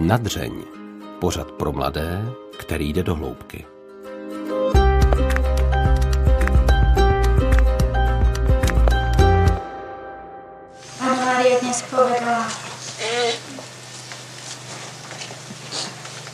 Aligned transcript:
Nadřeň. 0.00 0.64
Pořad 1.18 1.50
pro 1.50 1.72
mladé, 1.72 2.24
který 2.58 2.92
jde 2.92 3.02
do 3.02 3.14
hloubky. 3.14 3.66
Anna 11.00 11.24
Maria 11.24 11.58
dnes 11.60 11.82
povedala, 11.82 12.52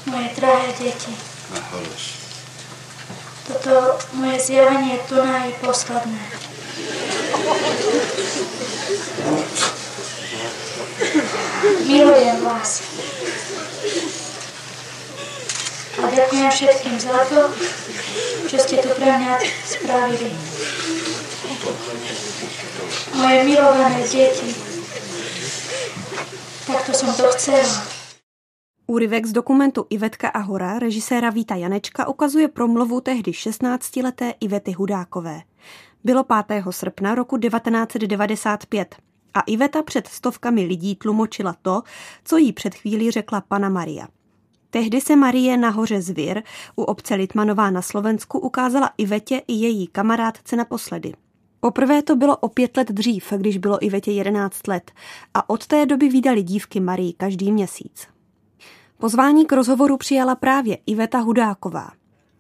moje 0.07 0.31
drahé 0.37 0.73
deti, 0.85 1.17
toto 3.47 3.99
moje 4.13 4.41
zjavenie 4.41 4.99
tu 5.09 5.15
je 5.15 5.53
posledné. 5.61 6.21
Milujem 11.87 12.45
vás. 12.45 12.83
A 16.03 16.06
ďakujem 16.17 16.49
všetkým 16.49 16.97
za 16.97 17.21
to, 17.29 17.41
čo 18.49 18.57
ste 18.57 18.77
tu 18.81 18.89
pre 18.97 19.05
mňa 19.05 19.35
spravili. 19.69 20.33
Moje 23.21 23.41
milované 23.45 24.01
deti. 24.09 24.49
Takto 26.67 26.91
som 26.97 27.13
to 27.13 27.29
chcela. 27.37 27.97
Úryvek 28.87 29.27
z 29.27 29.33
dokumentu 29.35 29.87
Ivetka 29.91 30.31
a 30.31 30.47
hora 30.47 30.79
režiséra 30.79 31.31
Víta 31.31 31.59
Janečka 31.59 32.07
ukazuje 32.07 32.49
promluvu 32.49 33.01
tehdy 33.01 33.31
16-leté 33.35 34.35
Ivety 34.41 34.73
Hudákové. 34.73 35.43
Bylo 36.05 36.25
5. 36.25 36.63
srpna 36.71 37.15
roku 37.15 37.39
1995 37.39 38.97
a 39.35 39.41
Iveta 39.41 39.83
před 39.83 40.07
stovkami 40.07 40.65
lidí 40.65 40.97
tlumočila 40.97 41.55
to, 41.63 41.83
co 42.25 42.37
jí 42.37 42.53
před 42.53 42.75
chvílí 42.75 43.11
řekla 43.11 43.41
pana 43.41 43.69
Maria. 43.69 44.09
Tehdy 44.71 45.01
se 45.01 45.17
Marie 45.17 45.57
na 45.57 45.71
hoře 45.71 46.03
Zvěr 46.03 46.43
u 46.77 46.83
obce 46.83 47.15
Litmanová 47.15 47.71
na 47.71 47.83
Slovensku 47.83 48.39
ukázala 48.39 48.91
Ivetě 48.99 49.43
i 49.49 49.53
její 49.53 49.87
kamarádce 49.87 50.57
naposledy. 50.57 51.13
Poprvé 51.61 52.03
to 52.03 52.17
bylo 52.17 52.37
o 52.37 52.49
pět 52.49 52.77
let 52.77 52.89
dřív, 52.89 53.33
když 53.37 53.59
bylo 53.59 53.85
Ivetě 53.85 54.11
11 54.11 54.69
let 54.69 54.91
a 55.35 55.51
od 55.51 55.67
té 55.67 55.87
doby 55.87 56.09
vydali 56.09 56.43
dívky 56.43 56.81
Marii 56.81 57.13
každý 57.13 57.53
měsíc. 57.53 58.07
Pozvání 58.99 59.47
k 59.47 59.53
rozhovoru 59.53 59.97
přijala 59.97 60.35
právě 60.35 60.79
Iveta 60.87 61.19
Hudáková. 61.19 61.91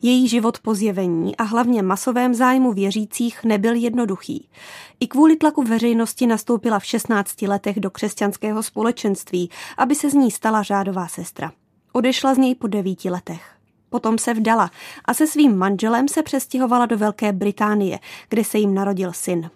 Její 0.02 0.28
život 0.28 0.58
po 0.58 0.74
zjevení 0.74 1.36
a 1.36 1.42
hlavně 1.42 1.82
masovém 1.82 2.34
zájmu 2.34 2.72
věřících 2.72 3.44
nebyl 3.44 3.74
jednoduchý. 3.74 4.48
I 5.00 5.06
kvůli 5.06 5.36
tlaku 5.36 5.62
veřejnosti 5.62 6.26
nastoupila 6.26 6.78
v 6.78 6.84
16 6.84 7.42
letech 7.42 7.80
do 7.80 7.90
křesťanského 7.90 8.62
společenství, 8.62 9.50
aby 9.78 9.94
se 9.94 10.10
z 10.10 10.14
ní 10.14 10.30
stala 10.30 10.62
řádová 10.62 11.08
sestra. 11.08 11.52
Odešla 11.96 12.34
z 12.34 12.38
něj 12.38 12.54
po 12.54 12.66
devíti 12.66 13.10
letech. 13.10 13.42
Potom 13.90 14.18
se 14.18 14.34
vdala 14.34 14.70
a 15.04 15.14
se 15.14 15.26
svým 15.26 15.56
manželem 15.56 16.08
se 16.08 16.22
přestěhovala 16.22 16.86
do 16.86 16.98
Velké 16.98 17.32
Británie, 17.32 17.98
kde 18.28 18.44
se 18.44 18.58
jim 18.58 18.74
narodil 18.74 19.12
syn. 19.12 19.50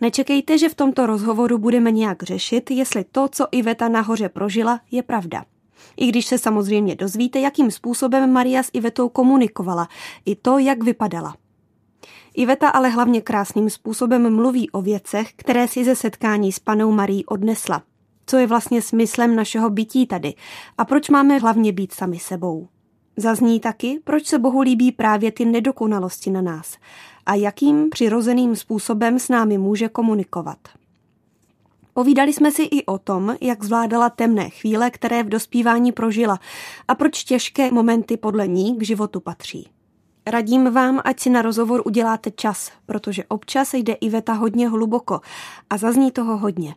Nečekejte, 0.00 0.58
že 0.58 0.68
v 0.68 0.74
tomto 0.74 1.06
rozhovoru 1.06 1.58
budeme 1.58 1.90
nějak 1.90 2.22
řešit, 2.22 2.70
jestli 2.70 3.04
to, 3.04 3.28
co 3.28 3.46
Iveta 3.50 3.88
nahoře 3.88 4.28
prožila, 4.28 4.80
je 4.90 5.02
pravda. 5.02 5.44
I 5.96 6.06
když 6.06 6.26
se 6.26 6.38
samozřejmě 6.38 6.96
dozvíte, 6.96 7.40
jakým 7.40 7.70
způsobem 7.70 8.32
Maria 8.32 8.62
s 8.62 8.70
Ivetou 8.72 9.08
komunikovala, 9.08 9.88
i 10.26 10.36
to, 10.36 10.58
jak 10.58 10.84
vypadala. 10.84 11.36
Iveta 12.34 12.68
ale 12.68 12.88
hlavně 12.88 13.20
krásným 13.20 13.70
způsobem 13.70 14.34
mluví 14.36 14.70
o 14.70 14.82
věcech, 14.82 15.32
které 15.36 15.68
si 15.68 15.84
ze 15.84 15.96
setkání 15.96 16.52
s 16.52 16.58
panou 16.58 16.92
Marí 16.92 17.26
odnesla. 17.26 17.82
Co 18.26 18.36
je 18.36 18.46
vlastně 18.46 18.82
smyslem 18.82 19.36
našeho 19.36 19.70
bytí 19.70 20.06
tady 20.06 20.34
a 20.78 20.84
proč 20.84 21.08
máme 21.08 21.38
hlavně 21.38 21.72
být 21.72 21.92
sami 21.92 22.18
sebou. 22.18 22.68
Zazní 23.16 23.60
taky, 23.60 24.00
proč 24.04 24.26
se 24.26 24.38
Bohu 24.38 24.60
líbí 24.60 24.92
právě 24.92 25.32
ty 25.32 25.44
nedokonalosti 25.44 26.30
na 26.30 26.42
nás 26.42 26.76
a 27.26 27.34
jakým 27.34 27.90
přirozeným 27.90 28.56
způsobem 28.56 29.18
s 29.18 29.28
námi 29.28 29.58
může 29.58 29.88
komunikovat. 29.88 30.58
Povídali 31.94 32.32
jsme 32.32 32.50
si 32.50 32.62
i 32.62 32.86
o 32.86 32.98
tom, 32.98 33.36
jak 33.40 33.64
zvládala 33.64 34.10
temné 34.10 34.50
chvíle, 34.50 34.90
které 34.90 35.22
v 35.22 35.28
dospívání 35.28 35.92
prožila 35.92 36.38
a 36.88 36.94
proč 36.94 37.24
těžké 37.24 37.70
momenty 37.70 38.16
podle 38.16 38.48
ní 38.48 38.76
k 38.76 38.82
životu 38.82 39.20
patří. 39.20 39.68
Radím 40.26 40.72
vám, 40.72 41.00
ať 41.04 41.20
si 41.20 41.30
na 41.30 41.42
rozhovor 41.42 41.82
uděláte 41.84 42.30
čas, 42.30 42.72
protože 42.86 43.24
občas 43.24 43.74
jde 43.74 43.92
Iveta 43.92 44.32
hodně 44.32 44.68
hluboko 44.68 45.20
a 45.70 45.76
zazní 45.76 46.10
toho 46.10 46.38
hodně. 46.38 46.74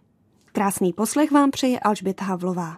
Krásný 0.52 0.94
poslech 0.94 1.32
vám 1.32 1.52
přeje 1.52 1.80
Alžběta 1.80 2.26
Havlová. 2.26 2.78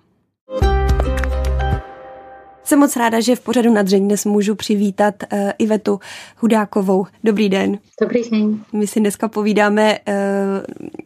Jsem 2.64 2.80
moc 2.80 2.96
ráda, 2.96 3.20
že 3.20 3.36
v 3.36 3.40
pořadu 3.40 3.74
na 3.74 3.82
dřeň 3.82 4.06
dnes 4.06 4.26
můžu 4.26 4.56
přivítat 4.56 5.16
uh, 5.34 5.40
Ivetu 5.58 6.00
Hudákovou. 6.38 7.06
Dobrý 7.24 7.50
den. 7.50 7.78
Dobrý 8.02 8.30
den. 8.30 8.60
My 8.74 8.88
si 8.88 9.00
dneska 9.00 9.28
povídáme 9.28 10.00
uh, 10.00 10.14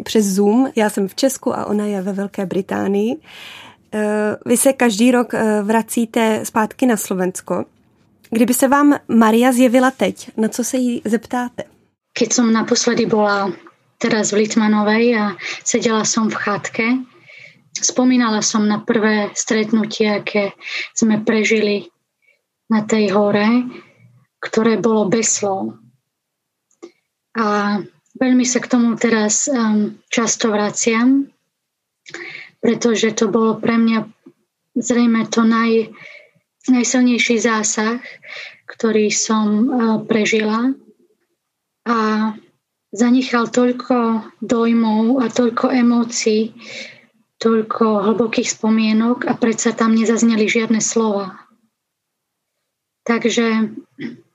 přes 0.04 0.26
Zoom. 0.26 0.70
Já 0.76 0.90
jsem 0.90 1.08
v 1.08 1.16
Česku 1.16 1.54
a 1.56 1.66
ona 1.66 1.86
je 1.86 2.02
ve 2.02 2.14
Velké 2.14 2.46
Británii. 2.46 3.16
Uh, 3.16 4.02
vy 4.46 4.58
se 4.58 4.74
každý 4.74 5.12
rok 5.12 5.34
uh, 5.34 5.40
vracíte 5.68 6.40
zpátky 6.44 6.86
na 6.86 6.98
Slovensko. 6.98 7.66
Kdyby 8.30 8.54
se 8.54 8.68
vám 8.68 8.96
Maria 9.08 9.52
zjevila 9.52 9.92
teď, 9.92 10.32
na 10.38 10.48
co 10.48 10.64
se 10.64 10.78
jí 10.78 11.02
zeptáte? 11.06 11.64
Keď 12.14 12.34
som 12.34 12.54
naposledy 12.54 13.06
bola 13.06 13.50
teraz 14.04 14.36
v 14.36 14.44
Litmanovej 14.44 15.06
a 15.16 15.26
sedela 15.64 16.04
som 16.04 16.28
v 16.28 16.36
chatke, 16.36 16.88
Spomínala 17.74 18.46
som 18.46 18.70
na 18.70 18.78
prvé 18.78 19.34
stretnutie, 19.34 20.06
aké 20.06 20.54
sme 20.94 21.26
prežili 21.26 21.90
na 22.70 22.86
tej 22.86 23.10
hore, 23.18 23.66
ktoré 24.38 24.78
bolo 24.78 25.10
bez 25.10 25.42
slov. 25.42 25.82
A 27.34 27.82
veľmi 28.14 28.46
sa 28.46 28.62
k 28.62 28.70
tomu 28.70 28.94
teraz 28.94 29.50
um, 29.50 29.98
často 30.06 30.54
vraciam, 30.54 31.26
pretože 32.62 33.18
to 33.18 33.34
bolo 33.34 33.58
pre 33.58 33.74
mňa 33.82 34.06
zrejme 34.78 35.26
to 35.34 35.42
naj, 35.42 35.90
najsilnejší 36.70 37.42
zásah, 37.42 37.98
ktorý 38.70 39.10
som 39.10 39.46
uh, 39.50 39.66
prežila. 40.06 40.78
A 41.90 41.98
zanechal 42.94 43.50
toľko 43.50 44.22
dojmov 44.40 45.20
a 45.20 45.28
toľko 45.28 45.74
emócií, 45.74 46.54
toľko 47.42 48.14
hlbokých 48.14 48.54
spomienok 48.54 49.26
a 49.26 49.34
predsa 49.34 49.74
tam 49.74 49.98
nezazneli 49.98 50.46
žiadne 50.46 50.78
slova. 50.78 51.36
Takže 53.04 53.76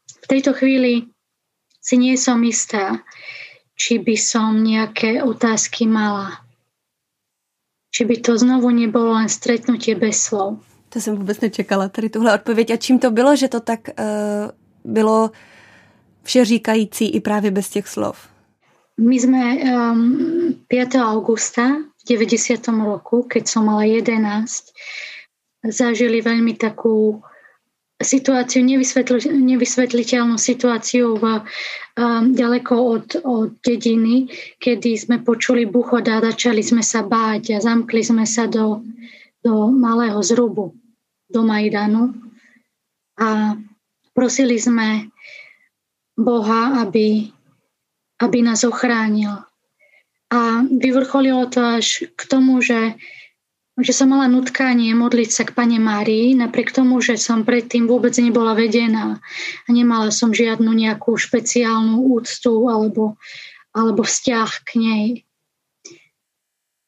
v 0.04 0.26
tejto 0.28 0.52
chvíli 0.52 1.08
si 1.80 1.96
nie 1.96 2.18
som 2.20 2.42
istá, 2.44 3.00
či 3.78 4.02
by 4.02 4.18
som 4.18 4.60
nejaké 4.60 5.22
otázky 5.22 5.86
mala. 5.86 6.42
Či 7.94 8.04
by 8.04 8.20
to 8.20 8.36
znovu 8.36 8.68
nebolo 8.74 9.16
len 9.16 9.30
stretnutie 9.30 9.96
bez 9.96 10.20
slov. 10.20 10.60
To 10.88 11.00
jsem 11.00 11.16
vůbec 11.16 11.40
nečekala, 11.40 11.88
tady 11.88 12.08
tuhle 12.10 12.34
odpověď. 12.34 12.70
A 12.70 12.76
čím 12.76 12.98
to 12.98 13.10
bylo, 13.10 13.36
že 13.36 13.48
to 13.48 13.60
tak 13.60 13.80
uh, 13.88 14.04
bylo 14.84 15.30
vše 16.22 16.44
říkající 16.44 17.08
i 17.08 17.20
právě 17.20 17.50
bez 17.50 17.68
těch 17.68 17.88
slov? 17.88 18.28
My 18.98 19.14
sme 19.14 19.42
um, 19.62 19.98
5. 20.66 20.98
augusta 20.98 21.86
90. 22.02 22.66
roku, 22.82 23.22
keď 23.30 23.46
som 23.46 23.70
mala 23.70 23.86
11, 23.86 24.74
zažili 25.70 26.18
veľmi 26.18 26.58
takú 26.58 27.22
situáciu, 27.98 28.62
nevysvetl- 28.62 29.30
nevysvetliteľnú 29.30 30.34
situáciu 30.38 31.18
v, 31.18 31.42
um, 31.98 32.34
ďaleko 32.34 32.74
od, 32.74 33.06
od 33.22 33.48
dediny, 33.62 34.30
kedy 34.58 34.98
sme 34.98 35.22
počuli 35.22 35.66
buchod 35.66 36.06
a 36.10 36.22
začali 36.22 36.62
sme 36.62 36.82
sa 36.82 37.06
báť 37.06 37.54
a 37.54 37.62
zamkli 37.62 38.02
sme 38.02 38.26
sa 38.26 38.50
do, 38.50 38.82
do 39.42 39.70
malého 39.70 40.18
zrubu, 40.22 40.74
do 41.30 41.40
Majdanu 41.46 42.14
a 43.18 43.58
prosili 44.14 44.58
sme 44.58 45.10
Boha, 46.18 46.82
aby, 46.82 47.30
aby 48.18 48.38
nás 48.42 48.66
ochránil. 48.66 49.30
A 50.28 50.60
vyvrcholilo 50.66 51.48
to 51.48 51.64
až 51.64 52.04
k 52.12 52.20
tomu, 52.28 52.60
že, 52.60 52.98
že 53.80 53.92
som 53.96 54.12
mala 54.12 54.28
nutkanie 54.28 54.92
modliť 54.92 55.30
sa 55.32 55.42
k 55.48 55.56
Pane 55.56 55.80
Márii, 55.80 56.36
napriek 56.36 56.74
tomu, 56.74 57.00
že 57.00 57.16
som 57.16 57.48
predtým 57.48 57.88
vôbec 57.88 58.12
nebola 58.20 58.52
vedená 58.52 59.24
a 59.64 59.68
nemala 59.72 60.12
som 60.12 60.34
žiadnu 60.34 60.68
nejakú 60.68 61.16
špeciálnu 61.16 62.12
úctu 62.12 62.68
alebo, 62.68 63.16
alebo 63.72 64.04
vzťah 64.04 64.50
k 64.68 64.70
nej. 64.76 65.04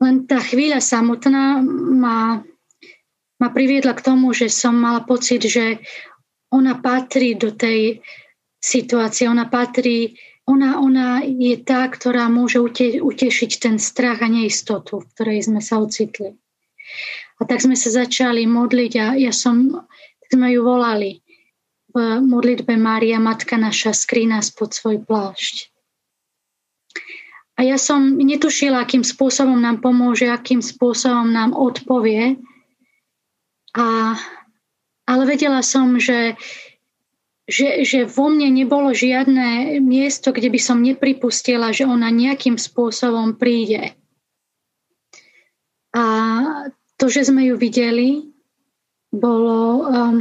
Len 0.00 0.29
tá 0.29 0.41
chvíľa 0.41 0.85
samotná 0.85 1.65
ma, 1.97 2.44
ma 3.41 3.49
priviedla 3.49 3.97
k 3.97 4.05
tomu, 4.05 4.37
že 4.37 4.53
som 4.53 4.76
mala 4.76 5.00
pocit, 5.05 5.44
že 5.49 5.81
ona 6.53 6.76
patrí 6.76 7.38
do 7.38 7.55
tej 7.56 8.05
situácie, 8.61 9.25
ona 9.25 9.49
patrí 9.49 10.19
ona, 10.50 10.82
ona 10.82 11.23
je 11.23 11.55
tá, 11.62 11.87
ktorá 11.87 12.26
môže 12.26 12.58
ute, 12.58 12.99
utešiť 12.99 13.50
ten 13.62 13.76
strach 13.79 14.19
a 14.20 14.29
neistotu, 14.29 15.00
v 15.00 15.08
ktorej 15.14 15.47
sme 15.47 15.62
sa 15.62 15.79
ocitli. 15.79 16.35
A 17.38 17.47
tak 17.47 17.62
sme 17.62 17.79
sa 17.79 17.94
začali 17.94 18.44
modliť 18.50 18.93
a 18.99 19.06
ja 19.14 19.31
som, 19.31 19.87
sme 20.26 20.47
ju 20.50 20.61
volali 20.67 21.23
v 21.91 22.23
modlitbe 22.23 22.75
Mária, 22.75 23.23
Matka 23.23 23.58
naša, 23.58 23.94
skry 23.94 24.26
nás 24.26 24.50
pod 24.50 24.75
svoj 24.75 25.02
plášť. 25.02 25.70
A 27.58 27.67
ja 27.67 27.76
som 27.76 28.17
netušila, 28.17 28.82
akým 28.82 29.05
spôsobom 29.05 29.61
nám 29.61 29.85
pomôže, 29.85 30.25
akým 30.25 30.64
spôsobom 30.64 31.29
nám 31.29 31.52
odpovie. 31.52 32.41
A, 33.76 34.17
ale 35.05 35.23
vedela 35.29 35.61
som, 35.61 36.00
že, 36.00 36.41
že, 37.50 37.82
že 37.82 38.06
vo 38.06 38.31
mne 38.31 38.55
nebolo 38.55 38.94
žiadne 38.94 39.82
miesto, 39.82 40.31
kde 40.31 40.49
by 40.55 40.61
som 40.62 40.79
nepripustila, 40.79 41.75
že 41.75 41.85
ona 41.85 42.08
nejakým 42.08 42.55
spôsobom 42.55 43.35
príde. 43.35 43.99
A 45.91 46.05
to, 46.94 47.11
že 47.11 47.26
sme 47.26 47.50
ju 47.50 47.58
videli, 47.58 48.31
bolo 49.11 49.82
um, 49.82 50.17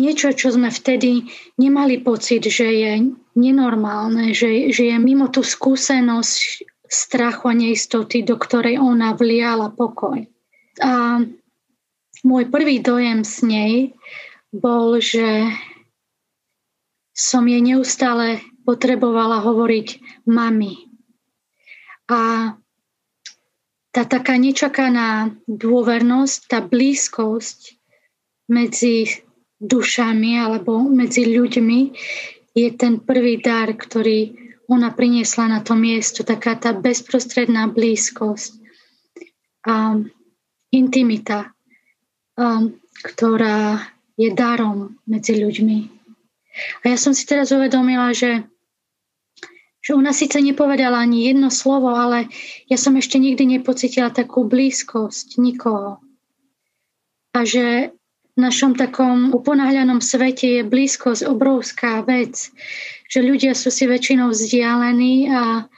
niečo, 0.00 0.32
čo 0.32 0.56
sme 0.56 0.72
vtedy 0.72 1.28
nemali 1.60 2.00
pocit, 2.00 2.48
že 2.48 2.68
je 2.72 2.92
nenormálne, 3.36 4.32
že, 4.32 4.72
že 4.72 4.88
je 4.88 4.96
mimo 4.96 5.28
tú 5.28 5.44
skúsenosť 5.44 6.64
strachu 6.88 7.44
a 7.48 7.54
neistoty, 7.56 8.24
do 8.24 8.40
ktorej 8.40 8.80
ona 8.80 9.12
vliala 9.12 9.72
pokoj. 9.72 10.24
A 10.80 11.20
môj 12.24 12.44
prvý 12.48 12.80
dojem 12.80 13.24
s 13.24 13.44
nej 13.44 13.92
bol, 14.52 15.00
že 15.00 15.52
som 17.22 17.46
jej 17.46 17.62
neustále 17.62 18.42
potrebovala 18.66 19.38
hovoriť 19.46 20.02
mami. 20.26 20.90
A 22.10 22.50
tá 23.94 24.02
taká 24.02 24.34
nečakaná 24.34 25.30
dôvernosť, 25.46 26.38
tá 26.50 26.58
blízkosť 26.58 27.78
medzi 28.50 29.22
dušami 29.62 30.42
alebo 30.42 30.82
medzi 30.82 31.30
ľuďmi 31.30 31.80
je 32.58 32.68
ten 32.74 32.98
prvý 32.98 33.38
dar, 33.38 33.70
ktorý 33.70 34.34
ona 34.66 34.90
priniesla 34.90 35.46
na 35.46 35.60
to 35.62 35.78
miesto, 35.78 36.26
taká 36.26 36.58
tá 36.58 36.74
bezprostredná 36.74 37.70
blízkosť 37.70 38.58
a 39.68 40.00
intimita, 40.74 41.54
a, 42.34 42.66
ktorá 43.06 43.78
je 44.18 44.32
darom 44.34 44.98
medzi 45.06 45.38
ľuďmi. 45.38 46.01
A 46.84 46.92
ja 46.92 46.96
som 47.00 47.16
si 47.16 47.24
teraz 47.24 47.50
uvedomila, 47.52 48.12
že, 48.12 48.44
že 49.80 49.96
ona 49.96 50.12
síce 50.12 50.40
nepovedala 50.40 51.00
ani 51.00 51.28
jedno 51.32 51.48
slovo, 51.48 51.92
ale 51.92 52.28
ja 52.68 52.76
som 52.76 52.96
ešte 52.96 53.16
nikdy 53.16 53.58
nepocitila 53.58 54.12
takú 54.12 54.44
blízkosť 54.44 55.40
nikoho. 55.40 56.00
A 57.32 57.48
že 57.48 57.96
v 58.32 58.38
našom 58.40 58.76
takom 58.76 59.32
uponáhľanom 59.32 60.00
svete 60.00 60.60
je 60.60 60.62
blízkosť 60.64 61.28
obrovská 61.28 62.00
vec, 62.04 62.48
že 63.08 63.20
ľudia 63.20 63.52
sú 63.52 63.68
si 63.68 63.84
väčšinou 63.84 64.32
vzdialení 64.32 65.28
a, 65.28 65.68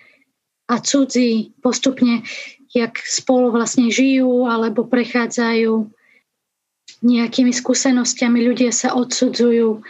a 0.70 0.74
cudzí 0.78 1.50
postupne, 1.58 2.22
jak 2.70 2.98
spolu 3.02 3.50
vlastne 3.54 3.90
žijú 3.90 4.46
alebo 4.46 4.86
prechádzajú 4.86 5.90
nejakými 7.02 7.50
skúsenostiami, 7.50 8.38
ľudia 8.42 8.70
sa 8.70 8.94
odsudzujú 8.94 9.82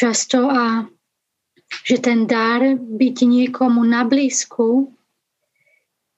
často 0.00 0.48
a 0.48 0.88
že 1.84 2.00
ten 2.00 2.24
dar 2.26 2.64
byť 2.76 3.16
niekomu 3.28 3.84
na 3.84 4.08
blízku 4.08 4.88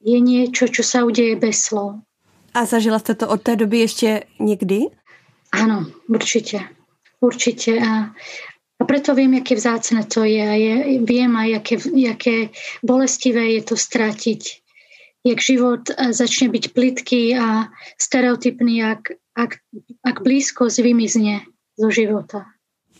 je 0.02 0.18
niečo, 0.18 0.70
čo 0.70 0.82
sa 0.86 1.02
udeje 1.02 1.34
bez 1.38 1.66
slov. 1.66 2.02
A 2.54 2.66
zažila 2.68 2.98
ste 2.98 3.14
to 3.14 3.28
od 3.28 3.42
té 3.42 3.56
doby 3.56 3.78
ještě 3.78 4.24
někdy? 4.40 4.78
Áno, 5.52 5.84
určite. 6.08 6.64
Určite. 7.20 7.76
A, 7.76 8.08
a 8.80 8.82
preto 8.88 9.14
viem, 9.14 9.36
aké 9.36 9.54
vzácne 9.54 10.04
to 10.08 10.24
je. 10.24 10.40
A 10.40 10.56
je, 10.56 10.74
viem 11.04 11.32
aj, 11.36 11.50
aké, 11.60 11.74
aké 12.08 12.36
bolestivé 12.80 13.60
je 13.60 13.62
to 13.62 13.76
stratiť. 13.76 14.42
Jak 15.22 15.38
život 15.38 15.92
začne 16.10 16.48
byť 16.50 16.64
plitký 16.72 17.36
a 17.38 17.70
stereotypný, 18.00 18.82
ak, 18.82 19.14
ak, 19.38 19.60
ak 20.02 20.16
blízkosť 20.24 20.82
vymizne 20.82 21.46
zo 21.78 21.92
života. 21.92 22.48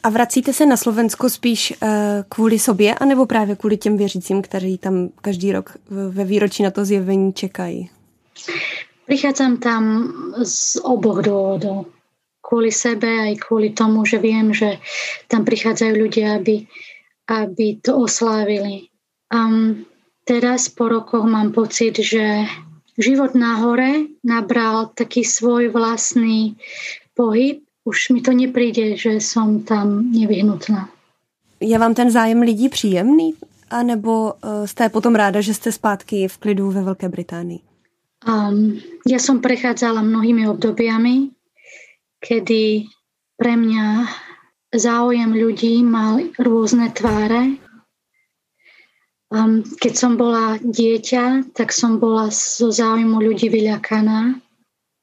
A 0.02 0.10
vracíte 0.10 0.52
se 0.52 0.66
na 0.66 0.76
Slovensko 0.76 1.30
spíš 1.30 1.74
uh, 1.82 1.88
kvůli 2.28 2.58
sobě, 2.58 2.94
anebo 2.94 3.26
právě 3.26 3.56
kvůli 3.56 3.76
těm 3.76 3.96
věřícím, 3.96 4.42
kteří 4.42 4.78
tam 4.78 5.08
každý 5.20 5.52
rok 5.52 5.76
ve 6.10 6.24
výročí 6.24 6.62
na 6.62 6.70
to 6.70 6.84
zjevení 6.84 7.32
čekají? 7.32 7.90
Prichádzam 9.06 9.56
tam 9.56 9.82
z 10.42 10.76
oboch 10.82 11.20
dôvodov 11.20 11.90
kvôli 12.52 12.68
sebe, 12.68 13.08
aj 13.08 13.48
kvôli 13.48 13.72
tomu, 13.72 14.04
že 14.04 14.20
viem, 14.20 14.52
že 14.52 14.76
tam 15.24 15.48
prichádzajú 15.48 15.92
ľudia, 15.96 16.36
aby, 16.36 16.68
aby 17.32 17.80
to 17.80 17.96
oslávili. 17.96 18.92
Um, 19.32 19.88
teraz 20.28 20.68
po 20.68 20.92
rokoch 20.92 21.24
mám 21.24 21.56
pocit, 21.56 21.96
že 21.96 22.44
život 23.00 23.32
na 23.32 23.56
hore 23.56 24.12
nabral 24.20 24.92
taký 24.92 25.24
svoj 25.24 25.72
vlastný 25.72 26.60
pohyb. 27.16 27.64
Už 27.84 28.14
mi 28.14 28.20
to 28.22 28.30
nepríde, 28.32 28.96
že 28.96 29.20
som 29.20 29.66
tam 29.66 30.12
nevyhnutná. 30.12 30.88
Je 31.60 31.78
vám 31.78 31.94
ten 31.94 32.10
zájem 32.10 32.42
lidí 32.42 32.68
příjemný? 32.68 33.34
A 33.70 33.82
nebo 33.82 34.32
uh, 34.32 34.66
jste 34.66 34.88
potom 34.88 35.14
ráda, 35.14 35.40
že 35.40 35.54
jste 35.54 35.72
zpátky 35.72 36.28
v 36.28 36.38
klidu 36.38 36.70
ve 36.70 36.82
Velké 36.82 37.08
Británii? 37.08 37.60
Um, 38.22 38.78
ja 39.02 39.18
som 39.18 39.42
prechádzala 39.42 40.02
mnohými 40.02 40.46
obdobiami 40.46 41.34
kedy 42.22 42.86
pre 43.34 43.58
mňa 43.58 44.06
záujem 44.70 45.34
ľudí 45.34 45.82
mal 45.82 46.22
rôzne 46.38 46.94
tváre. 46.94 47.58
Keď 49.82 49.94
som 49.96 50.14
bola 50.14 50.62
dieťa, 50.62 51.50
tak 51.56 51.74
som 51.74 51.98
bola 51.98 52.30
zo 52.30 52.70
záujmu 52.70 53.18
ľudí 53.18 53.50
vyľakaná 53.50 54.38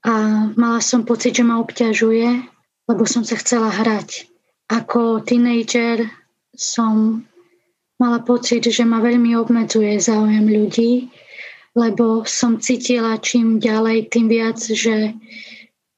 a 0.05 0.13
mala 0.55 0.79
som 0.79 1.03
pocit, 1.03 1.35
že 1.35 1.43
ma 1.43 1.59
obťažuje, 1.59 2.47
lebo 2.89 3.05
som 3.05 3.21
sa 3.21 3.37
chcela 3.37 3.69
hrať. 3.69 4.25
Ako 4.65 5.21
tínejdžer 5.21 6.09
som 6.57 7.23
mala 8.01 8.25
pocit, 8.25 8.65
že 8.65 8.81
ma 8.81 8.97
veľmi 8.97 9.37
obmedzuje 9.37 10.01
záujem 10.01 10.45
ľudí, 10.49 11.13
lebo 11.77 12.25
som 12.25 12.57
cítila 12.57 13.21
čím 13.21 13.61
ďalej, 13.61 14.09
tým 14.09 14.25
viac, 14.25 14.57
že 14.57 15.13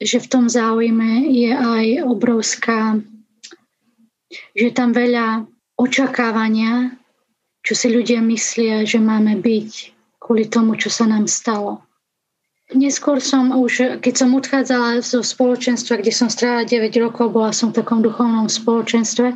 že 0.02 0.18
v 0.18 0.28
tom 0.28 0.50
záujme 0.50 1.30
je 1.30 1.54
aj 1.54 1.86
obrovská, 2.10 2.98
že 4.58 4.74
tam 4.74 4.98
veľa 4.98 5.46
očakávania, 5.78 6.98
čo 7.62 7.78
si 7.78 7.94
ľudia 7.94 8.26
myslia, 8.26 8.82
že 8.82 8.98
máme 8.98 9.38
byť 9.38 9.72
kvôli 10.18 10.50
tomu, 10.50 10.74
čo 10.74 10.90
sa 10.90 11.06
nám 11.06 11.30
stalo. 11.30 11.86
Neskôr 12.72 13.20
som 13.20 13.52
už, 13.52 14.00
keď 14.00 14.14
som 14.16 14.32
odchádzala 14.32 15.04
zo 15.04 15.20
spoločenstva, 15.20 16.00
kde 16.00 16.16
som 16.16 16.32
strávila 16.32 16.64
9 16.64 17.04
rokov, 17.04 17.36
bola 17.36 17.52
som 17.52 17.76
v 17.76 17.84
takom 17.84 18.00
duchovnom 18.00 18.48
spoločenstve, 18.48 19.36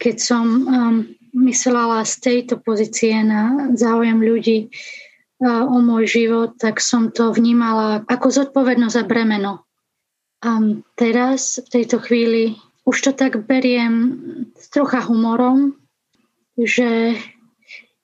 keď 0.00 0.16
som 0.16 0.44
um, 0.64 0.94
myslela 1.36 2.00
z 2.08 2.14
tejto 2.24 2.56
pozície 2.56 3.12
na 3.20 3.72
záujem 3.76 4.16
ľudí 4.16 4.58
uh, 5.44 5.68
o 5.68 5.84
môj 5.84 6.08
život, 6.08 6.56
tak 6.56 6.80
som 6.80 7.12
to 7.12 7.28
vnímala 7.28 8.00
ako 8.08 8.32
zodpovednosť 8.32 8.96
a 8.96 9.08
bremeno. 9.08 9.52
A 10.40 10.60
teraz 10.96 11.60
v 11.60 11.68
tejto 11.68 12.00
chvíli 12.00 12.56
už 12.88 12.96
to 13.04 13.12
tak 13.12 13.36
beriem 13.44 14.16
s 14.56 14.72
trocha 14.72 15.04
humorom, 15.04 15.76
že 16.56 17.20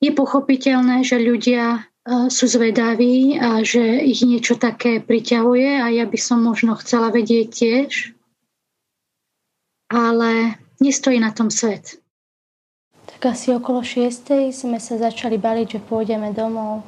je 0.02 0.10
pochopiteľné, 0.10 1.06
že 1.06 1.22
ľudia 1.22 1.86
sú 2.06 2.50
zvedaví 2.50 3.38
a 3.38 3.62
že 3.62 4.02
ich 4.02 4.26
niečo 4.26 4.58
také 4.58 4.98
priťahuje 4.98 5.78
a 5.78 5.86
ja 5.94 6.02
by 6.02 6.18
som 6.18 6.42
možno 6.42 6.74
chcela 6.82 7.14
vedieť 7.14 7.46
tiež, 7.46 7.90
ale 9.86 10.58
nestojí 10.82 11.22
na 11.22 11.30
tom 11.30 11.46
svet. 11.46 12.02
Tak 13.06 13.38
asi 13.38 13.54
okolo 13.54 13.86
6. 13.86 14.50
sme 14.50 14.82
sa 14.82 14.98
začali 14.98 15.38
baliť, 15.38 15.78
že 15.78 15.86
pôjdeme 15.86 16.34
domov. 16.34 16.82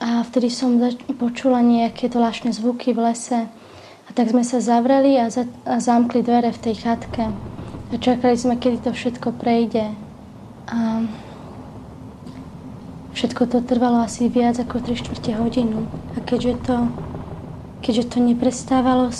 A 0.00 0.24
vtedy 0.26 0.50
som 0.50 0.80
počula 1.20 1.60
nejaké 1.60 2.08
zvláštne 2.08 2.50
zvuky 2.56 2.96
v 2.96 3.12
lese. 3.12 3.46
A 4.08 4.10
tak 4.10 4.32
sme 4.32 4.42
sa 4.42 4.58
zavreli 4.58 5.14
a, 5.20 5.30
za, 5.30 5.46
a 5.62 5.78
zamkli 5.78 6.26
dvere 6.26 6.50
v 6.50 6.62
tej 6.66 6.74
chatke. 6.82 7.30
A 7.90 7.94
čakali 7.94 8.34
sme, 8.34 8.58
kedy 8.58 8.82
to 8.82 8.90
všetko 8.90 9.36
prejde. 9.38 10.09
A 10.70 11.02
všetko 13.12 13.46
to 13.50 13.58
trvalo 13.60 14.06
asi 14.06 14.30
viac 14.30 14.56
ako 14.62 14.78
3 14.80 15.02
čtvrte 15.02 15.34
hodinu. 15.34 15.90
A 16.14 16.22
keďže 16.22 16.62
to, 16.62 16.76
keďže 17.82 18.04
to 18.14 18.18
neprestávalo, 18.22 19.10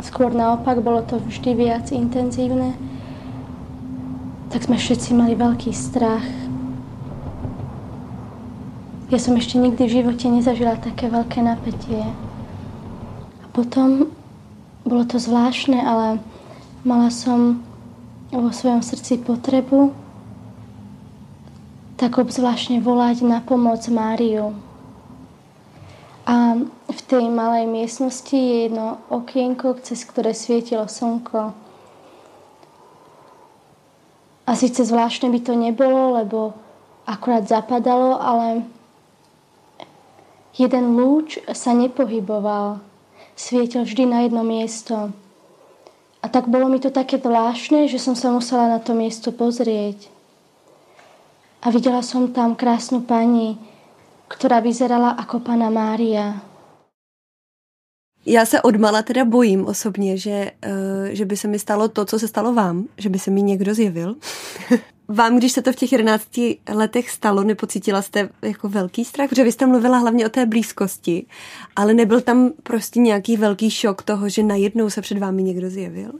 skôr 0.00 0.30
naopak, 0.32 0.80
bolo 0.80 1.02
to 1.02 1.18
vždy 1.18 1.52
viac 1.58 1.90
intenzívne, 1.92 2.78
tak 4.50 4.66
sme 4.66 4.78
všetci 4.78 5.10
mali 5.14 5.34
veľký 5.34 5.70
strach. 5.74 6.24
Ja 9.10 9.18
som 9.18 9.34
ešte 9.34 9.58
nikdy 9.58 9.82
v 9.86 9.96
živote 10.02 10.30
nezažila 10.30 10.78
také 10.78 11.10
veľké 11.10 11.42
napätie. 11.42 12.06
A 13.42 13.46
potom 13.50 14.14
bolo 14.86 15.02
to 15.02 15.18
zvláštne, 15.18 15.82
ale 15.82 16.22
mala 16.86 17.10
som 17.10 17.62
vo 18.30 18.54
svojom 18.54 18.80
srdci 18.80 19.18
potrebu 19.18 19.90
tak 22.00 22.16
obzvláštne 22.16 22.80
volať 22.80 23.20
na 23.28 23.44
pomoc 23.44 23.84
Máriu. 23.92 24.56
A 26.24 26.56
v 26.88 27.00
tej 27.04 27.28
malej 27.28 27.68
miestnosti 27.68 28.32
je 28.32 28.72
jedno 28.72 29.04
okienko, 29.12 29.76
cez 29.84 30.08
ktoré 30.08 30.32
svietilo 30.32 30.88
slnko. 30.88 31.52
A 34.48 34.50
síce 34.56 34.80
zvláštne 34.80 35.28
by 35.28 35.40
to 35.44 35.52
nebolo, 35.52 36.16
lebo 36.16 36.56
akurát 37.04 37.44
zapadalo, 37.44 38.16
ale 38.16 38.64
jeden 40.56 40.96
lúč 40.96 41.36
sa 41.52 41.76
nepohyboval. 41.76 42.80
Svietil 43.36 43.84
vždy 43.84 44.08
na 44.08 44.24
jedno 44.24 44.40
miesto. 44.40 45.12
A 46.24 46.26
tak 46.32 46.48
bolo 46.48 46.72
mi 46.72 46.80
to 46.80 46.88
také 46.88 47.20
zvláštne, 47.20 47.92
že 47.92 48.00
som 48.00 48.16
sa 48.16 48.32
musela 48.32 48.72
na 48.72 48.80
to 48.80 48.96
miesto 48.96 49.28
pozrieť. 49.36 50.19
A 51.62 51.70
videla 51.70 52.02
som 52.02 52.32
tam 52.32 52.56
krásnu 52.56 53.04
pani, 53.04 53.60
ktorá 54.28 54.64
vyzerala 54.64 55.12
ako 55.20 55.40
pana 55.40 55.68
Mária. 55.70 56.40
Já 58.26 58.46
se 58.46 58.62
odmala 58.62 59.02
teda 59.02 59.24
bojím 59.24 59.66
osobně, 59.66 60.16
že, 60.16 60.50
uh, 60.66 61.08
že 61.10 61.24
by 61.24 61.36
se 61.36 61.48
mi 61.48 61.58
stalo 61.58 61.88
to, 61.88 62.04
co 62.04 62.18
se 62.18 62.28
stalo 62.28 62.54
vám, 62.54 62.84
že 62.98 63.08
by 63.08 63.18
se 63.18 63.30
mi 63.30 63.42
někdo 63.42 63.74
zjevil. 63.74 64.16
vám, 65.10 65.36
když 65.36 65.52
se 65.52 65.62
to 65.62 65.72
v 65.72 65.76
těch 65.76 65.92
11 65.92 66.40
letech 66.68 67.10
stalo, 67.10 67.44
nepocítila 67.44 68.02
jste 68.02 68.28
jako 68.42 68.68
velký 68.68 69.04
strach? 69.04 69.28
Protože 69.28 69.44
vy 69.44 69.52
jste 69.52 69.66
mluvila 69.66 69.98
hlavně 69.98 70.26
o 70.26 70.28
té 70.28 70.46
blízkosti, 70.46 71.26
ale 71.76 71.94
nebyl 71.94 72.20
tam 72.20 72.50
prostě 72.62 73.00
nějaký 73.00 73.36
velký 73.36 73.70
šok 73.70 74.02
toho, 74.02 74.28
že 74.28 74.42
najednou 74.42 74.90
se 74.90 75.00
před 75.00 75.18
vámi 75.18 75.42
někdo 75.42 75.70
zjevil? 75.70 76.12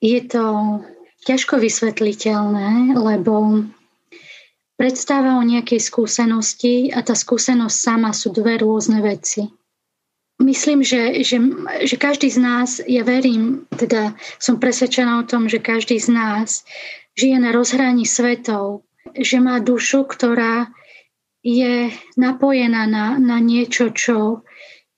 Je 0.00 0.24
to 0.24 0.80
ťažko 1.26 1.56
vysvetliteľné, 1.56 2.92
lebo 3.00 3.64
predstava 4.74 5.38
o 5.38 5.42
nejakej 5.46 5.80
skúsenosti 5.80 6.90
a 6.90 7.02
tá 7.02 7.14
skúsenosť 7.14 7.76
sama 7.76 8.10
sú 8.10 8.34
dve 8.34 8.58
rôzne 8.58 8.98
veci. 9.00 9.46
Myslím, 10.42 10.82
že, 10.82 11.22
že, 11.22 11.38
že 11.86 11.94
každý 11.94 12.26
z 12.26 12.38
nás, 12.42 12.82
ja 12.90 13.06
verím, 13.06 13.70
teda 13.70 14.18
som 14.42 14.58
presvedčená 14.58 15.22
o 15.22 15.28
tom, 15.30 15.46
že 15.46 15.62
každý 15.62 15.94
z 16.02 16.10
nás 16.10 16.66
žije 17.14 17.38
na 17.38 17.54
rozhraní 17.54 18.02
svetov, 18.02 18.82
že 19.14 19.38
má 19.38 19.62
dušu, 19.62 20.10
ktorá 20.10 20.74
je 21.44 21.94
napojená 22.18 22.90
na, 22.90 23.14
na 23.20 23.38
niečo, 23.38 23.94
čo, 23.94 24.42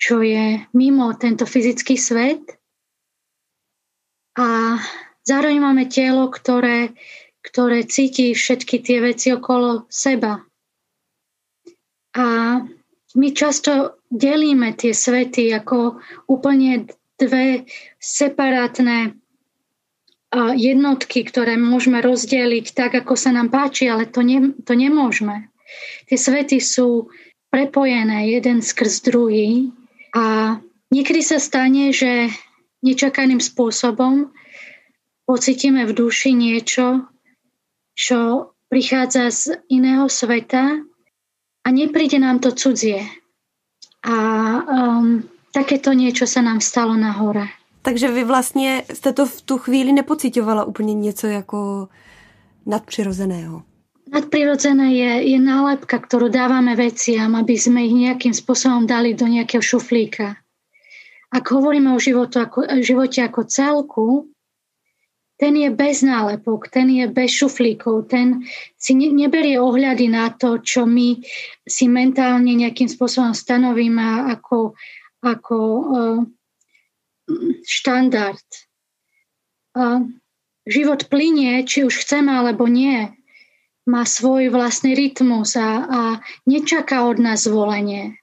čo 0.01 0.25
je 0.25 0.65
mimo 0.73 1.13
tento 1.21 1.45
fyzický 1.45 2.01
svet. 2.01 2.41
A 4.41 4.81
zároveň 5.21 5.59
máme 5.61 5.85
telo, 5.91 6.33
ktoré 6.33 6.97
ktoré 7.57 7.89
cíti 7.89 8.37
všetky 8.37 8.85
tie 8.85 9.01
veci 9.01 9.33
okolo 9.33 9.89
seba. 9.89 10.45
A 12.13 12.27
my 13.17 13.29
často 13.33 13.97
delíme 14.13 14.77
tie 14.77 14.93
svety 14.93 15.57
ako 15.57 15.97
úplne 16.29 16.85
dve 17.17 17.65
separátne 17.97 19.17
jednotky, 20.37 21.25
ktoré 21.25 21.57
môžeme 21.57 22.05
rozdeliť 22.05 22.77
tak, 22.77 22.93
ako 22.93 23.17
sa 23.17 23.33
nám 23.33 23.49
páči, 23.49 23.89
ale 23.89 24.05
to, 24.05 24.21
ne, 24.21 24.53
to 24.61 24.77
nemôžeme. 24.77 25.49
Tie 26.13 26.21
svety 26.21 26.61
sú 26.61 27.09
prepojené 27.49 28.37
jeden 28.37 28.61
skrz 28.61 29.01
druhý 29.01 29.73
a 30.13 30.61
niekedy 30.93 31.25
sa 31.25 31.41
stane, 31.41 31.89
že 31.89 32.29
nečakaným 32.85 33.41
spôsobom 33.41 34.29
pocítime 35.25 35.89
v 35.89 35.97
duši 35.97 36.37
niečo, 36.37 37.16
čo 37.97 38.53
prichádza 38.69 39.33
z 39.33 39.43
iného 39.73 40.05
sveta 40.13 40.85
a 41.65 41.69
nepríde 41.73 42.21
nám 42.21 42.45
to 42.45 42.53
cudzie. 42.53 43.09
A 44.05 44.17
um, 44.63 45.25
takéto 45.51 45.97
niečo 45.97 46.29
sa 46.29 46.45
nám 46.45 46.61
stalo 46.61 46.95
na 46.95 47.11
hore. 47.17 47.49
Takže 47.83 48.11
vy 48.11 48.25
vlastně 48.25 48.83
jste 48.93 49.13
to 49.13 49.27
v 49.27 49.43
tu 49.43 49.59
chvíli 49.59 49.93
nepocitovala 49.93 50.65
úplně 50.65 50.95
něco 50.95 51.27
jako 51.27 51.89
nadprirozeného? 52.67 53.63
Nadprirodzené 54.13 54.95
je, 54.95 55.35
je 55.35 55.39
nálepka, 55.39 55.99
ktorú 55.99 56.31
dávame 56.31 56.79
veciam, 56.79 57.35
aby 57.35 57.59
sme 57.59 57.87
ich 57.87 57.95
nejakým 57.95 58.35
spôsobom 58.35 58.87
dali 58.87 59.15
do 59.19 59.27
nejakého 59.27 59.63
šuflíka. 59.63 60.39
Ak 61.35 61.51
hovoríme 61.51 61.91
o 61.91 61.99
životu 61.99 62.39
ako, 62.39 62.71
živote 62.87 63.23
ako 63.23 63.41
celku, 63.51 64.07
ten 65.37 65.53
je 65.57 65.69
bez 65.69 66.01
nálepok, 66.01 66.73
ten 66.73 66.89
je 66.89 67.05
bez 67.13 67.31
šuflíkov, 67.37 68.09
ten 68.09 68.45
si 68.81 68.97
ne, 68.97 69.13
neberie 69.13 69.61
ohľady 69.61 70.09
na 70.09 70.33
to, 70.33 70.65
čo 70.65 70.89
my 70.89 71.21
si 71.69 71.93
mentálne 71.93 72.57
nejakým 72.57 72.89
spôsobom 72.89 73.37
stanovíme 73.37 74.33
ako, 74.33 74.73
ako 75.21 75.57
uh, 75.61 76.19
štandard. 77.69 78.49
Uh, 79.77 80.09
život 80.67 81.07
plinie, 81.13 81.63
či 81.69 81.85
už 81.85 82.01
chceme 82.01 82.33
alebo 82.33 82.65
nie. 82.65 83.13
Má 83.87 84.03
svoj 84.03 84.51
vlastný 84.51 84.99
rytmus 84.99 85.55
a, 85.55 85.71
a 85.87 86.01
nečaká 86.43 87.07
od 87.07 87.23
nás 87.23 87.47
zvolenie. 87.47 88.19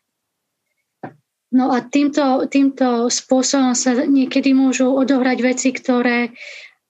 No 1.54 1.70
a 1.70 1.86
týmto, 1.86 2.50
týmto 2.50 3.14
spôsobom 3.14 3.78
sa 3.78 3.94
niekedy 3.94 4.58
môžu 4.58 4.90
odohrať 4.90 5.38
veci, 5.46 5.70
ktoré 5.70 6.34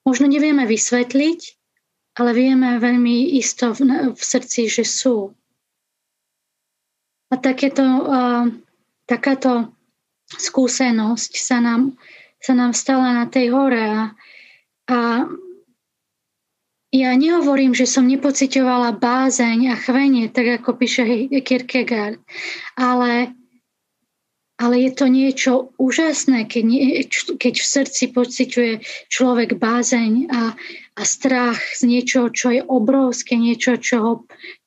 možno 0.03 0.27
nevieme 0.27 0.67
vysvetliť, 0.67 1.39
ale 2.19 2.31
vieme 2.35 2.77
veľmi 2.77 3.35
isto 3.39 3.73
v, 3.73 4.13
v 4.13 4.21
srdci, 4.21 4.69
že 4.69 4.85
sú. 4.85 5.33
A 7.33 7.41
takéto, 7.41 7.81
uh, 7.81 8.45
takáto 9.09 9.73
skúsenosť 10.29 11.31
sa 11.33 11.57
nám, 11.57 11.97
sa 12.37 12.53
nám 12.53 12.77
stala 12.77 13.17
na 13.17 13.25
tej 13.25 13.49
hore 13.49 13.81
a, 13.81 14.13
a 14.91 14.97
ja 16.93 17.09
nehovorím, 17.17 17.73
že 17.73 17.89
som 17.89 18.05
nepocitovala 18.05 18.93
bázeň 19.01 19.73
a 19.73 19.75
chvenie, 19.81 20.29
tak 20.29 20.61
ako 20.61 20.77
píše 20.77 21.25
Kierkegaard, 21.41 22.21
ale 22.77 23.33
ale 24.61 24.85
je 24.85 24.91
to 24.93 25.05
niečo 25.09 25.73
úžasné, 25.81 26.45
keď, 26.45 26.63
nie, 26.63 27.01
keď 27.41 27.53
v 27.57 27.65
srdci 27.65 28.03
pociťuje 28.13 28.73
človek 29.09 29.57
bázeň 29.57 30.29
a, 30.29 30.53
a 30.93 31.01
strach 31.01 31.57
z 31.73 31.89
niečoho, 31.89 32.29
čo 32.29 32.53
je 32.53 32.61
obrovské, 32.61 33.33
niečo, 33.33 33.81
čo 33.81 33.95
ho 33.99 34.13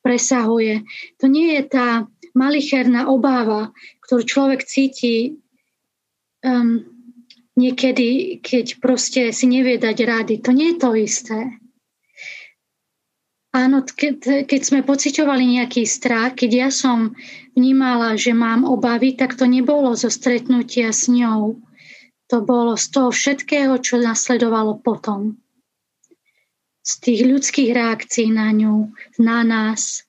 presahuje. 0.03 0.83
To 1.23 1.31
nie 1.31 1.55
je 1.55 1.63
tá 1.71 1.87
malicherná 2.35 3.07
obáva, 3.07 3.71
ktorú 4.03 4.21
človek 4.27 4.67
cíti 4.67 5.39
um, 6.43 6.83
niekedy, 7.57 8.37
keď 8.43 8.83
proste 8.83 9.21
si 9.31 9.49
nevie 9.49 9.79
dať 9.79 9.97
rady. 10.03 10.35
To 10.45 10.51
nie 10.51 10.75
je 10.75 10.77
to 10.77 10.89
isté. 10.93 11.39
Áno, 13.57 13.81
keď, 13.81 14.45
keď 14.45 14.61
sme 14.61 14.85
pociťovali 14.85 15.57
nejaký 15.57 15.81
strach, 15.89 16.37
keď 16.37 16.51
ja 16.53 16.69
som 16.69 17.17
vnímala, 17.57 18.13
že 18.13 18.29
mám 18.29 18.61
obavy, 18.61 19.17
tak 19.17 19.33
to 19.33 19.49
nebolo 19.49 19.97
zo 19.97 20.13
stretnutia 20.13 20.93
s 20.93 21.09
ňou. 21.09 21.57
To 22.29 22.37
bolo 22.45 22.77
z 22.77 22.85
toho 22.93 23.09
všetkého, 23.09 23.81
čo 23.81 23.97
nasledovalo 23.97 24.77
potom. 24.77 25.41
Z 26.85 26.93
tých 27.01 27.25
ľudských 27.25 27.73
reakcií 27.73 28.29
na 28.29 28.53
ňu, 28.53 28.93
na 29.17 29.41
nás, 29.41 30.05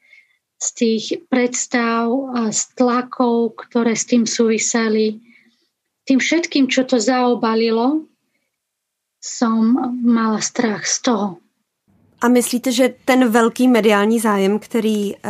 z 0.61 0.69
tých 0.77 1.05
predstav 1.33 2.13
a 2.37 2.53
z 2.53 2.69
tlakov, 2.77 3.57
ktoré 3.65 3.97
s 3.97 4.05
tým 4.05 4.29
súviseli. 4.29 5.25
Tým 6.05 6.21
všetkým, 6.21 6.69
čo 6.69 6.85
to 6.85 7.01
zaobalilo, 7.01 8.05
som 9.25 9.73
mala 10.05 10.45
strach 10.45 10.85
z 10.85 11.01
toho. 11.01 11.29
A 12.21 12.29
myslíte, 12.29 12.73
že 12.73 12.95
ten 13.05 13.29
velký 13.29 13.69
mediální 13.69 14.21
zájem, 14.21 14.59
který 14.59 15.15
uh, 15.15 15.21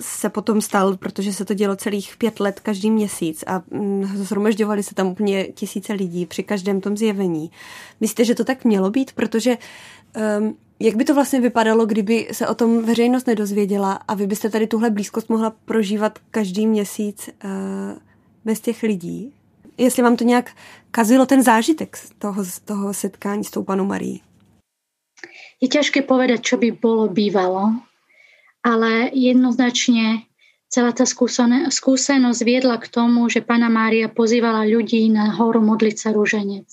se 0.00 0.28
potom 0.28 0.60
stal, 0.60 0.96
protože 0.96 1.32
se 1.32 1.44
to 1.44 1.54
dělo 1.54 1.76
celých 1.76 2.16
pět 2.16 2.40
let 2.40 2.60
každý 2.60 2.90
měsíc 2.90 3.44
a 3.46 3.62
um, 3.70 4.10
zhromažďovali 4.14 4.82
se 4.82 4.94
tam 4.94 5.06
úplně 5.06 5.44
tisíce 5.44 5.92
lidí 5.92 6.26
při 6.26 6.42
každém 6.42 6.80
tom 6.80 6.96
zjevení. 6.96 7.50
Myslíte, 8.00 8.24
že 8.24 8.34
to 8.34 8.44
tak 8.44 8.64
mělo 8.64 8.90
být? 8.90 9.12
Protože 9.12 9.58
um, 10.40 10.56
jak 10.80 10.96
by 10.96 11.04
to 11.04 11.14
vlastně 11.14 11.40
vypadalo, 11.40 11.86
kdyby 11.86 12.28
se 12.32 12.48
o 12.48 12.54
tom 12.54 12.82
veřejnost 12.82 13.26
nedozvěděla 13.26 13.92
a 13.92 14.14
vy 14.14 14.26
byste 14.26 14.50
tady 14.50 14.66
tuhle 14.66 14.90
blízkost 14.90 15.28
mohla 15.28 15.52
prožívat 15.64 16.18
každý 16.30 16.66
měsíc 16.66 17.30
uh, 17.44 17.50
bez 18.44 18.60
těch 18.60 18.82
lidí? 18.82 19.32
Jestli 19.78 20.02
vám 20.02 20.16
to 20.16 20.24
nějak 20.24 20.50
kazilo 20.90 21.26
ten 21.26 21.42
zážitek 21.42 21.98
toho, 22.18 22.44
toho 22.64 22.94
setkání 22.94 23.44
s 23.44 23.50
tou 23.50 23.62
panou 23.62 23.84
Marí? 23.84 24.20
Je 25.60 25.68
ťažké 25.68 26.08
povedať, 26.08 26.40
čo 26.40 26.56
by 26.56 26.72
bolo 26.72 27.12
bývalo, 27.12 27.76
ale 28.64 29.12
jednoznačne 29.12 30.24
celá 30.72 30.94
tá 30.96 31.04
skúsenosť 31.04 32.40
viedla 32.46 32.80
k 32.80 32.88
tomu, 32.88 33.28
že 33.28 33.44
Pana 33.44 33.68
Mária 33.68 34.08
pozývala 34.08 34.64
ľudí 34.64 35.12
na 35.12 35.36
horu 35.36 35.60
modliť 35.60 35.96
sa 36.00 36.16
rúženec. 36.16 36.68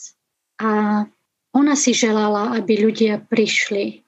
A 0.63 1.03
ona 1.51 1.73
si 1.75 1.91
želala, 1.91 2.53
aby 2.55 2.77
ľudia 2.77 3.19
prišli. 3.19 4.05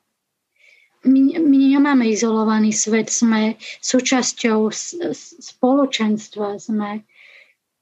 My, 1.08 1.40
my 1.40 1.58
nemáme 1.80 2.06
izolovaný 2.12 2.76
svet, 2.76 3.08
sme 3.10 3.56
súčasťou 3.80 4.68
spoločenstva, 5.50 6.60
sme 6.60 7.08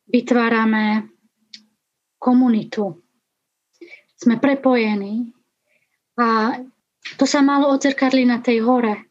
vytvárame 0.07 1.09
komunitu. 2.21 2.93
Sme 4.17 4.37
prepojení. 4.37 5.33
A 6.17 6.57
to 7.15 7.23
sa 7.23 7.39
malo 7.39 7.71
odzrkadliť 7.71 8.25
na 8.27 8.43
tej 8.43 8.59
hore. 8.67 9.07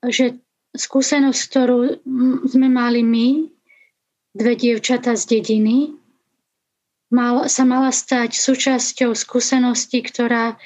Že 0.00 0.40
skúsenosť, 0.72 1.40
ktorú 1.52 1.78
sme 2.48 2.72
mali 2.72 3.04
my, 3.04 3.28
dve 4.32 4.56
dievčata 4.56 5.12
z 5.12 5.38
dediny, 5.38 5.92
mal, 7.12 7.44
sa 7.52 7.68
mala 7.68 7.92
stať 7.92 8.32
súčasťou 8.32 9.12
skúsenosti, 9.12 10.00
ktorá 10.00 10.56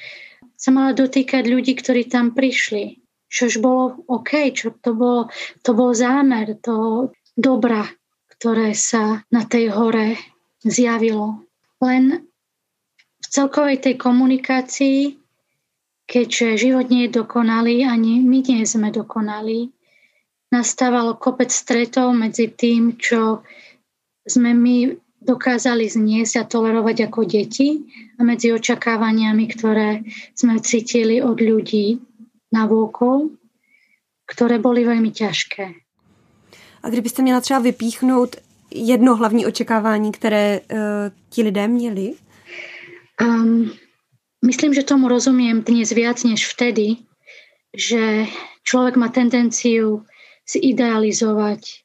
sa 0.55 0.69
mala 0.71 0.95
dotýkať 0.95 1.43
ľudí, 1.43 1.75
ktorí 1.75 2.07
tam 2.07 2.31
prišli. 2.31 3.03
Čož 3.27 3.59
bolo 3.59 4.07
OK, 4.07 4.55
čo 4.55 4.71
to 4.79 4.95
bol, 4.95 5.27
to 5.61 5.75
bol 5.75 5.91
zámer, 5.91 6.55
to 6.63 7.11
dobra, 7.35 7.83
ktoré 8.39 8.71
sa 8.71 9.27
na 9.27 9.43
tej 9.43 9.75
hore 9.75 10.15
zjavilo. 10.63 11.43
Len 11.83 12.23
v 13.19 13.25
celkovej 13.27 13.83
tej 13.83 13.95
komunikácii, 13.99 15.19
keďže 16.07 16.57
život 16.57 16.87
nie 16.87 17.05
je 17.05 17.19
dokonalý, 17.19 17.83
ani 17.83 18.23
my 18.23 18.39
nie 18.39 18.63
sme 18.63 18.89
dokonalí, 18.95 19.69
nastával 20.49 21.19
kopec 21.19 21.51
stretov 21.51 22.15
medzi 22.15 22.47
tým, 22.47 22.95
čo 22.95 23.43
sme 24.23 24.55
my 24.55 24.95
dokázali 25.19 25.91
zniesť 25.91 26.33
a 26.39 26.43
tolerovať 26.47 27.11
ako 27.11 27.27
deti 27.27 27.83
a 28.15 28.23
medzi 28.23 28.55
očakávaniami, 28.55 29.45
ktoré 29.51 30.07
sme 30.31 30.63
cítili 30.63 31.19
od 31.19 31.35
ľudí 31.43 31.99
na 32.55 32.63
vôkol, 32.63 33.35
ktoré 34.23 34.63
boli 34.63 34.87
veľmi 34.87 35.11
ťažké. 35.11 35.65
A 36.83 36.89
kdybyste 36.89 37.21
měla 37.21 37.41
třeba 37.41 37.59
vypíchnout 37.59 38.35
jedno 38.71 39.15
hlavní 39.15 39.45
očekávání, 39.45 40.11
které 40.11 40.59
uh, 40.59 40.77
ti 41.29 41.43
lidé 41.43 41.67
měli? 41.67 42.13
Um, 43.21 43.71
myslím, 44.45 44.73
že 44.73 44.87
tomu 44.87 45.07
rozumiem 45.07 45.63
dnes 45.63 45.93
viac 45.93 46.21
než 46.23 46.45
vtedy, 46.49 47.01
že 47.73 48.27
človek 48.63 48.97
má 48.97 49.09
tendenciu 49.13 50.03
zidealizovať 50.47 51.83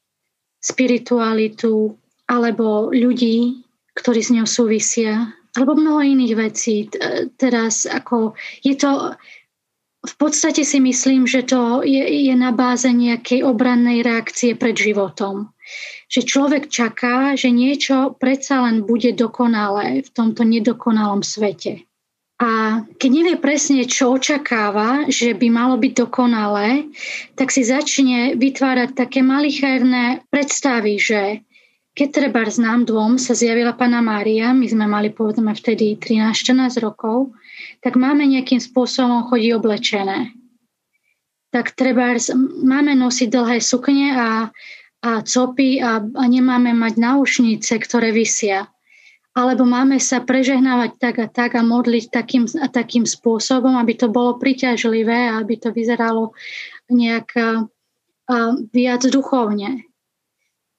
spiritualitu 0.62 1.98
alebo 2.30 2.88
ľudí, 2.94 3.66
ktorí 3.98 4.20
s 4.22 4.30
ňou 4.30 4.46
súvisia, 4.46 5.34
alebo 5.52 5.76
mnoho 5.76 6.00
iných 6.00 6.34
vecí. 6.38 6.88
Teraz 7.36 7.84
ako 7.84 8.38
je 8.64 8.78
to 8.78 9.12
v 10.02 10.14
podstate 10.18 10.66
si 10.66 10.82
myslím, 10.82 11.30
že 11.30 11.46
to 11.46 11.86
je, 11.86 12.02
je 12.02 12.34
na 12.34 12.50
báze 12.50 12.90
nejakej 12.90 13.46
obrannej 13.46 14.02
reakcie 14.02 14.58
pred 14.58 14.74
životom. 14.74 15.54
Že 16.10 16.20
človek 16.26 16.64
čaká, 16.66 17.38
že 17.38 17.54
niečo 17.54 18.18
predsa 18.18 18.66
len 18.66 18.82
bude 18.82 19.14
dokonalé 19.14 20.02
v 20.02 20.10
tomto 20.10 20.42
nedokonalom 20.42 21.22
svete. 21.22 21.86
A 22.42 22.82
keď 22.98 23.10
nevie 23.14 23.36
presne, 23.38 23.86
čo 23.86 24.18
očakáva, 24.18 25.06
že 25.06 25.30
by 25.30 25.46
malo 25.46 25.78
byť 25.78 25.92
dokonalé, 25.94 26.90
tak 27.38 27.54
si 27.54 27.62
začne 27.62 28.34
vytvárať 28.34 28.98
také 28.98 29.22
malicherné 29.22 30.26
predstavy, 30.26 30.98
že 30.98 31.46
keď 31.94 32.08
treba 32.10 32.42
z 32.50 32.58
nám 32.58 32.82
dvom 32.90 33.14
sa 33.14 33.38
zjavila 33.38 33.78
Pana 33.78 34.02
Mária, 34.02 34.50
my 34.50 34.66
sme 34.66 34.90
mali 34.90 35.14
povedzme 35.14 35.54
vtedy 35.54 35.94
13-14 36.02 36.82
rokov, 36.82 37.30
tak 37.78 37.94
máme 37.94 38.26
nejakým 38.26 38.58
spôsobom 38.58 39.30
chodiť 39.30 39.50
oblečené. 39.54 40.34
Tak 41.54 41.78
treba, 41.78 42.18
máme 42.58 42.98
nosiť 42.98 43.28
dlhé 43.30 43.62
sukne 43.62 44.18
a, 44.18 44.30
a 45.04 45.10
copy 45.22 45.78
a, 45.78 46.02
a 46.02 46.24
nemáme 46.26 46.74
mať 46.74 46.98
náušnice, 46.98 47.78
ktoré 47.86 48.10
vysia 48.10 48.72
alebo 49.32 49.64
máme 49.64 49.96
sa 49.96 50.20
prežehnávať 50.20 50.90
tak 51.00 51.16
a 51.18 51.28
tak 51.28 51.56
a 51.56 51.64
modliť 51.64 52.04
takým 52.12 52.44
a 52.60 52.68
takým 52.68 53.08
spôsobom, 53.08 53.72
aby 53.80 53.96
to 53.96 54.12
bolo 54.12 54.36
priťažlivé 54.36 55.32
a 55.32 55.40
aby 55.40 55.56
to 55.56 55.72
vyzeralo 55.72 56.36
nejak 56.92 57.32
a, 57.36 57.64
viac 58.70 59.02
duchovne. 59.08 59.88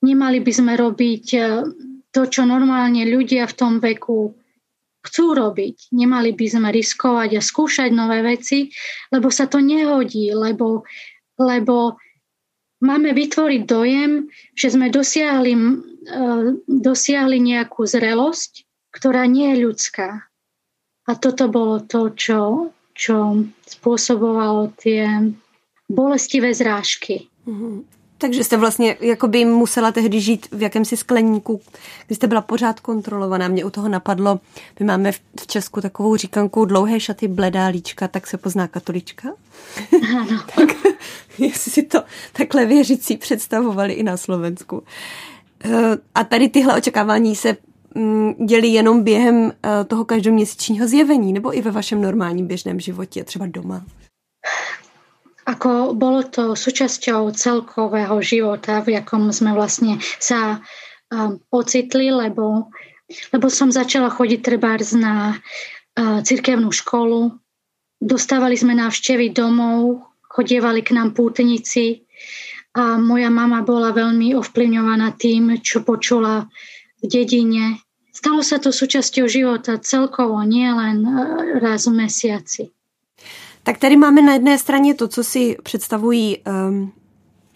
Nemali 0.06 0.40
by 0.42 0.52
sme 0.54 0.74
robiť 0.78 1.26
to, 2.14 2.22
čo 2.30 2.42
normálne 2.46 3.04
ľudia 3.10 3.50
v 3.50 3.58
tom 3.58 3.74
veku 3.82 4.38
chcú 5.04 5.26
robiť. 5.36 5.92
Nemali 5.92 6.32
by 6.32 6.46
sme 6.48 6.70
riskovať 6.72 7.30
a 7.38 7.42
skúšať 7.44 7.90
nové 7.92 8.24
veci, 8.24 8.72
lebo 9.12 9.28
sa 9.28 9.52
to 9.52 9.60
nehodí, 9.60 10.32
lebo, 10.32 10.88
lebo 11.36 12.00
máme 12.80 13.12
vytvoriť 13.12 13.62
dojem, 13.68 14.32
že 14.56 14.72
sme 14.72 14.88
dosiahli, 14.88 15.54
dosiahli 16.68 17.40
nejakú 17.40 17.86
zrelosť, 17.88 18.66
ktorá 18.92 19.26
nie 19.26 19.56
je 19.56 19.68
ľudská. 19.68 20.10
A 21.04 21.12
toto 21.20 21.52
bolo 21.52 21.84
to, 21.84 22.16
čo, 22.16 22.72
čo 22.96 23.44
spôsobovalo 23.68 24.72
tie 24.80 25.34
bolestivé 25.90 26.54
zrážky. 26.56 27.28
Mm-hmm. 27.48 27.94
Takže 28.24 28.44
jste 28.44 28.58
vlastně 28.58 28.98
jakoby 29.02 29.46
musela 29.46 29.92
tehdy 29.92 30.22
žít 30.22 30.48
v 30.52 30.62
jakémsi 30.62 30.98
skleníku, 30.98 31.62
kdy 32.08 32.16
jste 32.16 32.28
byla 32.28 32.42
pořád 32.42 32.80
kontrolovaná. 32.80 33.48
Mě 33.48 33.66
u 33.66 33.70
toho 33.70 33.90
napadlo, 33.90 34.40
my 34.80 34.86
máme 34.86 35.12
v 35.12 35.48
Česku 35.48 35.82
takovou 35.82 36.16
říkanku 36.16 36.66
dlouhé 36.66 37.00
šaty, 37.00 37.28
bledá 37.28 37.68
líčka, 37.68 38.08
tak 38.08 38.28
se 38.28 38.38
pozná 38.38 38.68
katolička. 38.68 39.30
Ano. 40.20 40.44
tak, 40.56 40.70
jestli 41.38 41.72
si 41.72 41.84
to 41.84 42.04
takhle 42.34 42.66
věřící 42.66 43.18
představovali 43.18 43.94
i 43.94 44.04
na 44.04 44.18
Slovensku. 44.18 44.84
Eh, 45.66 45.98
a 46.16 46.24
tady 46.24 46.50
tyhle 46.50 46.78
očekávání 46.78 47.36
se 47.36 47.58
mm, 47.96 48.46
dělí 48.46 48.74
jenom 48.74 49.04
během 49.04 49.52
eh, 49.52 49.84
toho 49.84 50.06
každoměsíčního 50.06 50.88
zjevení, 50.88 51.34
nebo 51.34 51.58
i 51.58 51.62
ve 51.62 51.72
vašem 51.72 52.02
normálním 52.02 52.48
běžném 52.48 52.80
životě, 52.80 53.24
třeba 53.24 53.46
doma? 53.48 53.86
Ako 55.44 55.92
bolo 55.94 56.24
to 56.24 56.56
súčasťou 56.56 57.36
celkového 57.36 58.16
života, 58.24 58.80
v 58.80 58.96
jakom 58.96 59.28
sme 59.36 59.52
vlastne 59.52 60.00
sa 60.16 60.64
um, 61.12 61.36
ocitli, 61.52 62.16
lebo, 62.16 62.72
lebo 63.36 63.48
som 63.52 63.68
začala 63.68 64.08
chodiť 64.08 64.40
trebárs 64.40 64.96
na 64.96 65.36
uh, 65.36 66.24
cirkevnú 66.24 66.72
školu. 66.72 67.36
Dostávali 68.00 68.56
sme 68.56 68.72
návštevy 68.72 69.36
domov, 69.36 70.08
chodievali 70.32 70.80
k 70.80 70.96
nám 70.96 71.12
pútnici 71.12 72.08
a 72.74 72.98
moja 72.98 73.30
mama 73.30 73.62
bola 73.62 73.94
veľmi 73.94 74.34
ovplyvňovaná 74.34 75.14
tým, 75.14 75.62
čo 75.62 75.86
počula 75.86 76.50
v 77.02 77.06
dedine. 77.06 77.78
Stalo 78.14 78.42
sa 78.42 78.58
to 78.58 78.74
súčasťou 78.74 79.26
života 79.30 79.78
celkovo, 79.78 80.42
nie 80.42 80.66
len 80.66 81.06
uh, 81.06 81.62
raz 81.62 81.86
v 81.86 81.94
mesiaci. 81.94 82.64
Tak 83.64 83.78
tady 83.78 83.96
máme 83.96 84.22
na 84.22 84.34
jedné 84.34 84.58
straně 84.58 84.94
to, 84.94 85.08
co 85.08 85.24
si 85.24 85.58
představují 85.64 86.38
um, 86.38 86.92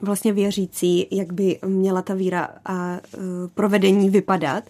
vlastně 0.02 0.34
věřící, 0.34 1.08
jak 1.12 1.34
by 1.34 1.60
měla 1.66 2.02
ta 2.02 2.14
víra 2.14 2.50
a 2.66 2.94
uh, 2.94 3.22
provedení 3.54 4.10
vypadat. 4.10 4.64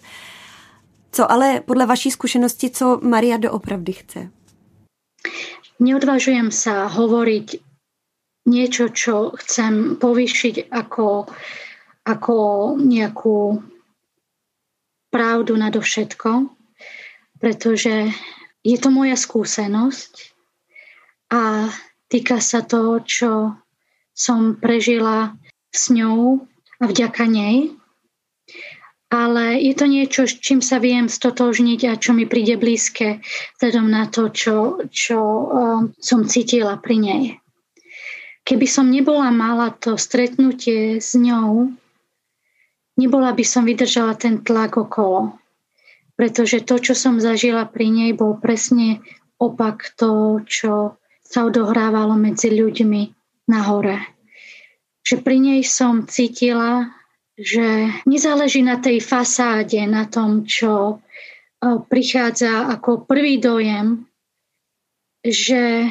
Co 1.12 1.32
ale 1.32 1.60
podle 1.60 1.86
vaší 1.86 2.10
zkušenosti, 2.10 2.70
co 2.70 3.00
Maria 3.02 3.36
doopravdy 3.36 3.92
chce? 3.92 4.30
Neodvážujem 5.78 6.50
sa 6.50 6.90
hovoriť 6.90 7.67
niečo, 8.48 8.88
čo 8.88 9.36
chcem 9.36 10.00
povýšiť 10.00 10.72
ako, 10.72 11.28
ako 12.08 12.36
nejakú 12.80 13.62
pravdu 15.12 15.52
nadovšetko, 15.56 16.48
pretože 17.38 18.10
je 18.64 18.76
to 18.76 18.88
moja 18.90 19.16
skúsenosť 19.16 20.12
a 21.32 21.68
týka 22.08 22.40
sa 22.40 22.64
toho, 22.64 23.00
čo 23.04 23.32
som 24.16 24.58
prežila 24.58 25.36
s 25.70 25.92
ňou 25.94 26.42
a 26.82 26.84
vďaka 26.88 27.24
nej. 27.30 27.72
Ale 29.08 29.56
je 29.56 29.72
to 29.72 29.86
niečo, 29.88 30.28
s 30.28 30.36
čím 30.36 30.60
sa 30.60 30.76
viem 30.76 31.08
stotožniť 31.08 31.80
a 31.88 31.96
čo 31.96 32.12
mi 32.12 32.28
príde 32.28 32.60
blízke 32.60 33.24
vzhľadom 33.56 33.86
na 33.88 34.04
to, 34.04 34.28
čo, 34.28 34.84
čo 34.92 35.16
um, 35.16 35.96
som 35.96 36.28
cítila 36.28 36.76
pri 36.76 36.96
nej. 37.00 37.22
Keby 38.48 38.64
som 38.64 38.88
nebola 38.88 39.28
mala 39.28 39.68
to 39.76 40.00
stretnutie 40.00 41.04
s 41.04 41.12
ňou, 41.12 41.68
nebola 42.96 43.36
by 43.36 43.44
som 43.44 43.68
vydržala 43.68 44.16
ten 44.16 44.40
tlak 44.40 44.80
okolo. 44.80 45.36
Pretože 46.16 46.64
to, 46.64 46.80
čo 46.80 46.96
som 46.96 47.20
zažila 47.20 47.68
pri 47.68 47.92
nej, 47.92 48.10
bol 48.16 48.40
presne 48.40 49.04
opak 49.36 49.92
to, 50.00 50.40
čo 50.48 50.96
sa 51.20 51.44
odohrávalo 51.44 52.16
medzi 52.16 52.48
ľuďmi 52.48 53.02
na 53.52 53.60
hore. 53.68 54.00
že 55.08 55.16
pri 55.24 55.40
nej 55.40 55.60
som 55.64 56.04
cítila, 56.04 56.92
že 57.32 57.88
nezáleží 58.04 58.60
na 58.60 58.76
tej 58.76 59.00
fasáde, 59.00 59.80
na 59.88 60.04
tom, 60.04 60.44
čo 60.44 61.00
prichádza 61.88 62.68
ako 62.68 63.08
prvý 63.08 63.40
dojem, 63.40 64.04
že 65.24 65.88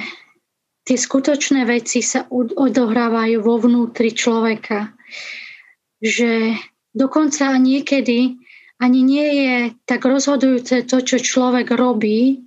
tie 0.87 0.95
skutočné 0.95 1.67
veci 1.67 1.99
sa 1.99 2.23
odohrávajú 2.31 3.43
vo 3.43 3.59
vnútri 3.59 4.15
človeka. 4.15 4.95
Že 5.99 6.55
dokonca 6.95 7.51
niekedy 7.59 8.39
ani 8.79 8.99
nie 9.03 9.27
je 9.43 9.55
tak 9.83 10.07
rozhodujúce 10.07 10.87
to, 10.87 11.03
čo 11.03 11.19
človek 11.19 11.75
robí, 11.75 12.39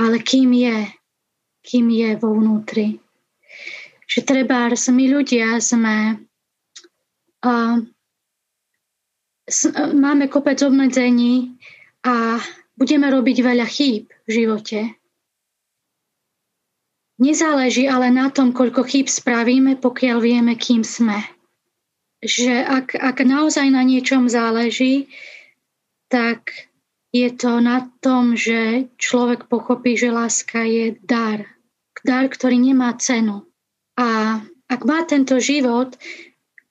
ale 0.00 0.18
kým 0.18 0.50
je, 0.50 0.90
kým 1.62 1.86
je 1.94 2.10
vo 2.18 2.34
vnútri. 2.34 2.98
Že 4.10 4.20
treba, 4.26 4.66
my 4.72 5.04
ľudia 5.06 5.62
sme 5.62 6.18
uh, 7.46 7.76
máme 9.94 10.24
kopec 10.26 10.58
obmedzení 10.66 11.54
a 12.02 12.40
budeme 12.74 13.06
robiť 13.12 13.36
veľa 13.44 13.66
chýb 13.68 14.08
v 14.26 14.30
živote. 14.30 14.99
Nezáleží 17.20 17.84
ale 17.84 18.08
na 18.08 18.32
tom, 18.32 18.56
koľko 18.56 18.80
chýb 18.88 19.12
spravíme, 19.12 19.76
pokiaľ 19.76 20.18
vieme, 20.24 20.56
kým 20.56 20.80
sme. 20.80 21.20
Že 22.24 22.64
ak, 22.64 22.96
ak 22.96 23.16
naozaj 23.20 23.68
na 23.68 23.84
niečom 23.84 24.32
záleží, 24.32 25.12
tak 26.08 26.48
je 27.12 27.28
to 27.28 27.60
na 27.60 27.92
tom, 28.00 28.40
že 28.40 28.88
človek 28.96 29.52
pochopí, 29.52 30.00
že 30.00 30.08
láska 30.08 30.64
je 30.64 30.96
dar. 31.04 31.44
Dar, 32.00 32.24
ktorý 32.32 32.56
nemá 32.56 32.96
cenu. 32.96 33.44
A 34.00 34.40
ak 34.72 34.80
má 34.88 35.04
tento 35.04 35.36
život 35.36 36.00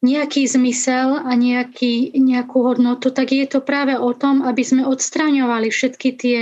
nejaký 0.02 0.48
zmysel 0.48 1.20
a 1.20 1.30
nejaký, 1.36 2.16
nejakú 2.16 2.64
hodnotu, 2.64 3.12
tak 3.12 3.36
je 3.36 3.46
to 3.46 3.60
práve 3.62 3.94
o 4.00 4.16
tom, 4.16 4.42
aby 4.42 4.64
sme 4.64 4.88
odstraňovali 4.88 5.70
všetky 5.70 6.10
tie 6.16 6.40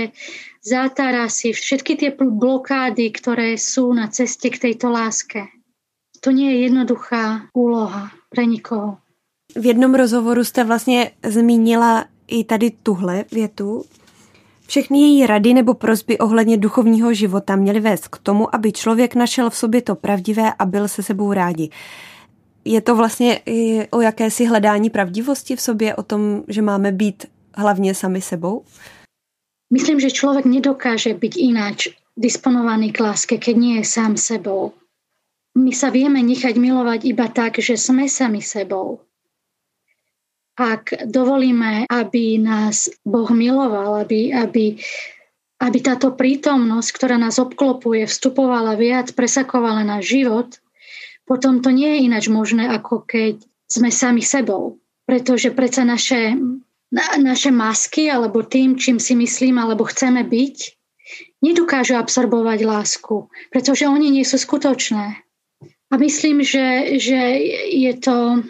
zátarasy, 0.64 1.52
všetky 1.52 1.96
tie 1.96 2.10
blokády, 2.18 3.10
ktoré 3.10 3.56
sú 3.58 3.92
na 3.94 4.08
ceste 4.08 4.50
k 4.50 4.58
tejto 4.58 4.88
láske. 4.90 5.48
To 6.20 6.30
nie 6.30 6.50
je 6.50 6.58
jednoduchá 6.66 7.50
úloha 7.54 8.10
pre 8.30 8.46
nikoho. 8.46 8.98
V 9.56 9.66
jednom 9.66 9.94
rozhovoru 9.94 10.44
jste 10.44 10.64
vlastně 10.64 11.10
zmínila 11.26 12.04
i 12.26 12.44
tady 12.44 12.70
tuhle 12.70 13.24
větu. 13.32 13.84
Všechny 14.66 15.00
její 15.00 15.26
rady 15.26 15.54
nebo 15.54 15.74
prozby 15.74 16.18
ohledně 16.18 16.56
duchovního 16.56 17.14
života 17.14 17.56
měly 17.56 17.80
vést 17.80 18.08
k 18.08 18.18
tomu, 18.18 18.54
aby 18.54 18.72
člověk 18.72 19.14
našel 19.14 19.50
v 19.50 19.56
sobě 19.56 19.82
to 19.82 19.94
pravdivé 19.94 20.52
a 20.58 20.64
byl 20.66 20.88
se 20.88 21.02
sebou 21.02 21.32
rádi. 21.32 21.70
Je 22.64 22.80
to 22.80 22.96
vlastně 22.96 23.40
o 23.90 24.00
jakési 24.00 24.44
hledání 24.44 24.90
pravdivosti 24.90 25.56
v 25.56 25.60
sobě, 25.60 25.96
o 25.96 26.02
tom, 26.02 26.42
že 26.48 26.62
máme 26.62 26.92
být 26.92 27.26
hlavně 27.54 27.94
sami 27.94 28.20
sebou? 28.20 28.64
Myslím, 29.68 30.00
že 30.00 30.14
človek 30.14 30.48
nedokáže 30.48 31.12
byť 31.12 31.34
ináč 31.36 31.92
disponovaný 32.16 32.90
k 32.90 33.04
láske, 33.04 33.36
keď 33.36 33.54
nie 33.54 33.74
je 33.80 33.86
sám 33.86 34.16
sebou. 34.16 34.72
My 35.58 35.76
sa 35.76 35.92
vieme 35.92 36.24
nechať 36.24 36.56
milovať 36.56 37.00
iba 37.04 37.28
tak, 37.28 37.60
že 37.60 37.76
sme 37.76 38.08
sami 38.08 38.40
sebou. 38.40 39.04
Ak 40.58 40.90
dovolíme, 41.06 41.86
aby 41.86 42.40
nás 42.42 42.90
Boh 43.06 43.30
miloval, 43.30 44.02
aby, 44.02 44.34
aby, 44.34 44.74
aby 45.62 45.78
táto 45.78 46.16
prítomnosť, 46.18 46.88
ktorá 46.98 47.14
nás 47.14 47.38
obklopuje, 47.38 48.10
vstupovala 48.10 48.74
viac, 48.74 49.14
presakovala 49.14 49.86
náš 49.86 50.10
život, 50.10 50.48
potom 51.28 51.62
to 51.62 51.70
nie 51.70 51.86
je 51.94 51.98
ináč 52.10 52.26
možné, 52.26 52.66
ako 52.66 53.06
keď 53.06 53.38
sme 53.68 53.92
sami 53.92 54.24
sebou. 54.24 54.80
Pretože 55.04 55.54
predsa 55.54 55.84
naše 55.84 56.34
na, 56.34 56.67
naše 56.94 57.52
masky 57.52 58.08
alebo 58.08 58.40
tým, 58.40 58.80
čím 58.80 58.96
si 58.96 59.12
myslím 59.12 59.60
alebo 59.60 59.84
chceme 59.84 60.24
byť, 60.24 60.56
nedokážu 61.44 61.96
absorbovať 61.96 62.64
lásku, 62.64 63.28
pretože 63.52 63.84
oni 63.88 64.08
nie 64.08 64.24
sú 64.24 64.40
skutočné. 64.40 65.20
A 65.88 65.94
myslím, 65.96 66.44
že, 66.44 67.00
že 67.00 67.20
je 67.72 67.92
to 67.96 68.44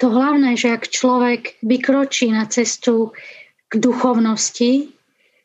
to 0.00 0.08
hlavné, 0.08 0.56
že 0.56 0.72
ak 0.72 0.88
človek 0.88 1.60
vykročí 1.60 2.32
na 2.32 2.48
cestu 2.48 3.12
k 3.68 3.76
duchovnosti, 3.76 4.88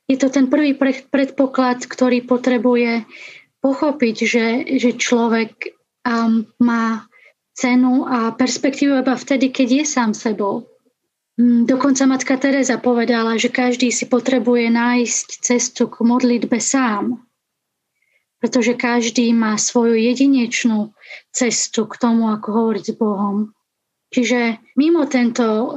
je 0.07 0.15
to 0.15 0.31
ten 0.31 0.47
prvý 0.47 0.71
predpoklad, 1.11 1.83
ktorý 1.83 2.23
potrebuje 2.23 3.03
pochopiť, 3.59 4.15
že, 4.23 4.47
že 4.79 4.95
človek 4.95 5.75
um, 6.07 6.47
má 6.63 7.03
cenu 7.51 8.07
a 8.07 8.31
perspektívu 8.31 9.03
iba 9.03 9.15
vtedy, 9.19 9.51
keď 9.51 9.83
je 9.83 9.85
sám 9.85 10.11
sebou. 10.15 10.69
Mm, 11.35 11.65
dokonca 11.65 12.05
matka 12.05 12.37
Teresa 12.37 12.77
povedala, 12.77 13.35
že 13.35 13.51
každý 13.51 13.91
si 13.91 14.07
potrebuje 14.07 14.71
nájsť 14.71 15.27
cestu 15.43 15.91
k 15.91 15.99
modlitbe 15.99 16.63
sám, 16.63 17.19
pretože 18.39 18.73
každý 18.79 19.35
má 19.35 19.59
svoju 19.59 19.99
jedinečnú 19.99 20.95
cestu 21.35 21.91
k 21.91 21.97
tomu, 21.99 22.31
ako 22.31 22.47
hovoriť 22.51 22.85
s 22.87 22.95
Bohom. 22.95 23.51
Čiže 24.15 24.63
mimo 24.79 25.03
tento, 25.11 25.75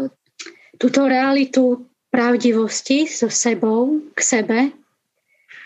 túto 0.78 1.10
realitu 1.10 1.90
pravdivosti 2.10 3.10
so 3.10 3.26
sebou, 3.26 3.98
k 4.14 4.20
sebe, 4.22 4.58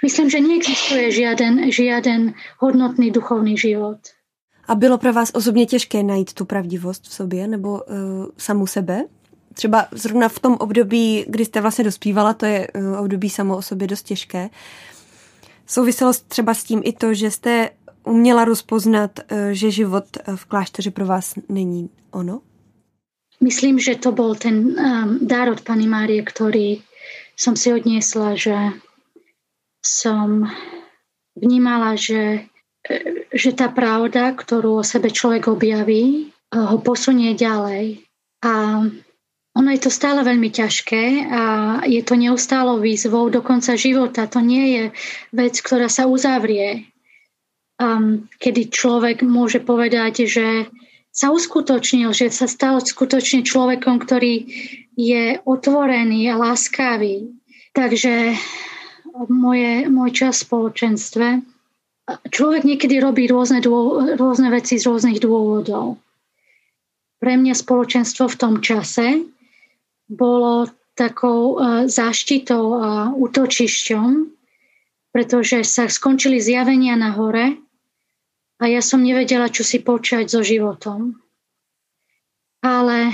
myslím, 0.00 0.30
že 0.30 0.40
neexistuje 0.40 1.12
žiaden, 1.12 1.68
žiaden 1.68 2.32
hodnotný 2.64 3.12
duchovný 3.12 3.60
život. 3.60 4.00
A 4.68 4.74
bylo 4.74 4.98
pro 4.98 5.12
vás 5.12 5.30
osobně 5.34 5.66
těžké 5.66 6.02
najít 6.02 6.32
tu 6.32 6.44
pravdivost 6.44 7.04
v 7.04 7.12
sobě 7.12 7.48
nebo 7.48 7.72
uh, 7.72 8.26
samu 8.38 8.66
sebe? 8.66 9.04
Třeba 9.54 9.86
zrovna 9.90 10.28
v 10.28 10.38
tom 10.38 10.54
období, 10.54 11.24
kdy 11.28 11.44
jste 11.44 11.60
vlastně 11.60 11.84
dospívala, 11.84 12.34
to 12.34 12.46
je 12.46 12.68
eh, 12.74 12.98
období 12.98 13.30
samo 13.30 13.56
o 13.56 13.62
sobě 13.62 13.88
dost 13.88 14.02
těžké. 14.02 14.50
Souviselo 15.66 16.12
třeba 16.28 16.54
s 16.54 16.64
tím 16.64 16.82
i 16.84 16.92
to, 16.92 17.14
že 17.14 17.30
jste 17.30 17.70
uměla 18.04 18.44
rozpoznat, 18.44 19.20
eh, 19.28 19.54
že 19.54 19.70
život 19.70 20.04
eh, 20.16 20.36
v 20.36 20.44
klášteře 20.44 20.90
pro 20.90 21.06
vás 21.06 21.34
není 21.48 21.90
ono? 22.10 22.40
Myslím, 23.40 23.78
že 23.78 23.94
to 23.94 24.12
bol 24.12 24.34
ten 24.38 24.54
um, 24.54 25.18
dar 25.26 25.50
od 25.50 25.66
Pany 25.66 25.90
Márie, 25.90 26.22
ktorý 26.22 26.78
som 27.34 27.58
si 27.58 27.74
odniesla, 27.74 28.38
že 28.38 28.54
som 29.82 30.46
vnímala, 31.34 31.98
že, 31.98 32.46
že 33.34 33.50
tá 33.50 33.66
pravda, 33.66 34.30
ktorú 34.30 34.78
o 34.78 34.86
sebe 34.86 35.10
človek 35.10 35.50
objaví, 35.50 36.30
ho 36.54 36.78
posunie 36.78 37.34
ďalej. 37.34 38.04
A 38.46 38.84
ono 39.52 39.68
je 39.76 39.84
to 39.84 39.90
stále 39.92 40.24
veľmi 40.24 40.48
ťažké 40.48 41.28
a 41.28 41.42
je 41.84 42.00
to 42.00 42.16
neustálou 42.16 42.80
výzvou 42.80 43.28
do 43.28 43.44
konca 43.44 43.76
života. 43.76 44.24
To 44.24 44.40
nie 44.40 44.64
je 44.72 44.84
vec, 45.28 45.60
ktorá 45.60 45.92
sa 45.92 46.08
uzavrie. 46.08 46.88
Um, 47.76 48.32
kedy 48.40 48.72
človek 48.72 49.20
môže 49.20 49.60
povedať, 49.60 50.24
že 50.24 50.72
sa 51.12 51.28
uskutočnil, 51.28 52.16
že 52.16 52.32
sa 52.32 52.48
stal 52.48 52.80
skutočne 52.80 53.44
človekom, 53.44 54.00
ktorý 54.00 54.48
je 54.96 55.36
otvorený 55.44 56.32
a 56.32 56.40
láskavý. 56.40 57.28
Takže 57.76 58.32
moje, 59.28 59.84
môj 59.92 60.10
čas 60.16 60.40
v 60.40 60.48
spoločenstve. 60.48 61.26
Človek 62.32 62.64
niekedy 62.64 63.04
robí 63.04 63.28
rôzne, 63.28 63.60
dô, 63.60 64.00
rôzne 64.16 64.48
veci 64.48 64.80
z 64.80 64.88
rôznych 64.88 65.20
dôvodov. 65.20 66.00
Pre 67.20 67.34
mňa 67.36 67.52
spoločenstvo 67.52 68.32
v 68.32 68.38
tom 68.40 68.54
čase 68.64 69.28
bolo 70.12 70.68
takou 70.92 71.56
e, 71.56 71.88
záštitou 71.88 72.64
a 72.76 72.90
útočišťom, 73.16 74.08
pretože 75.12 75.64
sa 75.64 75.88
skončili 75.88 76.36
zjavenia 76.40 76.96
na 76.96 77.16
hore 77.16 77.56
a 78.60 78.64
ja 78.68 78.84
som 78.84 79.00
nevedela, 79.02 79.48
čo 79.48 79.64
si 79.64 79.80
počať 79.80 80.28
so 80.28 80.44
životom. 80.44 81.18
Ale 82.62 83.10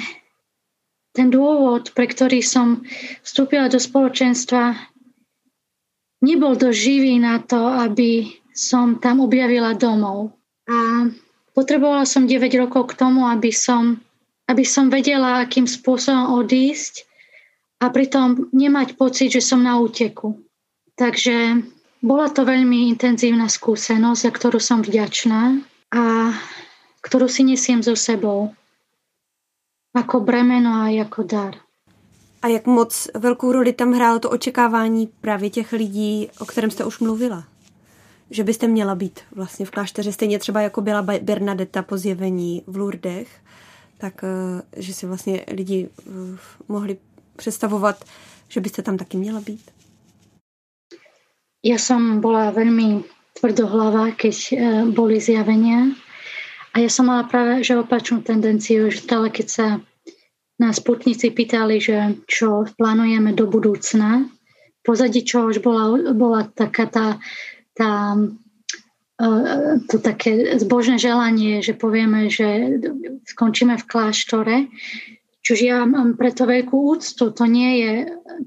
ten 1.16 1.32
dôvod, 1.32 1.96
pre 1.96 2.04
ktorý 2.04 2.44
som 2.44 2.84
vstúpila 3.24 3.72
do 3.72 3.80
spoločenstva, 3.80 4.76
nebol 6.20 6.54
dosť 6.58 6.78
živý 6.78 7.16
na 7.16 7.40
to, 7.40 7.58
aby 7.58 8.28
som 8.52 8.98
tam 8.98 9.24
objavila 9.24 9.72
domov. 9.72 10.34
A 10.68 11.08
potrebovala 11.56 12.04
som 12.04 12.28
9 12.28 12.50
rokov 12.60 12.92
k 12.92 12.98
tomu, 12.98 13.24
aby 13.24 13.54
som 13.54 14.02
aby 14.48 14.64
som 14.64 14.88
vedela, 14.88 15.44
akým 15.44 15.68
spôsobom 15.68 16.40
odísť 16.40 17.04
a 17.84 17.92
pritom 17.92 18.48
nemať 18.50 18.96
pocit, 18.96 19.28
že 19.28 19.44
som 19.44 19.60
na 19.62 19.76
úteku. 19.76 20.40
Takže 20.96 21.62
bola 22.02 22.32
to 22.32 22.42
veľmi 22.42 22.88
intenzívna 22.90 23.46
skúsenosť, 23.46 24.20
za 24.24 24.30
ktorú 24.32 24.58
som 24.58 24.80
vďačná 24.82 25.62
a 25.94 26.04
ktorú 27.04 27.28
si 27.30 27.44
nesiem 27.46 27.84
so 27.84 27.94
sebou 27.94 28.50
ako 29.94 30.20
bremeno 30.20 30.84
a 30.84 30.88
jako 30.88 31.22
dar. 31.22 31.54
A 32.42 32.48
jak 32.48 32.66
moc 32.66 33.08
velkou 33.14 33.52
roli 33.52 33.72
tam 33.72 33.92
hrálo 33.92 34.18
to 34.18 34.30
očekávání 34.30 35.06
právě 35.20 35.50
těch 35.50 35.72
lidí, 35.72 36.28
o 36.38 36.44
kterém 36.44 36.70
jste 36.70 36.84
už 36.84 36.98
mluvila? 36.98 37.44
že 38.30 38.44
byste 38.44 38.68
měla 38.68 38.94
být 38.94 39.20
vlastně 39.34 39.66
v 39.66 39.70
klášteře, 39.70 40.12
stejně 40.12 40.38
třeba 40.38 40.60
jako 40.60 40.80
byla 40.80 41.02
Bernadetta 41.02 41.82
po 41.82 41.98
zjevení 41.98 42.62
v 42.66 42.76
Lourdech, 42.76 43.28
tak 43.98 44.24
eh, 44.24 44.62
že 44.76 44.94
si 44.94 45.06
vlastně 45.06 45.44
lidi 45.50 45.88
eh, 45.88 46.38
mohli 46.68 46.96
představovat, 47.36 48.04
že 48.48 48.60
byste 48.60 48.82
tam 48.82 48.96
taky 48.96 49.16
měla 49.16 49.40
být? 49.40 49.70
Ja 51.58 51.74
som 51.74 52.22
bola 52.22 52.54
veľmi 52.54 53.02
tvrdohlava, 53.34 54.14
keď 54.14 54.36
eh, 54.54 54.58
boli 54.94 55.18
zjavenia 55.18 55.90
a 56.70 56.78
ja 56.78 56.86
som 56.86 57.10
mala 57.10 57.26
práve 57.26 57.66
že 57.66 57.74
opačnú 57.74 58.22
tendenciu, 58.22 58.86
že 58.94 59.02
stále 59.02 59.26
keď 59.30 59.46
sa 59.50 59.66
nás 60.58 60.78
putníci 60.78 61.30
pýtali, 61.30 61.82
že 61.82 62.18
čo 62.26 62.66
plánujeme 62.78 63.34
do 63.34 63.46
budúcna, 63.46 64.26
pozadí 64.82 65.22
čoho 65.22 65.50
už 65.50 65.58
bola, 65.62 66.14
bola 66.14 66.46
taká 66.50 66.86
tá, 66.86 67.06
tá 67.74 68.14
to 69.90 69.96
také 69.98 70.58
zbožné 70.62 70.94
želanie, 71.02 71.58
že 71.58 71.74
povieme, 71.74 72.30
že 72.30 72.78
skončíme 73.26 73.74
v 73.74 73.88
kláštore, 73.88 74.56
Čiže 75.48 75.64
ja 75.64 75.80
mám 75.88 76.20
preto 76.20 76.44
veľkú 76.44 76.76
úctu. 76.92 77.32
To 77.32 77.44
nie 77.48 77.80
je, 77.80 77.92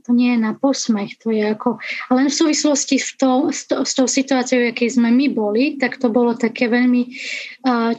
to 0.06 0.14
nie 0.14 0.38
je 0.38 0.40
na 0.46 0.54
posmech. 0.54 1.18
To 1.26 1.34
je 1.34 1.50
ako, 1.50 1.82
len 2.14 2.30
v 2.30 2.38
súvislosti 2.38 3.02
v 3.02 3.12
to, 3.18 3.32
s, 3.50 3.66
to, 3.66 3.82
s 3.82 3.98
tou 3.98 4.06
situáciou, 4.06 4.70
akej 4.70 5.02
sme 5.02 5.10
my 5.10 5.34
boli, 5.34 5.82
tak 5.82 5.98
to 5.98 6.14
bolo 6.14 6.38
také 6.38 6.70
veľmi 6.70 7.10
uh, 7.66 7.98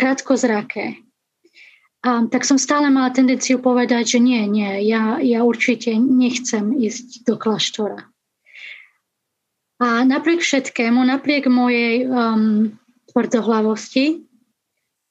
krátkozraké. 0.00 0.96
A, 2.08 2.24
tak 2.32 2.48
som 2.48 2.56
stále 2.56 2.88
mala 2.88 3.12
tendenciu 3.12 3.60
povedať, 3.60 4.16
že 4.16 4.18
nie, 4.24 4.48
nie, 4.48 4.88
ja, 4.88 5.20
ja 5.20 5.44
určite 5.44 5.92
nechcem 6.00 6.72
ísť 6.80 7.28
do 7.28 7.36
kláštora. 7.36 8.08
A 9.84 10.00
napriek 10.04 10.40
všetkému, 10.40 11.04
napriek 11.04 11.44
mojej 11.46 12.08
um, 12.08 12.72
tvrdohlavosti, 13.12 14.24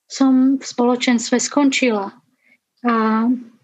som 0.09 0.57
v 0.57 0.65
spoločenstve 0.65 1.37
skončila. 1.37 2.17
A 2.81 2.93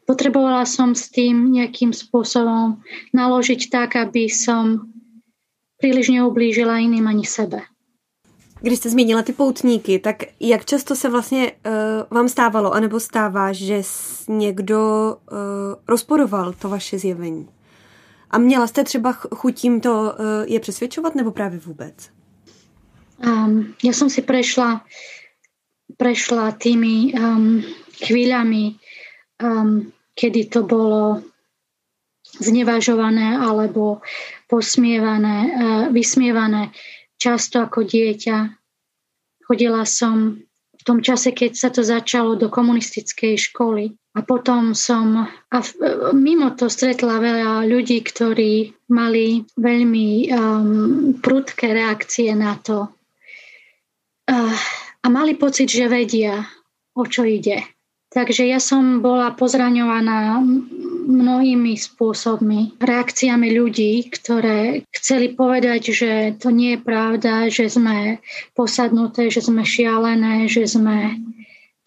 potrebovala 0.06 0.69
som 0.69 0.93
s 0.93 1.10
tým 1.10 1.50
nejakým 1.50 1.98
spôsobom 1.98 2.86
naložiť 3.17 3.62
tak, 3.74 3.98
aby 3.98 4.30
som 4.30 4.86
príliš 5.82 6.13
neublížila 6.13 6.78
iným 6.78 7.10
ani 7.10 7.26
sebe. 7.26 7.65
Když 8.62 8.80
jste 8.80 8.89
zmínila 8.89 9.22
ty 9.22 9.34
poutníky, 9.34 10.00
tak 10.00 10.24
jak 10.39 10.65
často 10.65 10.95
se 10.95 11.10
vlastně 11.10 11.52
uh, 11.52 11.74
vám 12.12 12.30
stávalo, 12.30 12.74
anebo 12.74 13.00
stává, 13.00 13.54
že 13.54 13.82
někdo 14.28 15.15
uh, 15.32 15.38
rozporoval 15.88 16.54
to 16.54 16.69
vaše 16.69 17.00
zjevení? 17.00 17.48
A 18.32 18.38
měla 18.38 18.68
jste 18.68 18.84
třeba 18.84 19.13
chutím 19.13 19.82
to 19.82 20.02
uh, 20.02 20.26
je 20.48 20.60
přesvědčovat, 20.60 21.15
nebo 21.15 21.32
právě 21.32 21.60
vůbec? 21.60 22.10
Um, 23.20 23.76
ja 23.84 23.92
som 23.92 24.08
si 24.08 24.24
prešla, 24.24 24.88
prešla 26.00 26.56
tými 26.56 27.12
um, 27.12 27.60
chvíľami 28.00 28.80
um, 29.44 29.92
kedy 30.15 30.48
to 30.48 30.63
bolo 30.63 31.20
znevažované 32.39 33.36
alebo 33.36 34.00
posmievané, 34.48 35.38
uh, 35.52 35.84
vysmievané 35.92 36.72
často 37.20 37.60
ako 37.60 37.84
dieťa. 37.84 38.56
Chodila 39.44 39.84
som 39.84 40.39
v 40.80 40.84
tom 40.88 41.04
čase, 41.04 41.36
keď 41.36 41.52
sa 41.60 41.68
to 41.68 41.84
začalo 41.84 42.39
do 42.39 42.48
komunistickej 42.48 43.36
školy. 43.52 44.00
A 44.17 44.26
potom 44.26 44.74
som 44.74 45.30
a 45.30 45.58
mimo 46.17 46.50
to 46.58 46.65
stretla 46.65 47.22
veľa 47.22 47.69
ľudí, 47.69 48.02
ktorí 48.02 48.74
mali 48.89 49.45
veľmi 49.54 50.10
um, 50.34 51.13
prudké 51.22 51.78
reakcie 51.78 52.34
na 52.34 52.58
to. 52.58 52.89
Uh, 54.26 54.58
a 55.00 55.08
mali 55.08 55.38
pocit, 55.38 55.69
že 55.69 55.86
vedia, 55.86 56.41
o 56.98 57.06
čo 57.06 57.22
ide. 57.22 57.63
Takže 58.10 58.50
ja 58.50 58.58
som 58.58 59.06
bola 59.06 59.38
pozraňovaná 59.38 60.41
mnohými 61.10 61.78
spôsobmi, 61.78 62.82
reakciami 62.82 63.54
ľudí, 63.54 64.10
ktoré 64.10 64.82
chceli 64.89 65.38
povedať, 65.38 65.93
že 65.93 66.12
to 66.41 66.50
nie 66.50 66.74
je 66.74 66.82
pravda, 66.82 67.54
že 67.54 67.69
sme 67.69 68.17
posadnuté, 68.58 69.30
že 69.30 69.45
sme 69.45 69.62
šialené, 69.62 70.50
že 70.50 70.65
sme 70.65 71.22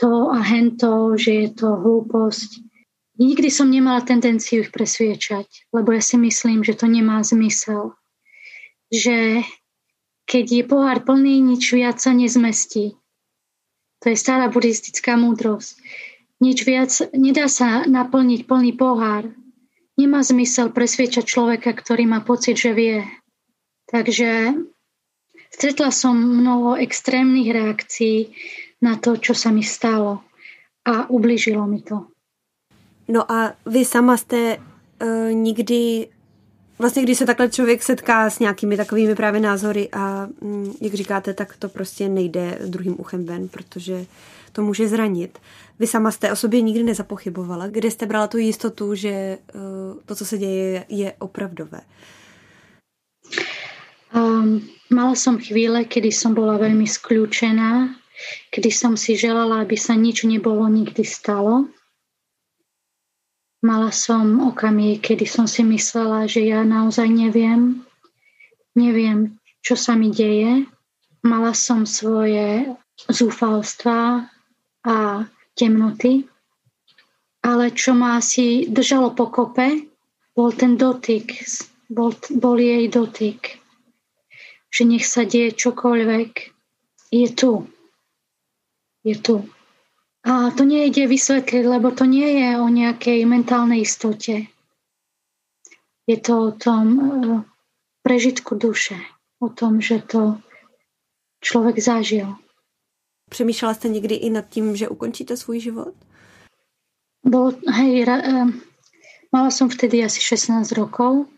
to 0.02 0.34
a 0.34 0.42
hento, 0.42 1.14
že 1.14 1.46
je 1.46 1.48
to 1.54 1.78
hlúposť. 1.78 2.58
Nikdy 3.22 3.48
som 3.54 3.70
nemala 3.70 4.02
tendenciu 4.02 4.66
ich 4.66 4.74
presviečať, 4.74 5.70
lebo 5.70 5.94
ja 5.94 6.02
si 6.02 6.18
myslím, 6.18 6.66
že 6.66 6.74
to 6.74 6.90
nemá 6.90 7.22
zmysel. 7.22 7.94
Že 8.90 9.46
keď 10.26 10.44
je 10.50 10.64
pohár 10.66 11.06
plný, 11.06 11.38
nič 11.38 11.70
viac 11.70 12.02
sa 12.02 12.10
nezmestí. 12.10 12.98
To 14.02 14.10
je 14.10 14.18
stará 14.18 14.50
buddhistická 14.50 15.14
múdrosť 15.14 15.78
nič 16.42 16.66
viac, 16.66 16.90
nedá 17.14 17.46
sa 17.46 17.86
naplniť 17.86 18.50
plný 18.50 18.74
pohár. 18.74 19.30
Nemá 19.94 20.26
zmysel 20.26 20.74
presviečať 20.74 21.22
človeka, 21.22 21.70
ktorý 21.70 22.10
má 22.10 22.26
pocit, 22.26 22.58
že 22.58 22.74
vie. 22.74 23.06
Takže 23.86 24.58
stretla 25.54 25.94
som 25.94 26.18
mnoho 26.18 26.74
extrémnych 26.74 27.46
reakcií 27.54 28.34
na 28.82 28.96
to, 28.96 29.16
čo 29.16 29.34
sa 29.34 29.50
mi 29.54 29.62
stalo 29.62 30.20
a 30.84 31.10
ubližilo 31.10 31.66
mi 31.66 31.82
to. 31.82 32.06
No 33.08 33.32
a 33.32 33.52
vy 33.66 33.84
sama 33.84 34.16
jste 34.16 34.56
uh, 34.56 35.32
nikdy 35.32 36.08
vlastně, 36.78 37.02
když 37.02 37.18
se 37.18 37.26
takhle 37.26 37.50
člověk 37.50 37.82
setká 37.82 38.30
s 38.30 38.38
nějakými 38.38 38.76
takovými 38.76 39.14
právě 39.14 39.40
názory 39.40 39.88
a 39.92 40.28
mm, 40.40 40.72
jak 40.80 40.94
říkáte, 40.94 41.34
tak 41.34 41.56
to 41.56 41.68
prostě 41.68 42.08
nejde 42.08 42.58
druhým 42.66 43.00
uchem 43.00 43.24
ven, 43.24 43.48
protože 43.48 44.06
to 44.52 44.62
může 44.62 44.88
zranit. 44.88 45.38
Vy 45.78 45.86
sama 45.86 46.10
jste 46.10 46.32
o 46.32 46.36
sobě 46.36 46.60
nikdy 46.60 46.82
nezapochybovala, 46.82 47.66
kde 47.66 47.90
jste 47.90 48.06
brala 48.06 48.26
tu 48.26 48.38
jistotu, 48.38 48.94
že 48.94 49.38
uh, 49.54 49.60
to, 50.06 50.14
co 50.14 50.24
se 50.24 50.38
děje, 50.38 50.84
je 50.88 51.12
opravdové? 51.18 51.80
Um, 54.14 54.60
mala 54.90 55.14
som 55.14 55.38
chvíle, 55.40 55.84
kedy 55.88 56.12
som 56.12 56.36
bola 56.36 56.60
veľmi 56.60 56.84
skľúčená, 56.84 57.96
kedy 58.50 58.70
som 58.70 58.94
si 58.98 59.14
želala, 59.18 59.62
aby 59.62 59.76
sa 59.78 59.94
nič 59.94 60.24
nebolo 60.26 60.66
nikdy 60.68 61.02
stalo. 61.02 61.70
Mala 63.62 63.94
som 63.94 64.42
okamih, 64.42 64.98
kedy 64.98 65.22
som 65.22 65.46
si 65.46 65.62
myslela, 65.62 66.26
že 66.26 66.42
ja 66.42 66.66
naozaj 66.66 67.06
neviem, 67.06 67.86
neviem, 68.74 69.38
čo 69.62 69.78
sa 69.78 69.94
mi 69.94 70.10
deje. 70.10 70.66
Mala 71.22 71.54
som 71.54 71.86
svoje 71.86 72.66
zúfalstva 73.06 74.26
a 74.82 74.96
temnoty. 75.54 76.26
Ale 77.42 77.70
čo 77.74 77.94
ma 77.94 78.18
asi 78.18 78.70
držalo 78.70 79.14
pokope, 79.14 79.86
bol 80.34 80.50
ten 80.54 80.78
dotyk, 80.78 81.42
bol, 81.90 82.14
bol 82.34 82.56
jej 82.58 82.86
dotyk. 82.86 83.62
Že 84.70 84.82
nech 84.88 85.06
sa 85.06 85.26
deje 85.26 85.54
čokoľvek, 85.54 86.32
je 87.12 87.28
tu. 87.34 87.66
Je 89.04 89.18
tu. 89.18 89.48
A 90.22 90.50
to 90.54 90.62
nejde 90.62 91.06
vysvetliť, 91.10 91.64
lebo 91.66 91.90
to 91.90 92.06
nie 92.06 92.38
je 92.38 92.50
o 92.62 92.70
nejakej 92.70 93.26
mentálnej 93.26 93.82
istote. 93.82 94.46
Je 96.06 96.16
to 96.22 96.32
o 96.38 96.50
tom 96.54 96.84
e, 96.94 97.02
prežitku 98.02 98.54
duše, 98.54 98.98
o 99.42 99.50
tom, 99.50 99.82
že 99.82 99.98
to 99.98 100.38
človek 101.42 101.78
zažil. 101.78 102.34
Přemýšlela 103.30 103.74
jste 103.74 103.88
někdy 103.88 104.14
i 104.14 104.30
nad 104.30 104.48
tím, 104.48 104.76
že 104.76 104.88
ukončíte 104.88 105.36
svůj 105.36 105.60
život? 105.60 105.94
Bol, 107.26 107.52
hej, 107.70 108.04
ra, 108.04 108.18
uh, 108.18 108.50
mala 109.32 109.50
som 109.50 109.70
vtedy 109.70 110.04
asi 110.04 110.20
16 110.20 110.74
rokov 110.74 111.30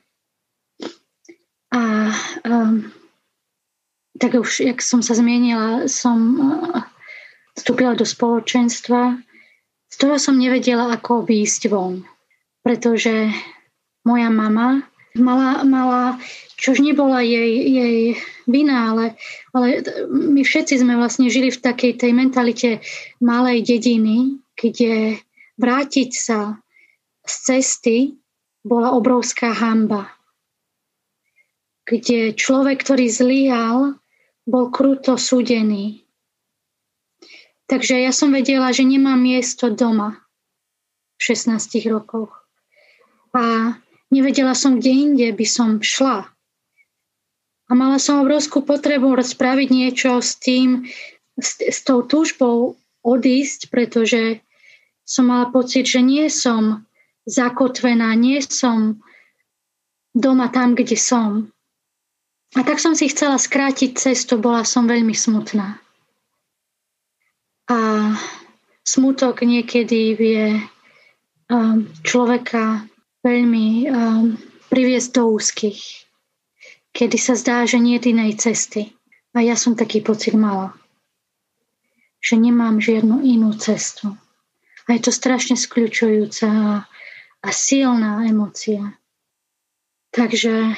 a 1.68 2.09
um, 2.48 2.92
tak 4.16 4.35
už, 4.40 4.61
jak 4.61 4.83
som 4.83 5.05
sa 5.05 5.14
zmienila, 5.14 5.85
som 5.85 6.40
uh, 6.40 6.81
vstúpila 7.55 7.95
do 7.95 8.07
spoločenstva, 8.07 9.19
z 9.90 9.97
toho 9.97 10.19
som 10.19 10.35
nevedela, 10.35 10.90
ako 10.90 11.23
výjsť 11.23 11.71
von. 11.71 12.03
Pretože 12.67 13.31
moja 14.03 14.29
mama 14.29 14.83
mala, 15.14 15.62
mala 15.62 16.19
čož 16.59 16.83
nebola 16.83 17.23
jej, 17.23 17.71
jej 17.71 17.99
vina, 18.51 18.90
ale, 18.90 19.14
ale 19.55 19.83
my 20.11 20.43
všetci 20.43 20.83
sme 20.83 20.99
vlastne 20.99 21.31
žili 21.31 21.55
v 21.55 21.62
takej 21.62 21.93
tej 22.03 22.12
mentalite 22.12 22.71
malej 23.23 23.62
dediny, 23.62 24.43
kde 24.59 25.23
vrátiť 25.59 26.11
sa 26.11 26.59
z 27.25 27.35
cesty 27.47 27.97
bola 28.67 28.93
obrovská 28.93 29.55
hamba. 29.55 30.11
Kde 31.85 32.33
človek, 32.33 32.81
ktorý 32.81 33.07
zlyhal, 33.12 34.01
bol 34.49 34.73
kruto 34.73 35.21
súdený. 35.21 36.04
Takže 37.64 37.96
ja 37.96 38.12
som 38.12 38.29
vedela, 38.29 38.68
že 38.77 38.85
nemám 38.85 39.16
miesto 39.16 39.72
doma 39.72 40.20
v 41.16 41.20
16 41.33 41.88
rokoch. 41.88 42.44
A 43.33 43.74
nevedela 44.12 44.53
som, 44.53 44.79
kde 44.79 44.92
inde 44.92 45.29
by 45.33 45.46
som 45.48 45.81
šla. 45.81 46.29
A 47.64 47.72
mala 47.72 47.96
som 47.96 48.20
obrovskú 48.20 48.61
potrebu 48.61 49.16
spraviť 49.16 49.68
niečo 49.72 50.20
s 50.20 50.37
tým, 50.37 50.85
s, 51.40 51.57
s 51.64 51.81
tou 51.81 52.05
túžbou 52.05 52.77
odísť, 53.00 53.72
pretože 53.72 54.44
som 55.09 55.33
mala 55.33 55.48
pocit, 55.48 55.88
že 55.88 56.05
nie 56.05 56.29
som 56.29 56.85
zakotvená, 57.24 58.12
nie 58.16 58.44
som 58.44 59.00
doma 60.12 60.53
tam, 60.53 60.77
kde 60.77 60.96
som. 60.96 61.48
A 62.55 62.62
tak 62.62 62.79
som 62.79 62.92
si 62.92 63.09
chcela 63.11 63.40
skrátiť 63.40 63.96
cestu, 63.96 64.38
bola 64.38 64.62
som 64.62 64.87
veľmi 64.87 65.16
smutná. 65.16 65.84
A 67.70 68.12
smutok 68.85 69.40
niekedy 69.40 70.12
vie 70.14 70.61
um, 71.48 71.88
človeka 72.05 72.85
veľmi 73.24 73.88
um, 73.88 74.37
priviesť 74.68 75.09
do 75.16 75.33
úzkých, 75.33 75.81
kedy 76.92 77.16
sa 77.16 77.35
zdá, 77.35 77.64
že 77.64 77.81
nie 77.81 77.96
je 77.96 78.12
inej 78.12 78.37
cesty. 78.37 78.92
A 79.35 79.42
ja 79.42 79.59
som 79.59 79.74
taký 79.74 80.05
pocit 80.05 80.37
mala, 80.37 80.77
že 82.22 82.38
nemám 82.38 82.79
žiadnu 82.79 83.24
inú 83.24 83.57
cestu. 83.59 84.14
A 84.85 84.88
je 84.94 85.00
to 85.00 85.11
strašne 85.11 85.57
skľúčujúca 85.57 86.46
a, 86.46 86.74
a 87.40 87.48
silná 87.50 88.29
emocia. 88.29 88.94
Takže 90.14 90.77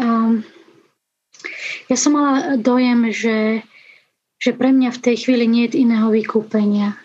um, 0.00 0.40
ja 1.90 1.96
som 1.98 2.16
mala 2.16 2.56
dojem, 2.56 3.12
že 3.12 3.66
že 4.40 4.56
pre 4.56 4.72
mňa 4.72 4.90
v 4.96 5.02
tej 5.04 5.16
chvíli 5.28 5.44
nie 5.44 5.68
je 5.68 5.84
iného 5.84 6.08
vykúpenia. 6.08 6.96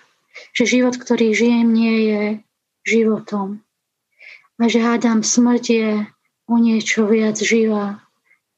Že 0.55 0.63
život, 0.79 0.95
ktorý 0.95 1.35
žijem, 1.35 1.67
nie 1.75 1.95
je 2.07 2.21
životom. 2.87 3.59
A 4.55 4.71
že 4.71 4.79
hádam, 4.79 5.19
smrť 5.19 5.63
je 5.67 5.89
o 6.47 6.55
niečo 6.55 7.03
viac 7.11 7.35
živá, 7.35 7.99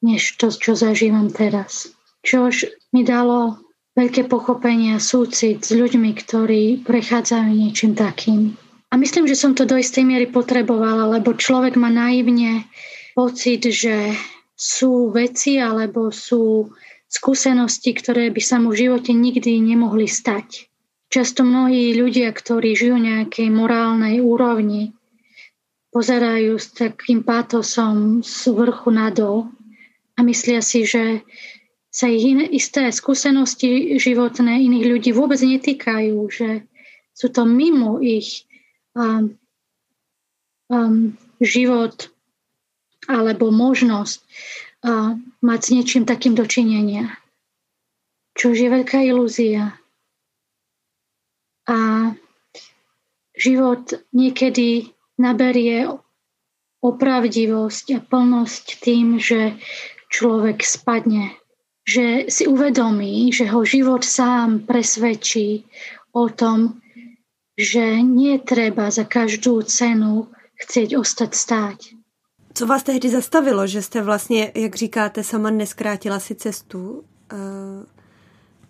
než 0.05 0.37
to, 0.37 0.53
čo 0.53 0.77
zažívam 0.77 1.33
teraz. 1.33 1.89
Čož 2.21 2.69
mi 2.93 3.01
dalo 3.01 3.57
veľké 3.97 4.29
pochopenie 4.29 4.93
a 4.93 5.01
súcit 5.01 5.65
s 5.65 5.73
ľuďmi, 5.73 6.13
ktorí 6.13 6.85
prechádzajú 6.85 7.49
niečím 7.49 7.97
takým. 7.97 8.53
A 8.93 8.95
myslím, 8.95 9.25
že 9.25 9.35
som 9.35 9.57
to 9.57 9.65
do 9.65 9.73
istej 9.73 10.05
miery 10.05 10.29
potrebovala, 10.29 11.17
lebo 11.17 11.33
človek 11.33 11.75
má 11.75 11.89
naivne 11.89 12.69
pocit, 13.17 13.65
že 13.65 14.13
sú 14.53 15.09
veci 15.09 15.57
alebo 15.57 16.13
sú 16.13 16.69
skúsenosti, 17.07 17.95
ktoré 17.95 18.29
by 18.29 18.41
sa 18.43 18.59
mu 18.59 18.75
v 18.75 18.87
živote 18.87 19.15
nikdy 19.15 19.63
nemohli 19.63 20.07
stať. 20.07 20.67
Často 21.07 21.47
mnohí 21.47 21.95
ľudia, 21.95 22.35
ktorí 22.35 22.75
žijú 22.75 22.99
nejakej 22.99 23.47
morálnej 23.47 24.19
úrovni, 24.19 24.91
pozerajú 25.95 26.59
s 26.59 26.75
takým 26.75 27.23
pátosom 27.23 28.21
z 28.21 28.51
vrchu 28.51 28.91
nadol 28.91 29.47
a 30.13 30.21
myslia 30.21 30.59
si, 30.59 30.83
že 30.83 31.23
sa 31.87 32.11
ich 32.11 32.21
iné, 32.21 32.45
isté 32.51 32.91
skúsenosti 32.91 33.97
životné 33.97 34.67
iných 34.67 34.85
ľudí 34.85 35.09
vôbec 35.15 35.39
netýkajú, 35.41 36.17
že 36.29 36.67
sú 37.15 37.33
to 37.33 37.47
mimo 37.47 37.97
ich 38.03 38.45
um, 38.93 39.33
um, 40.69 41.17
život 41.41 42.11
alebo 43.07 43.49
možnosť 43.49 44.19
a 44.85 45.17
mať 45.41 45.59
s 45.63 45.69
niečím 45.73 46.03
takým 46.05 46.33
dočinenia. 46.33 47.17
Čo 48.37 48.53
je 48.53 48.69
veľká 48.69 49.01
ilúzia. 49.01 49.77
A 51.67 51.77
život 53.33 53.91
niekedy 54.13 54.93
naberie 55.17 55.89
opravdivosť 56.81 57.85
a 57.97 57.99
plnosť 57.99 58.65
tým, 58.81 59.17
že 59.17 59.57
človek 60.13 60.61
spadne. 60.61 61.33
Že 61.87 62.27
si 62.27 62.43
uvedomí, 62.45 63.31
že 63.31 63.47
ho 63.47 63.63
život 63.63 64.03
sám 64.03 64.67
presvedčí 64.67 65.65
o 66.11 66.27
tom, 66.27 66.83
že 67.57 68.03
nie 68.05 68.37
treba 68.37 68.93
za 68.93 69.07
každú 69.07 69.65
cenu 69.65 70.29
chcieť 70.61 70.93
ostať 70.93 71.31
stáť. 71.33 71.79
Co 72.57 72.65
vás 72.65 72.83
tehdy 72.83 73.09
zastavilo, 73.09 73.67
že 73.67 73.81
jste 73.81 74.01
vlastně, 74.01 74.51
jak 74.55 74.75
říkáte, 74.75 75.23
sama 75.23 75.49
neskrátila 75.49 76.19
si 76.19 76.35
cestu? 76.35 76.91
Uh, 76.91 77.85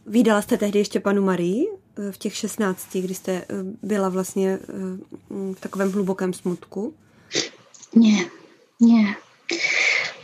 Výdala 0.06 0.42
jste 0.42 0.58
tehdy 0.58 0.80
ještě 0.80 1.00
panu 1.00 1.22
Marii 1.22 1.68
uh, 1.68 2.12
v 2.12 2.18
těch 2.18 2.36
16, 2.36 2.88
kdy 2.96 3.14
jste 3.14 3.34
uh, 3.34 3.58
byla 3.82 4.10
vlastně 4.10 4.60
v 5.30 5.60
takovém 5.60 5.92
hlubokém 5.92 6.34
smutku? 6.34 6.94
Nie, 7.96 8.26
nie. 8.82 9.16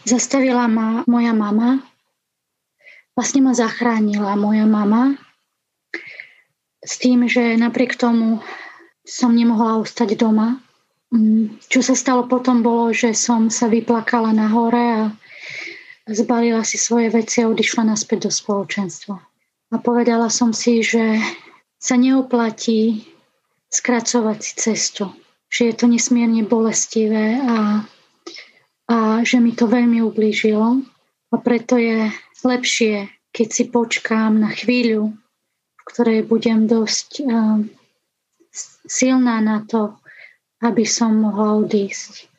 Zastavila 0.07 0.67
ma 0.67 1.03
moja 1.07 1.33
mama. 1.33 1.79
Vlastne 3.15 3.41
ma 3.41 3.53
zachránila 3.53 4.35
moja 4.35 4.65
mama 4.65 5.15
s 6.85 6.99
tým, 6.99 7.29
že 7.29 7.57
napriek 7.57 7.95
tomu 7.95 8.43
som 9.07 9.31
nemohla 9.35 9.77
ostať 9.77 10.19
doma, 10.19 10.59
Mm, 10.59 10.62
čo 11.69 11.79
sa 11.85 11.93
stalo 11.93 12.25
potom 12.25 12.65
bolo, 12.65 12.89
že 12.89 13.13
som 13.13 13.53
sa 13.53 13.69
vyplakala 13.69 14.33
na 14.33 14.49
hore 14.49 14.85
a 14.97 15.03
zbalila 16.09 16.65
si 16.65 16.81
svoje 16.81 17.13
veci 17.13 17.45
a 17.45 17.49
odišla 17.49 17.85
naspäť 17.85 18.27
do 18.27 18.31
spoločenstva. 18.33 19.15
A 19.73 19.75
povedala 19.77 20.33
som 20.33 20.53
si, 20.53 20.81
že 20.81 21.21
sa 21.77 21.95
neoplatí 21.97 23.05
skracovať 23.69 24.37
si 24.41 24.53
cestu. 24.57 25.05
Že 25.53 25.61
je 25.69 25.73
to 25.77 25.85
nesmierne 25.85 26.41
bolestivé 26.49 27.37
a, 27.41 27.85
a 28.89 28.97
že 29.21 29.37
mi 29.37 29.53
to 29.53 29.69
veľmi 29.69 30.01
ublížilo. 30.01 30.81
A 31.29 31.35
preto 31.41 31.77
je 31.77 32.09
lepšie, 32.41 33.09
keď 33.33 33.47
si 33.49 33.63
počkám 33.69 34.37
na 34.37 34.49
chvíľu, 34.53 35.13
v 35.13 35.81
ktorej 35.89 36.25
budem 36.25 36.65
dosť 36.69 37.09
uh, 37.25 37.61
silná 38.85 39.41
na 39.41 39.65
to, 39.65 39.97
aby 40.63 40.87
som 40.87 41.11
mohla 41.19 41.59
odísť. 41.59 42.31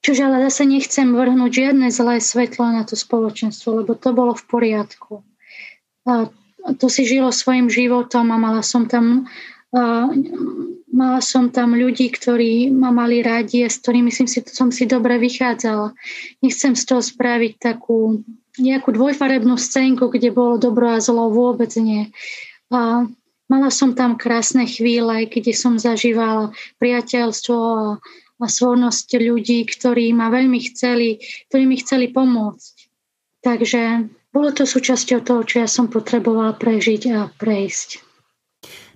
Čože 0.00 0.24
ale 0.24 0.48
zase 0.48 0.64
nechcem 0.64 1.12
vrhnúť 1.12 1.52
žiadne 1.52 1.92
zlé 1.92 2.24
svetlo 2.24 2.72
na 2.72 2.88
to 2.88 2.96
spoločenstvo, 2.96 3.84
lebo 3.84 3.92
to 3.92 4.16
bolo 4.16 4.32
v 4.32 4.44
poriadku. 4.48 5.20
A 6.08 6.32
to 6.80 6.88
si 6.88 7.04
žilo 7.04 7.28
svojim 7.28 7.68
životom 7.68 8.32
a 8.32 8.40
mala 8.40 8.64
som 8.64 8.88
tam 8.88 9.28
a 9.70 10.10
mala 10.90 11.22
som 11.22 11.46
tam 11.54 11.78
ľudí, 11.78 12.10
ktorí 12.10 12.74
ma 12.74 12.90
mali 12.90 13.22
radi 13.22 13.62
a 13.62 13.70
s 13.70 13.78
ktorými 13.78 14.10
som 14.10 14.26
si, 14.26 14.42
som 14.42 14.74
si 14.74 14.82
dobre 14.82 15.14
vychádzala. 15.22 15.94
Nechcem 16.42 16.74
z 16.74 16.82
toho 16.82 16.98
spraviť 16.98 17.52
takú 17.62 18.26
nejakú 18.58 18.90
dvojfarebnú 18.90 19.54
scénku, 19.54 20.10
kde 20.10 20.34
bolo 20.34 20.58
dobro 20.58 20.90
a 20.90 20.98
zlo, 20.98 21.30
vôbec 21.30 21.70
nie. 21.78 22.10
A 22.74 23.06
Mala 23.50 23.74
som 23.74 23.98
tam 23.98 24.14
krásne 24.14 24.62
chvíle, 24.70 25.26
kde 25.26 25.50
som 25.50 25.74
zažívala 25.74 26.54
priateľstvo 26.78 27.56
a, 27.58 27.98
a 28.38 28.46
svornosť 28.46 29.18
ľudí, 29.18 29.66
ktorí 29.66 30.14
ma 30.14 30.30
veľmi 30.30 30.70
chceli, 30.70 31.18
ktorí 31.50 31.66
mi 31.66 31.76
chceli 31.82 32.14
pomôcť. 32.14 32.74
Takže 33.42 34.06
bolo 34.30 34.54
to 34.54 34.62
súčasťou 34.62 35.26
toho, 35.26 35.42
čo 35.42 35.66
ja 35.66 35.68
som 35.68 35.90
potrebovala 35.90 36.54
prežiť 36.54 37.02
a 37.10 37.34
prejsť. 37.34 38.06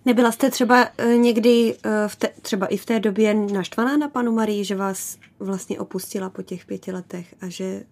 Nebyla 0.04 0.32
jste 0.32 0.50
třeba 0.50 0.88
e, 0.98 1.16
někdy, 1.16 1.76
e, 1.86 2.08
třeba 2.42 2.66
i 2.66 2.76
v 2.76 2.86
té 2.86 3.00
době 3.00 3.34
naštvaná 3.34 3.96
na 3.96 4.08
panu 4.08 4.32
Marii, 4.32 4.64
že 4.64 4.76
vás 4.76 5.18
vlastně 5.38 5.80
opustila 5.80 6.30
po 6.30 6.42
těch 6.42 6.66
pěti 6.66 6.92
letech 6.92 7.34
a 7.40 7.48
že 7.48 7.84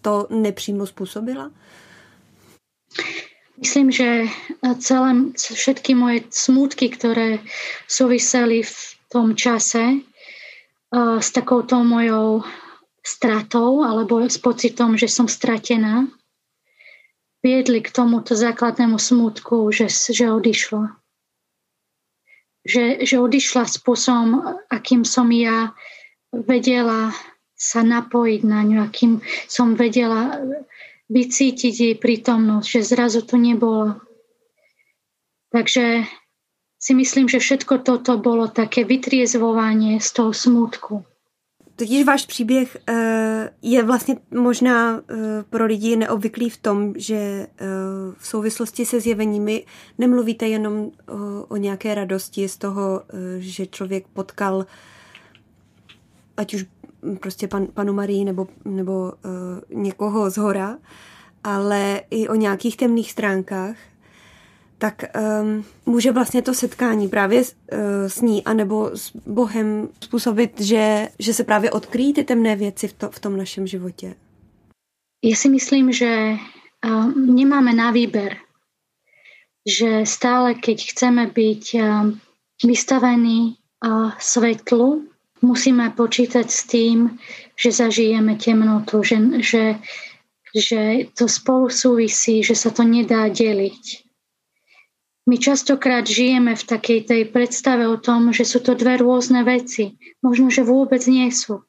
to 0.00 0.26
nepřímo 0.30 0.86
způsobila? 0.86 1.50
Myslím, 3.58 3.90
že 3.90 4.30
celé, 4.78 5.34
všetky 5.34 5.98
moje 5.98 6.30
smutky, 6.30 6.94
ktoré 6.94 7.42
súviseli 7.90 8.62
v 8.62 8.76
tom 9.10 9.34
čase 9.34 9.98
uh, 9.98 11.18
s 11.18 11.34
takouto 11.34 11.82
mojou 11.82 12.46
stratou 13.02 13.82
alebo 13.82 14.22
s 14.22 14.38
pocitom, 14.38 14.94
že 14.94 15.10
som 15.10 15.26
stratená, 15.26 16.06
viedli 17.42 17.82
k 17.82 17.90
tomuto 17.90 18.38
základnému 18.38 18.98
smutku, 18.98 19.70
že, 19.74 19.90
že 19.90 20.30
odišla. 20.30 20.94
Že, 22.68 22.84
že 23.06 23.16
odišla 23.16 23.64
spôsobom, 23.64 24.60
akým 24.68 25.06
som 25.08 25.30
ja 25.32 25.72
vedela 26.30 27.16
sa 27.58 27.80
napojiť 27.82 28.40
na 28.44 28.60
ňu, 28.62 28.78
akým 28.84 29.24
som 29.48 29.72
vedela 29.74 30.36
vycítiť 31.08 31.74
jej 31.80 31.94
prítomnosť, 31.96 32.68
že 32.68 32.80
zrazu 32.82 33.20
to 33.24 33.36
nebolo. 33.40 33.96
Takže 35.48 36.04
si 36.78 36.92
myslím, 36.94 37.28
že 37.28 37.38
všetko 37.38 37.78
toto 37.78 38.18
bolo 38.18 38.48
také 38.48 38.84
vytriezvovanie 38.84 40.00
z 40.00 40.08
toho 40.12 40.32
smutku. 40.32 41.04
Totiž 41.76 42.04
váš 42.04 42.26
příběh 42.26 42.76
eh, 42.88 43.50
je 43.62 43.82
vlastně 43.82 44.16
možná 44.30 44.98
eh, 44.98 45.14
pro 45.50 45.66
lidi 45.66 45.96
neobvyklý 45.96 46.50
v 46.50 46.56
tom, 46.56 46.94
že 46.96 47.14
eh, 47.14 47.66
v 48.18 48.26
souvislosti 48.26 48.86
se 48.86 49.00
zjeveními 49.00 49.64
nemluvíte 49.98 50.48
jenom 50.48 50.90
o 51.48 51.56
nějaké 51.56 51.94
radosti 51.94 52.48
z 52.48 52.56
toho, 52.56 53.02
že 53.38 53.66
člověk 53.66 54.08
potkal 54.08 54.66
ať 56.36 56.54
už 56.54 56.64
prostě 57.20 57.48
pan, 57.48 57.66
panu 57.66 57.92
Marii 57.92 58.24
nebo, 58.24 58.48
nebo 58.64 58.92
uh, 58.92 59.82
někoho 59.82 60.30
z 60.30 60.36
hora, 60.36 60.78
ale 61.44 62.02
i 62.10 62.28
o 62.28 62.34
nějakých 62.34 62.76
temných 62.76 63.12
stránkách, 63.12 63.76
tak 64.78 65.02
um, 65.42 65.64
může 65.86 66.12
vlastně 66.12 66.42
to 66.42 66.54
setkání 66.54 67.08
právě 67.08 67.44
s, 67.44 67.52
uh, 67.72 67.78
s 68.06 68.20
ní 68.20 68.44
anebo 68.44 68.90
s 68.94 69.16
Bohem 69.26 69.88
způsobit, 70.00 70.60
že, 70.60 71.08
že 71.18 71.34
se 71.34 71.44
právě 71.44 71.70
odkryjí 71.70 72.12
ty 72.12 72.24
temné 72.24 72.56
věci 72.56 72.88
v, 72.88 72.92
to, 72.92 73.10
v 73.10 73.18
tom 73.18 73.36
našem 73.36 73.66
životě. 73.66 74.14
Já 75.24 75.36
si 75.36 75.48
myslím, 75.48 75.92
že 75.92 76.36
uh, 76.86 77.16
nemáme 77.16 77.72
na 77.72 77.90
výber. 77.90 78.36
Že 79.68 80.06
stále, 80.06 80.54
keď 80.54 80.90
chceme 80.90 81.26
byť 81.26 81.74
uh, 81.74 82.10
vystavení 82.64 83.56
uh, 83.84 84.12
svetlu, 84.18 85.04
musíme 85.40 85.90
počítať 85.94 86.46
s 86.46 86.60
tým, 86.66 87.18
že 87.54 87.70
zažijeme 87.74 88.38
temnotu, 88.38 89.02
že, 89.02 89.18
že, 89.42 89.64
že 90.54 91.10
to 91.14 91.26
spolu 91.26 91.70
súvisí, 91.70 92.42
že 92.42 92.54
sa 92.54 92.70
to 92.70 92.86
nedá 92.86 93.26
deliť 93.28 94.08
my 95.28 95.36
častokrát 95.36 96.08
žijeme 96.08 96.56
v 96.56 96.64
takej 96.64 97.00
tej 97.04 97.22
predstave 97.28 97.84
o 97.84 98.00
tom, 98.00 98.32
že 98.32 98.48
sú 98.48 98.64
to 98.64 98.72
dve 98.72 98.96
rôzne 98.96 99.44
veci. 99.44 100.00
Možno, 100.24 100.48
že 100.48 100.64
vôbec 100.64 101.04
nie 101.04 101.28
sú. 101.28 101.68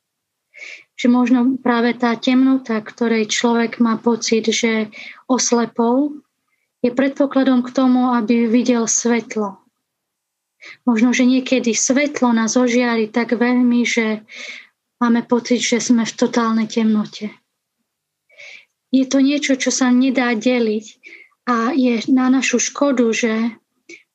Že 0.96 1.08
možno 1.12 1.40
práve 1.60 1.92
tá 2.00 2.16
temnota, 2.16 2.80
ktorej 2.80 3.28
človek 3.28 3.84
má 3.84 4.00
pocit, 4.00 4.48
že 4.48 4.88
oslepol, 5.28 6.24
je 6.80 6.96
predpokladom 6.96 7.60
k 7.68 7.76
tomu, 7.76 8.16
aby 8.16 8.48
videl 8.48 8.88
svetlo. 8.88 9.60
Možno, 10.86 11.14
že 11.14 11.28
niekedy 11.28 11.76
svetlo 11.76 12.34
nás 12.34 12.58
ožiari 12.58 13.10
tak 13.10 13.38
veľmi, 13.38 13.82
že 13.86 14.26
máme 15.00 15.24
pocit, 15.26 15.64
že 15.64 15.80
sme 15.80 16.04
v 16.04 16.18
totálnej 16.18 16.68
temnote. 16.68 17.32
Je 18.90 19.06
to 19.06 19.22
niečo, 19.22 19.54
čo 19.56 19.70
sa 19.70 19.94
nedá 19.94 20.34
deliť 20.34 20.86
a 21.46 21.74
je 21.78 22.02
na 22.10 22.30
našu 22.34 22.58
škodu, 22.58 23.06
že 23.14 23.34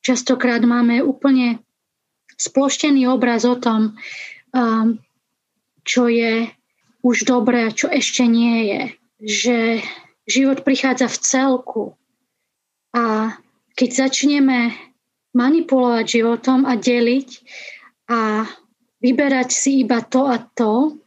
častokrát 0.03 0.61
máme 0.67 0.99
úplne 0.99 1.63
sploštený 2.35 3.07
obraz 3.07 3.47
o 3.47 3.55
tom, 3.55 3.95
um, 4.51 4.99
čo 5.87 6.11
je 6.11 6.51
už 7.01 7.23
dobré 7.23 7.71
a 7.71 7.75
čo 7.75 7.87
ešte 7.87 8.27
nie 8.27 8.67
je. 8.67 8.81
Že 9.23 9.57
život 10.27 10.67
prichádza 10.67 11.07
v 11.07 11.17
celku 11.23 11.83
a 12.91 13.35
keď 13.75 13.89
začneme 14.07 14.75
manipulovať 15.35 16.05
životom 16.07 16.63
a 16.63 16.79
deliť 16.79 17.29
a 18.09 18.47
vyberať 19.03 19.49
si 19.51 19.83
iba 19.83 19.99
to 20.01 20.25
a 20.25 20.39
to, 20.39 20.97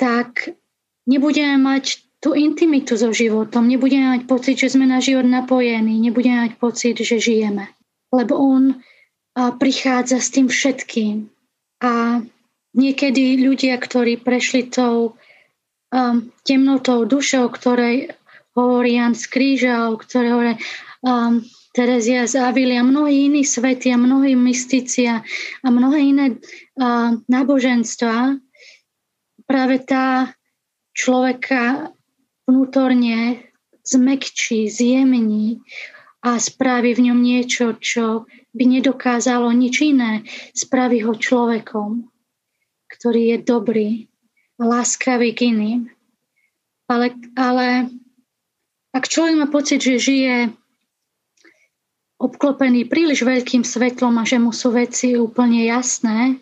tak 0.00 0.56
nebudeme 1.04 1.60
mať 1.60 2.00
tú 2.20 2.32
intimitu 2.36 2.96
so 2.96 3.12
životom. 3.12 3.68
Nebudeme 3.68 4.16
mať 4.16 4.22
pocit, 4.24 4.56
že 4.56 4.72
sme 4.72 4.88
na 4.88 5.00
život 5.00 5.24
napojení. 5.28 6.00
Nebudeme 6.00 6.48
mať 6.48 6.52
pocit, 6.56 6.96
že 7.00 7.20
žijeme. 7.20 7.68
Lebo 8.12 8.36
on 8.36 8.80
prichádza 9.36 10.20
s 10.20 10.28
tým 10.32 10.48
všetkým. 10.48 11.28
A 11.80 12.20
niekedy 12.76 13.40
ľudia, 13.40 13.80
ktorí 13.80 14.20
prešli 14.20 14.68
tou 14.68 15.16
um, 15.16 16.16
temnotou 16.44 17.08
duše, 17.08 17.40
o 17.40 17.48
ktorej 17.48 18.12
hovorí 18.52 19.00
Jan 19.00 19.16
z 19.16 19.24
Kríža, 19.30 19.88
o 19.88 19.96
ktorej 19.96 20.30
hovorí 20.34 20.54
um, 21.00 21.40
Terezia 21.70 22.26
z 22.26 22.34
Avily 22.42 22.74
a 22.78 22.82
mnohí 22.82 23.30
iní 23.30 23.46
svety 23.46 23.94
a 23.94 23.96
mnohí 23.96 24.34
mystici 24.34 25.06
a, 25.06 25.22
mnohé 25.62 25.98
iné 26.02 26.26
uh, 26.34 27.14
náboženstva, 27.30 28.42
práve 29.46 29.78
tá 29.86 30.34
človeka 30.94 31.94
vnútorne 32.46 33.46
zmekčí, 33.86 34.66
zjemní 34.66 35.62
a 36.26 36.42
spraví 36.42 36.94
v 36.94 37.10
ňom 37.10 37.18
niečo, 37.22 37.78
čo 37.78 38.26
by 38.54 38.64
nedokázalo 38.66 39.50
nič 39.54 39.80
iné. 39.82 40.26
Spraví 40.52 41.06
ho 41.06 41.14
človekom, 41.14 42.06
ktorý 42.90 43.22
je 43.34 43.38
dobrý, 43.46 43.90
láskavý 44.58 45.32
k 45.32 45.54
iným. 45.54 45.80
Ale, 46.90 47.14
ale 47.38 47.88
ak 48.90 49.06
človek 49.06 49.34
má 49.38 49.46
pocit, 49.46 49.78
že 49.78 50.02
žije 50.02 50.50
obklopený 52.20 52.84
príliš 52.86 53.24
veľkým 53.24 53.64
svetlom 53.64 54.20
a 54.20 54.28
že 54.28 54.36
mu 54.36 54.52
sú 54.52 54.76
veci 54.76 55.16
úplne 55.16 55.64
jasné, 55.64 56.36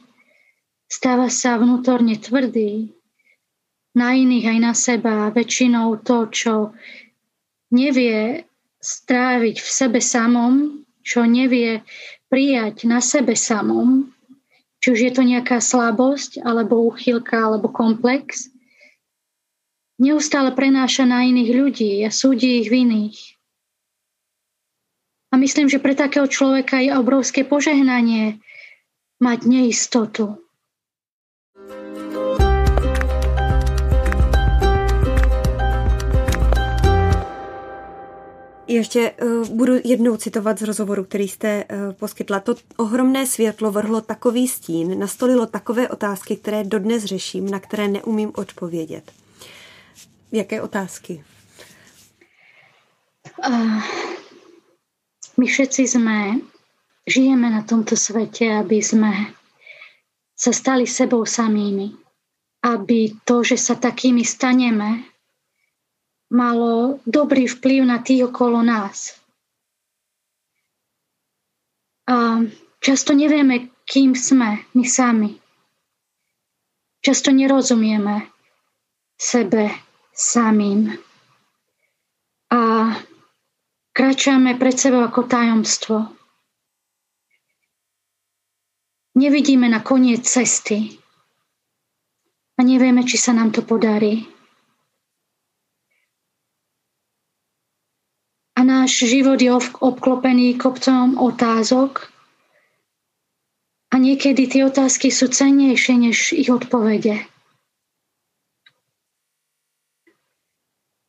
stáva 0.90 1.30
sa 1.30 1.54
vnútorne 1.54 2.18
tvrdý, 2.18 2.90
na 3.98 4.14
iných 4.14 4.46
aj 4.46 4.58
na 4.62 4.72
seba. 4.78 5.14
Väčšinou 5.34 5.98
to, 6.06 6.30
čo 6.30 6.54
nevie 7.74 8.46
stráviť 8.78 9.56
v 9.58 9.68
sebe 9.68 9.98
samom, 9.98 10.86
čo 11.02 11.26
nevie 11.26 11.82
prijať 12.30 12.86
na 12.86 13.02
sebe 13.02 13.34
samom, 13.34 14.06
či 14.78 14.94
už 14.94 14.98
je 15.02 15.12
to 15.14 15.22
nejaká 15.26 15.58
slabosť, 15.58 16.38
alebo 16.46 16.86
úchylka, 16.86 17.34
alebo 17.34 17.66
komplex, 17.72 18.54
neustále 19.98 20.54
prenáša 20.54 21.02
na 21.02 21.26
iných 21.26 21.50
ľudí 21.50 21.92
a 22.06 22.14
súdi 22.14 22.62
ich 22.62 22.70
v 22.70 22.86
iných. 22.86 23.37
A 25.32 25.36
myslím, 25.36 25.68
že 25.68 25.78
pre 25.78 25.94
takého 25.94 26.26
človeka 26.26 26.80
je 26.80 26.96
obrovské 26.96 27.44
požehnanie 27.44 28.40
mať 29.20 29.38
neistotu, 29.44 30.38
Ještě 38.68 39.10
uh, 39.10 39.48
budu 39.48 39.72
jednou 39.84 40.16
citovat 40.16 40.58
z 40.58 40.62
rozhovoru, 40.62 41.04
který 41.04 41.28
jste 41.28 41.64
uh, 41.64 41.92
poskytla. 41.92 42.40
To 42.40 42.54
ohromné 42.76 43.26
světlo 43.26 43.72
vrhlo 43.72 44.00
takový 44.00 44.48
stín, 44.48 44.98
nastolilo 44.98 45.46
takové 45.46 45.88
otázky, 45.88 46.36
které 46.36 46.64
dodnes 46.64 47.04
řeším, 47.04 47.50
na 47.50 47.60
které 47.60 47.88
neumím 47.88 48.32
odpovědět. 48.34 49.12
Jaké 50.32 50.62
otázky? 50.62 51.24
Uh, 53.48 53.82
my 55.38 55.46
všetci 55.46 55.82
jsme, 55.82 56.34
žijeme 57.06 57.50
na 57.50 57.62
tomto 57.62 57.96
světě, 57.96 58.54
aby 58.60 58.76
jsme 58.76 59.12
se 60.36 60.52
stali 60.52 60.86
sebou 60.86 61.26
samými. 61.26 61.90
Aby 62.62 63.14
to, 63.24 63.46
že 63.46 63.54
sa 63.54 63.78
takými 63.78 64.26
staneme, 64.26 65.06
malo 66.26 66.98
dobrý 67.06 67.46
vplyv 67.46 67.86
na 67.86 67.98
tých 68.02 68.26
okolo 68.26 68.66
nás. 68.66 69.14
A 72.10 72.42
často 72.82 73.14
nevieme, 73.14 73.70
kým 73.86 74.18
sme 74.18 74.66
my 74.74 74.84
sami. 74.84 75.30
Často 76.98 77.30
nerozumieme 77.30 78.26
sebe 79.14 79.70
samým. 80.10 80.98
Kráčame 83.98 84.54
pred 84.54 84.78
sebou 84.78 85.02
ako 85.02 85.26
tajomstvo. 85.26 86.14
Nevidíme 89.18 89.66
na 89.66 89.82
koniec 89.82 90.22
cesty 90.22 91.02
a 92.54 92.62
nevieme, 92.62 93.02
či 93.02 93.18
sa 93.18 93.34
nám 93.34 93.50
to 93.50 93.66
podarí. 93.66 94.38
a 98.58 98.66
náš 98.66 99.06
život 99.06 99.38
je 99.38 99.54
obklopený 99.78 100.58
kopcom 100.58 101.14
otázok 101.14 102.10
a 103.94 104.02
niekedy 104.02 104.50
tie 104.50 104.66
otázky 104.66 105.14
sú 105.14 105.30
cennejšie 105.30 105.94
než 105.94 106.34
ich 106.34 106.50
odpovede. 106.50 107.22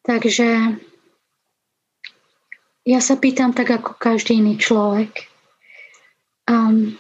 Takže 0.06 0.78
ja 2.90 2.98
sa 2.98 3.22
pýtam 3.22 3.54
tak 3.54 3.70
ako 3.70 3.94
každý 4.02 4.42
iný 4.42 4.58
človek, 4.58 5.30
um, 6.50 6.98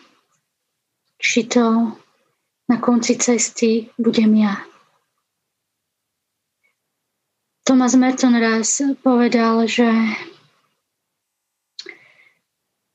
či 1.17 1.49
to 1.49 1.97
na 2.69 2.77
konci 2.77 3.17
cesty 3.17 3.89
budem 3.97 4.37
ja. 4.37 4.61
Thomas 7.65 7.97
Merton 7.97 8.37
raz 8.37 8.85
povedal, 9.01 9.65
že 9.65 9.89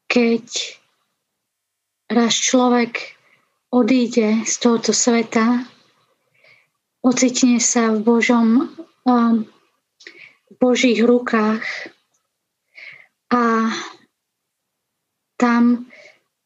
keď 0.07 0.47
raz 2.14 2.34
človek 2.38 3.18
odíde 3.74 4.47
z 4.47 4.55
tohoto 4.62 4.95
sveta, 4.95 5.66
ocitne 7.03 7.59
sa 7.59 7.90
v 7.90 8.07
Božom 8.07 8.70
um, 9.03 9.42
v 10.47 10.55
Božích 10.62 11.03
rukách 11.03 11.66
a 13.35 13.66
tam 15.35 15.91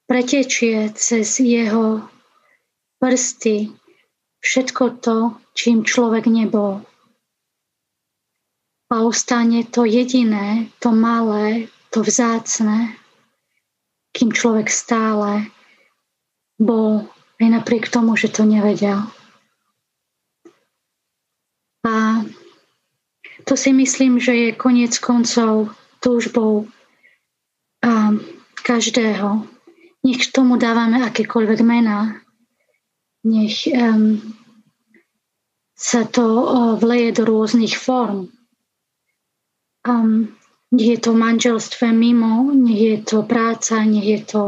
pretečie 0.09 0.89
cez 0.97 1.37
jeho 1.37 2.09
prsty 2.97 3.69
všetko 4.41 4.85
to, 5.05 5.37
čím 5.53 5.85
človek 5.85 6.33
nebol. 6.33 6.81
A 8.89 9.05
ostane 9.05 9.69
to 9.69 9.85
jediné, 9.85 10.73
to 10.81 10.89
malé, 10.97 11.69
to 11.93 12.01
vzácne, 12.01 12.97
kým 14.17 14.33
človek 14.33 14.73
stále 14.73 15.45
bol 16.57 17.05
aj 17.37 17.49
napriek 17.53 17.93
tomu, 17.93 18.17
že 18.17 18.33
to 18.33 18.49
nevedel. 18.49 19.05
A 21.85 22.25
to 23.45 23.55
si 23.61 23.77
myslím, 23.77 24.17
že 24.17 24.33
je 24.35 24.49
koniec 24.57 24.97
koncov 24.99 25.77
túžbou 26.01 26.67
každého. 28.63 29.47
Nech 30.05 30.31
tomu 30.31 30.57
dávame 30.57 31.03
akékoľvek 31.03 31.61
mená. 31.67 32.23
Nech 33.27 33.67
um, 33.67 34.23
sa 35.75 36.07
to 36.07 36.25
vleje 36.79 37.19
do 37.19 37.23
rôznych 37.27 37.75
form. 37.75 38.31
Um, 39.87 40.39
nech 40.69 40.87
je 40.87 40.99
to 41.01 41.17
manželstve 41.17 41.89
mimo, 41.93 42.53
nech 42.53 42.81
je 42.81 42.97
to 43.01 43.23
práca, 43.25 43.81
nech 43.85 44.05
je 44.05 44.21
to 44.25 44.43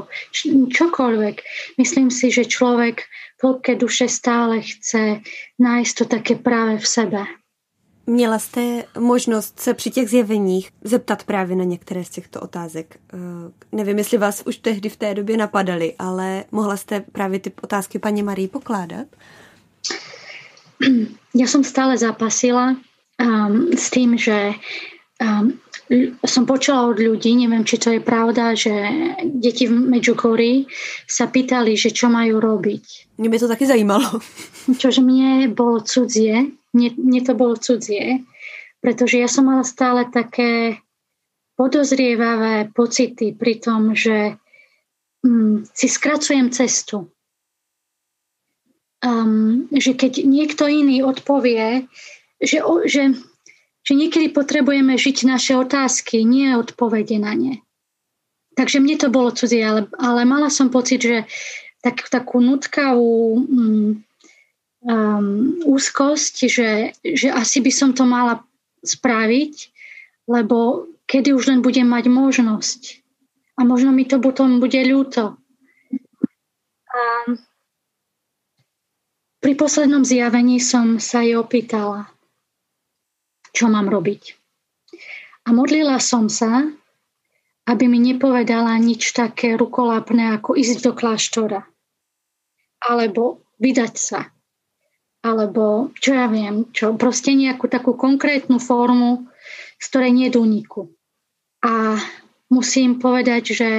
čokoľvek. 0.68 1.36
Myslím 1.80 2.12
si, 2.12 2.28
že 2.28 2.44
človek 2.44 3.08
v 3.40 3.56
duše 3.80 4.04
stále 4.04 4.61
chce 4.61 5.24
nájsť 5.56 5.92
to 5.96 6.04
také 6.04 6.34
práve 6.36 6.76
v 6.76 6.86
sebe. 6.86 7.22
Měla 8.07 8.38
jste 8.38 8.84
možnost 8.98 9.61
se 9.61 9.74
při 9.74 9.90
těch 9.90 10.09
zjeveních 10.09 10.70
zeptat 10.84 11.24
právě 11.24 11.57
na 11.57 11.64
některé 11.64 12.05
z 12.05 12.11
těchto 12.11 12.40
otázek. 12.40 12.96
Eh, 13.12 13.16
nevím, 13.72 13.98
jestli 13.98 14.18
vás 14.18 14.42
už 14.46 14.57
tehdy 14.57 14.88
v 14.88 14.96
té 14.96 15.14
době 15.14 15.36
napadaly, 15.36 15.94
ale 15.98 16.44
mohla 16.51 16.76
jste 16.76 17.01
právě 17.01 17.38
ty 17.38 17.53
otázky 17.62 17.98
paní 17.98 18.22
Marii 18.22 18.48
pokládat? 18.48 19.07
Ja 21.36 21.46
som 21.46 21.61
stále 21.61 22.01
zapasila 22.01 22.72
um, 23.20 23.68
s 23.76 23.92
tým, 23.92 24.16
že 24.16 24.57
um, 25.20 25.53
som 26.24 26.46
počula 26.46 26.88
od 26.88 26.98
ľudí, 27.03 27.36
neviem, 27.36 27.66
či 27.66 27.76
to 27.76 27.92
je 27.92 28.01
pravda, 28.01 28.55
že 28.55 28.72
deti 29.26 29.66
v 29.66 29.74
Medjugorji 29.76 30.70
sa 31.05 31.28
pýtali, 31.28 31.76
že 31.76 31.90
čo 31.92 32.09
majú 32.09 32.40
robiť. 32.40 33.14
Mne 33.18 33.28
by 33.28 33.36
to 33.38 33.51
taky 33.51 33.66
zajímalo. 33.66 34.09
Čože 34.80 35.03
mne 35.03 35.51
bolo 35.53 35.82
cudzie, 35.82 36.48
mne, 36.74 36.88
mne 36.96 37.20
to 37.26 37.32
bolo 37.34 37.54
cudzie, 37.58 38.22
pretože 38.80 39.20
ja 39.20 39.28
som 39.28 39.46
mala 39.46 39.66
stále 39.66 40.08
také 40.08 40.80
podozrievavé 41.60 42.72
pocity 42.72 43.36
pri 43.36 43.60
tom, 43.60 43.92
že 43.92 44.40
um, 45.20 45.60
si 45.76 45.86
skracujem 45.92 46.48
cestu. 46.48 47.12
Um, 49.04 49.68
že 49.72 49.96
keď 49.96 50.24
niekto 50.24 50.68
iný 50.68 51.04
odpovie, 51.04 51.88
že, 52.40 52.64
že, 52.88 53.02
že 53.84 53.92
niekedy 53.92 54.32
potrebujeme 54.32 54.96
žiť 54.96 55.28
naše 55.28 55.56
otázky, 55.56 56.24
nie 56.24 56.56
odpovede 56.56 57.16
na 57.20 57.32
ne. 57.36 57.54
Takže 58.56 58.80
mne 58.80 58.96
to 59.00 59.08
bolo 59.08 59.32
cudzie, 59.32 59.64
ale, 59.64 59.88
ale 59.96 60.24
mala 60.28 60.52
som 60.52 60.68
pocit, 60.68 61.00
že 61.00 61.24
tak, 61.80 62.08
takú 62.12 62.44
nutkavú 62.44 63.40
um, 63.40 64.04
um, 64.85 65.61
úzkosť, 65.64 66.35
že, 66.49 66.70
že 67.05 67.28
asi 67.28 67.61
by 67.61 67.72
som 67.72 67.91
to 67.93 68.09
mala 68.09 68.41
spraviť, 68.81 69.55
lebo 70.28 70.89
kedy 71.05 71.37
už 71.37 71.53
len 71.53 71.61
budem 71.61 71.89
mať 71.89 72.09
možnosť. 72.09 72.81
A 73.61 73.66
možno 73.66 73.93
mi 73.93 74.09
to 74.09 74.16
potom 74.22 74.57
bude 74.62 74.78
ľúto. 74.81 75.37
A 76.91 77.01
pri 79.41 79.53
poslednom 79.57 80.05
zjavení 80.05 80.61
som 80.61 80.97
sa 80.97 81.20
jej 81.24 81.37
opýtala, 81.37 82.09
čo 83.53 83.68
mám 83.68 83.89
robiť. 83.89 84.37
A 85.45 85.53
modlila 85.53 86.01
som 86.01 86.28
sa, 86.28 86.68
aby 87.68 87.85
mi 87.87 88.01
nepovedala 88.01 88.76
nič 88.81 89.12
také 89.12 89.55
rukolapné, 89.57 90.37
ako 90.41 90.57
ísť 90.57 90.78
do 90.83 90.93
kláštora. 90.97 91.61
Alebo 92.81 93.45
vydať 93.61 93.95
sa 93.97 94.20
alebo 95.20 95.92
čo 96.00 96.16
ja 96.16 96.26
viem, 96.32 96.72
čo 96.72 96.96
proste 96.96 97.36
nejakú 97.36 97.68
takú 97.68 97.92
konkrétnu 97.92 98.56
formu, 98.56 99.28
z 99.76 99.84
ktorej 99.92 100.12
nie 100.16 100.28
je 100.32 100.40
úniku. 100.40 100.88
A 101.60 102.00
musím 102.48 102.96
povedať, 102.96 103.52
že, 103.52 103.72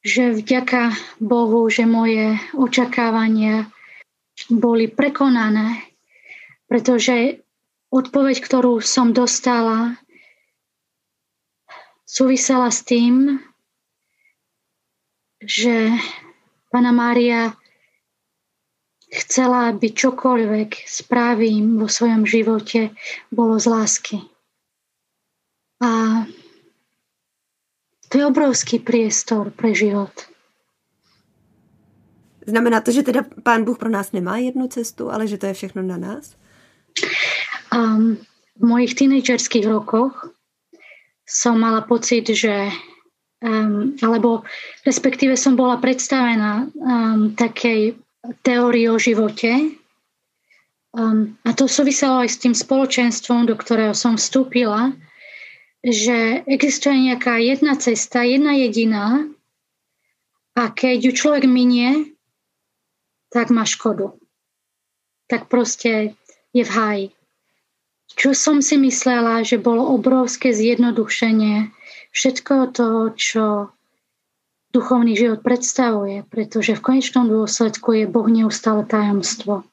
že 0.00 0.32
vďaka 0.32 0.96
Bohu, 1.20 1.68
že 1.68 1.84
moje 1.84 2.40
očakávania 2.56 3.68
boli 4.48 4.88
prekonané, 4.88 5.84
pretože 6.64 7.44
odpoveď, 7.92 8.36
ktorú 8.40 8.80
som 8.80 9.12
dostala, 9.12 10.00
súvisela 12.08 12.72
s 12.72 12.80
tým, 12.80 13.44
že 15.44 15.92
Pana 16.72 16.96
Mária 16.96 17.59
chcela, 19.10 19.74
aby 19.74 19.90
čokoľvek 19.90 20.86
spravím 20.86 21.82
vo 21.82 21.90
svojom 21.90 22.22
živote 22.26 22.94
bolo 23.34 23.58
z 23.58 23.66
lásky. 23.66 24.16
A 25.82 26.22
to 28.10 28.18
je 28.18 28.24
obrovský 28.26 28.78
priestor 28.78 29.50
pre 29.50 29.74
život. 29.74 30.10
Znamená 32.46 32.80
to, 32.80 32.90
že 32.90 33.02
teda 33.02 33.22
Pán 33.42 33.64
Bůh 33.64 33.78
pro 33.78 33.88
nás 33.88 34.12
nemá 34.12 34.38
jednu 34.38 34.68
cestu, 34.68 35.10
ale 35.10 35.26
že 35.26 35.38
to 35.38 35.46
je 35.46 35.54
všechno 35.54 35.82
na 35.82 35.96
nás? 35.96 36.36
Um, 37.74 38.18
v 38.58 38.64
mojich 38.66 38.94
tínejčerských 38.94 39.66
rokoch 39.66 40.34
som 41.22 41.60
mala 41.60 41.86
pocit, 41.86 42.26
že 42.26 42.68
um, 43.38 43.94
alebo 44.02 44.42
respektíve 44.82 45.38
som 45.38 45.54
bola 45.54 45.78
predstavená 45.78 46.66
um, 46.74 47.30
takej 47.38 47.94
teórii 48.42 48.88
o 48.88 49.00
živote. 49.00 49.76
Um, 50.90 51.38
a 51.46 51.54
to 51.54 51.70
súviselo 51.70 52.26
aj 52.26 52.28
s 52.34 52.40
tým 52.42 52.54
spoločenstvom, 52.54 53.46
do 53.46 53.54
ktorého 53.54 53.94
som 53.94 54.18
vstúpila, 54.18 54.92
že 55.80 56.44
existuje 56.44 57.08
nejaká 57.08 57.40
jedna 57.40 57.78
cesta, 57.78 58.26
jedna 58.26 58.52
jediná 58.58 59.24
a 60.58 60.68
keď 60.68 61.08
ju 61.08 61.12
človek 61.14 61.44
minie, 61.46 62.12
tak 63.30 63.54
má 63.54 63.62
škodu. 63.64 64.18
Tak 65.30 65.46
proste 65.46 66.18
je 66.50 66.66
v 66.66 66.70
háji. 66.74 67.06
Čo 68.18 68.34
som 68.34 68.58
si 68.58 68.74
myslela, 68.74 69.46
že 69.46 69.62
bolo 69.62 69.86
obrovské 69.94 70.50
zjednodušenie 70.50 71.70
všetko 72.10 72.74
to, 72.74 72.88
čo 73.14 73.70
duchovný 74.70 75.18
život 75.18 75.42
predstavuje, 75.42 76.22
pretože 76.30 76.78
v 76.78 76.84
konečnom 76.84 77.26
dôsledku 77.26 77.94
je 77.94 78.04
Boh 78.06 78.26
neustále 78.30 78.86
tajomstvo. 78.86 79.66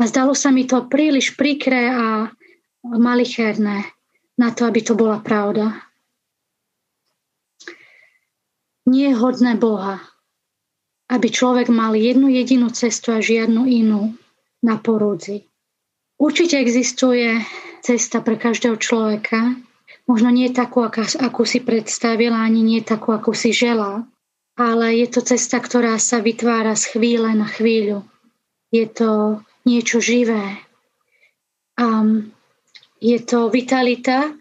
A 0.00 0.02
zdalo 0.08 0.32
sa 0.32 0.48
mi 0.48 0.64
to 0.64 0.88
príliš 0.88 1.36
prikré 1.36 1.92
a 1.92 2.32
malicherné 2.82 3.84
na 4.40 4.48
to, 4.54 4.64
aby 4.64 4.80
to 4.80 4.96
bola 4.96 5.20
pravda. 5.20 5.76
Nie 8.88 9.12
je 9.12 9.20
hodné 9.20 9.60
Boha, 9.60 10.00
aby 11.12 11.28
človek 11.28 11.68
mal 11.68 11.92
jednu 11.92 12.32
jedinú 12.32 12.72
cestu 12.72 13.12
a 13.12 13.20
žiadnu 13.20 13.68
inú 13.68 14.16
na 14.64 14.80
porúdzi. 14.80 15.44
Určite 16.16 16.56
existuje 16.56 17.44
cesta 17.84 18.24
pre 18.24 18.40
každého 18.40 18.80
človeka, 18.80 19.56
možno 20.08 20.30
nie 20.30 20.52
takú, 20.52 20.84
akú 20.86 21.42
si 21.44 21.60
predstavila, 21.60 22.40
ani 22.40 22.62
nie 22.62 22.80
takú, 22.80 23.12
akú 23.12 23.34
si 23.36 23.50
žela, 23.52 24.04
ale 24.60 24.96
je 25.00 25.08
to 25.08 25.20
cesta, 25.24 25.60
ktorá 25.60 25.96
sa 25.96 26.20
vytvára 26.20 26.76
z 26.76 26.96
chvíle 26.96 27.32
na 27.32 27.48
chvíľu. 27.48 28.04
Je 28.70 28.86
to 28.86 29.40
niečo 29.64 29.98
živé. 29.98 30.60
Um, 31.80 32.32
je 33.00 33.16
to 33.24 33.48
vitalita, 33.48 34.36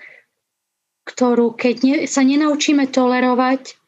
ktorú 1.08 1.56
keď 1.56 1.76
ne, 1.82 1.96
sa 2.06 2.22
nenaučíme 2.22 2.92
tolerovať, 2.92 3.80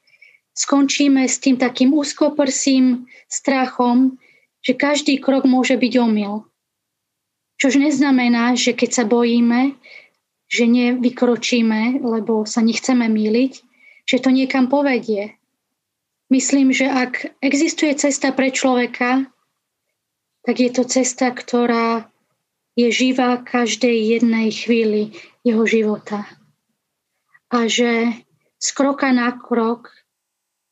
skončíme 0.56 1.28
s 1.28 1.38
tým 1.44 1.60
takým 1.60 1.92
úzkoprsým 1.94 3.06
strachom, 3.28 4.18
že 4.64 4.74
každý 4.74 5.20
krok 5.20 5.46
môže 5.46 5.76
byť 5.76 5.94
omyl. 6.00 6.48
Čož 7.62 7.78
neznamená, 7.78 8.58
že 8.58 8.74
keď 8.74 8.90
sa 8.90 9.04
bojíme, 9.06 9.78
že 10.52 10.68
nevykročíme, 10.68 12.04
lebo 12.04 12.44
sa 12.44 12.60
nechceme 12.60 13.08
míliť, 13.08 13.54
že 14.04 14.18
to 14.20 14.36
niekam 14.36 14.68
povedie. 14.68 15.40
Myslím, 16.28 16.76
že 16.76 16.92
ak 16.92 17.40
existuje 17.40 17.96
cesta 17.96 18.36
pre 18.36 18.52
človeka, 18.52 19.32
tak 20.44 20.56
je 20.60 20.70
to 20.76 20.84
cesta, 20.84 21.32
ktorá 21.32 22.12
je 22.76 22.92
živá 22.92 23.40
každej 23.40 24.20
jednej 24.20 24.52
chvíli 24.52 25.16
jeho 25.48 25.64
života. 25.64 26.28
A 27.52 27.68
že 27.72 28.12
z 28.60 28.68
kroka 28.76 29.12
na 29.16 29.32
krok 29.32 29.92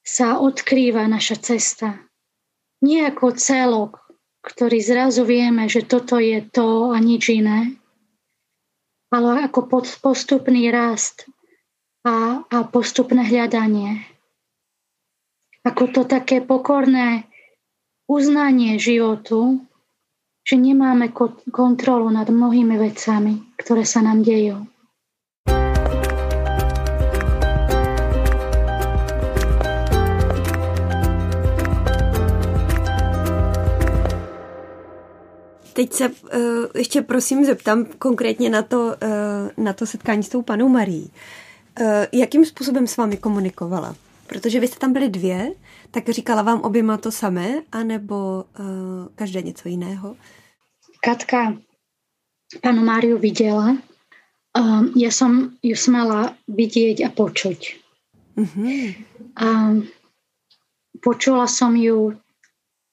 sa 0.03 0.39
odkrýva 0.39 1.07
naša 1.07 1.39
cesta. 1.39 2.03
Nie 2.83 3.11
ako 3.11 3.35
celok, 3.35 3.99
ktorý 4.43 4.79
zrazu 4.79 5.27
vieme, 5.27 5.67
že 5.67 5.83
toto 5.83 6.19
je 6.19 6.39
to 6.39 6.95
a 6.95 6.97
nič 6.99 7.31
iné, 7.31 7.78
ale 9.09 9.49
ako 9.49 9.69
postupný 10.01 10.69
rast 10.69 11.25
a, 12.05 12.45
a 12.45 12.57
postupné 12.69 13.25
hľadanie. 13.25 14.05
Ako 15.65 15.91
to 15.91 16.01
také 16.07 16.39
pokorné 16.39 17.27
uznanie 18.09 18.79
životu, 18.79 19.61
že 20.47 20.55
nemáme 20.57 21.13
kontrolu 21.53 22.09
nad 22.09 22.25
mnohými 22.25 22.79
vecami, 22.79 23.53
ktoré 23.59 23.85
sa 23.85 24.01
nám 24.01 24.25
dejú. 24.25 24.65
Teď 35.79 35.93
se 35.93 36.09
uh, 36.09 36.15
ještě 36.75 37.01
prosím 37.01 37.45
zeptám 37.45 37.85
konkrétně 37.85 38.49
na 38.49 38.61
to, 38.61 38.79
uh, 38.79 39.63
na 39.63 39.73
to 39.73 39.85
setkání 39.85 40.23
s 40.23 40.29
tou 40.29 40.41
panou 40.41 40.69
Marí. 40.69 41.11
Uh, 41.81 41.87
jakým 42.11 42.45
způsobem 42.45 42.87
s 42.87 42.97
vámi 42.97 43.17
komunikovala? 43.17 43.95
Protože 44.27 44.59
vy 44.59 44.67
jste 44.67 44.79
tam 44.79 44.93
byli 44.93 45.09
dvě, 45.09 45.51
tak 45.91 46.09
říkala 46.09 46.41
vám 46.41 46.61
oběma 46.61 46.97
to 46.97 47.11
samé, 47.11 47.63
anebo 47.71 48.45
uh, 48.59 48.65
každé 49.15 49.41
něco 49.41 49.69
jiného? 49.69 50.15
Katka 51.03 51.57
panu 52.61 52.83
Máriu 52.83 53.17
videla. 53.17 53.77
Um, 54.59 54.91
ja 54.95 55.11
som 55.15 55.55
ju 55.63 55.75
smela 55.79 56.35
vidieť 56.49 57.07
a 57.07 57.09
počuť. 57.15 57.59
Uh-huh. 58.35 58.95
Um, 59.39 59.87
počula 60.99 61.47
som 61.47 61.71
ju 61.79 62.19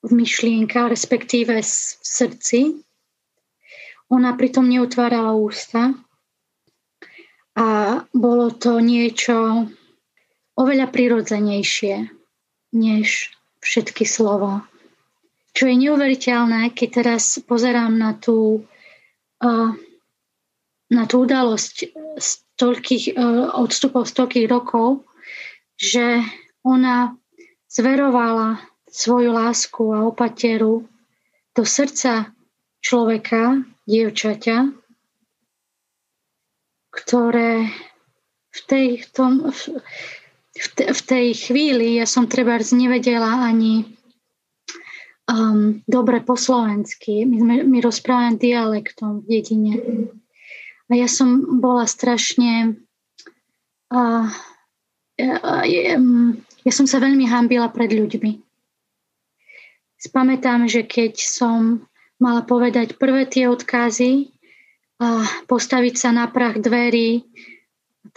v 0.03 0.11
myšlienkach, 0.13 0.93
respektíve 0.93 1.61
v 1.61 1.69
srdci. 2.03 2.59
Ona 4.07 4.37
pritom 4.39 4.69
neutvárala 4.69 5.35
ústa 5.35 5.91
a 7.57 7.67
bolo 8.13 8.53
to 8.55 8.79
niečo 8.79 9.67
oveľa 10.55 10.87
prirodzenejšie 10.89 12.07
než 12.77 13.33
všetky 13.59 14.05
slova. 14.07 14.63
Čo 15.51 15.67
je 15.67 15.75
neuveriteľné, 15.75 16.71
keď 16.77 16.89
teraz 17.03 17.41
pozerám 17.41 17.97
na 17.97 18.13
tú, 18.13 18.63
na 20.87 21.03
tú 21.09 21.15
udalosť 21.25 21.75
z 22.17 22.29
toľkých, 22.57 23.03
e, 23.13 23.21
odstupov 23.53 24.09
z 24.09 24.13
toľkých 24.17 24.47
rokov, 24.49 25.05
že 25.77 26.25
ona 26.65 27.13
zverovala 27.69 28.57
svoju 28.87 29.31
lásku 29.35 29.83
a 29.93 30.07
opateru 30.07 30.87
do 31.55 31.63
srdca 31.65 32.31
človeka, 32.79 33.67
dievčaťa, 33.87 34.71
ktoré 36.93 37.67
v 38.53 38.59
tej, 38.65 38.87
v 39.03 39.07
tom, 39.11 39.31
v, 39.51 39.61
v 40.81 41.01
tej 41.03 41.27
chvíli 41.35 41.99
ja 41.99 42.07
som 42.07 42.25
treba 42.25 42.57
nevedela 42.73 43.43
ani 43.43 43.85
um, 45.29 45.83
dobre 45.85 46.23
po 46.23 46.39
slovensky. 46.39 47.27
My, 47.27 47.37
sme, 47.37 47.55
my 47.67 47.77
rozprávame 47.83 48.39
dialektom 48.39 49.21
v 49.21 49.25
dedine. 49.29 49.73
A 50.87 50.91
ja 50.95 51.11
som 51.11 51.59
bola 51.59 51.85
strašne... 51.85 52.79
Uh, 53.87 54.27
ja, 55.17 55.97
ja 56.61 56.71
som 56.75 56.85
sa 56.85 57.01
veľmi 57.01 57.25
hambila 57.25 57.73
pred 57.73 57.89
ľuďmi 57.89 58.46
spamätám, 59.97 60.69
že 60.69 60.85
keď 60.85 61.17
som 61.17 61.85
mala 62.17 62.41
povedať 62.45 62.97
prvé 62.97 63.29
tie 63.29 63.49
odkazy 63.49 64.33
a 64.97 65.25
postaviť 65.45 65.95
sa 65.97 66.09
na 66.09 66.25
prach 66.29 66.57
dverí, 66.57 67.25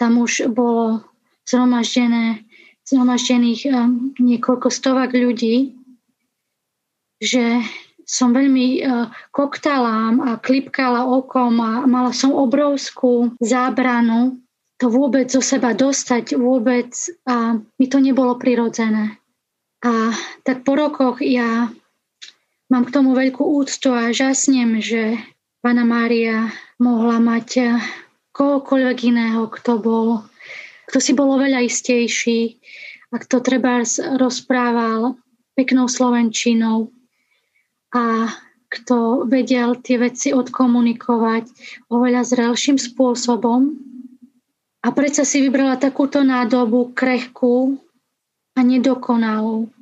tam 0.00 0.20
už 0.20 0.48
bolo 0.52 1.04
zhromaždené, 1.44 2.40
zhromaždených 2.88 3.68
um, 3.68 4.16
niekoľko 4.16 4.72
stovak 4.72 5.12
ľudí, 5.12 5.76
že 7.20 7.60
som 8.08 8.32
veľmi 8.32 8.80
uh, 8.80 9.12
koktalám 9.28 10.24
a 10.24 10.30
klipkala 10.40 11.04
okom 11.04 11.60
a 11.60 11.84
mala 11.84 12.16
som 12.16 12.32
obrovskú 12.32 13.36
zábranu 13.44 14.40
to 14.80 14.88
vôbec 14.88 15.28
zo 15.28 15.44
seba 15.44 15.76
dostať 15.76 16.40
vôbec 16.40 16.88
a 17.28 17.60
mi 17.60 17.86
to 17.92 18.00
nebolo 18.00 18.40
prirodzené. 18.40 19.19
A 19.80 20.12
tak 20.44 20.64
po 20.68 20.76
rokoch 20.76 21.24
ja 21.24 21.72
mám 22.68 22.84
k 22.84 22.94
tomu 22.94 23.16
veľkú 23.16 23.40
úctu 23.40 23.90
a 23.96 24.12
žasnem, 24.12 24.76
že 24.84 25.16
Pána 25.60 25.84
Mária 25.84 26.52
mohla 26.80 27.20
mať 27.20 27.80
kohokoľvek 28.32 28.98
iného, 29.12 29.44
kto 29.48 29.80
bol, 29.80 30.24
kto 30.88 30.98
si 31.00 31.12
bol 31.12 31.32
oveľa 31.36 31.64
istejší 31.64 32.60
a 33.12 33.20
kto 33.20 33.44
treba 33.44 33.84
rozprával 34.16 35.20
peknou 35.58 35.90
slovenčinou 35.90 36.88
a 37.92 38.32
kto 38.70 39.26
vedel 39.26 39.76
tie 39.82 39.98
veci 39.98 40.30
odkomunikovať 40.30 41.44
oveľa 41.90 42.22
zrelším 42.22 42.78
spôsobom. 42.78 43.74
A 44.80 44.88
predsa 44.94 45.26
si 45.26 45.42
vybrala 45.44 45.76
takúto 45.76 46.22
nádobu 46.24 46.94
krehkú, 46.96 47.76
a 48.60 48.62
nedokonalú. 48.62 49.72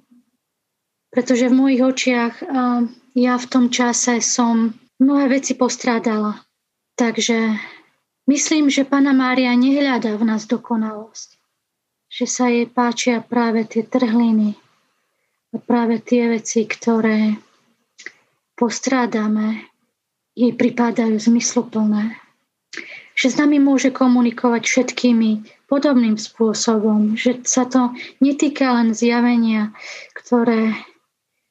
Pretože 1.10 1.50
v 1.50 1.58
mojich 1.58 1.82
očiach 1.82 2.34
ja 3.18 3.34
v 3.34 3.46
tom 3.50 3.74
čase 3.74 4.22
som 4.22 4.78
mnohé 5.02 5.42
veci 5.42 5.58
postrádala. 5.58 6.38
Takže 6.94 7.58
myslím, 8.30 8.70
že 8.70 8.86
Pana 8.86 9.10
Mária 9.10 9.50
nehľadá 9.58 10.14
v 10.14 10.24
nás 10.30 10.46
dokonalosť. 10.46 11.34
Že 12.08 12.24
sa 12.30 12.46
jej 12.46 12.66
páčia 12.70 13.18
práve 13.18 13.66
tie 13.66 13.82
trhliny 13.82 14.54
a 15.52 15.56
práve 15.58 15.98
tie 15.98 16.30
veci, 16.30 16.64
ktoré 16.64 17.34
postrádame, 18.54 19.66
jej 20.38 20.54
pripadajú 20.54 21.18
zmysluplné 21.18 22.28
že 23.18 23.34
s 23.34 23.36
nami 23.36 23.58
môže 23.58 23.90
komunikovať 23.90 24.62
všetkými 24.62 25.57
podobným 25.68 26.16
spôsobom, 26.16 27.14
že 27.14 27.44
sa 27.44 27.68
to 27.68 27.92
netýka 28.24 28.72
len 28.72 28.96
zjavenia, 28.96 29.76
ktoré 30.16 30.72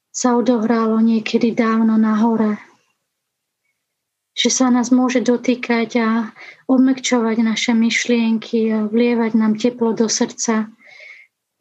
sa 0.10 0.34
odohralo 0.34 0.98
niekedy 0.98 1.54
dávno 1.54 1.94
na 2.02 2.18
hore. 2.18 2.58
Že 4.34 4.50
sa 4.50 4.68
nás 4.74 4.90
môže 4.90 5.22
dotýkať 5.22 5.90
a 6.02 6.10
obmekčovať 6.66 7.38
naše 7.46 7.74
myšlienky 7.78 8.74
a 8.74 8.90
vlievať 8.90 9.38
nám 9.38 9.62
teplo 9.62 9.94
do 9.94 10.10
srdca, 10.10 10.74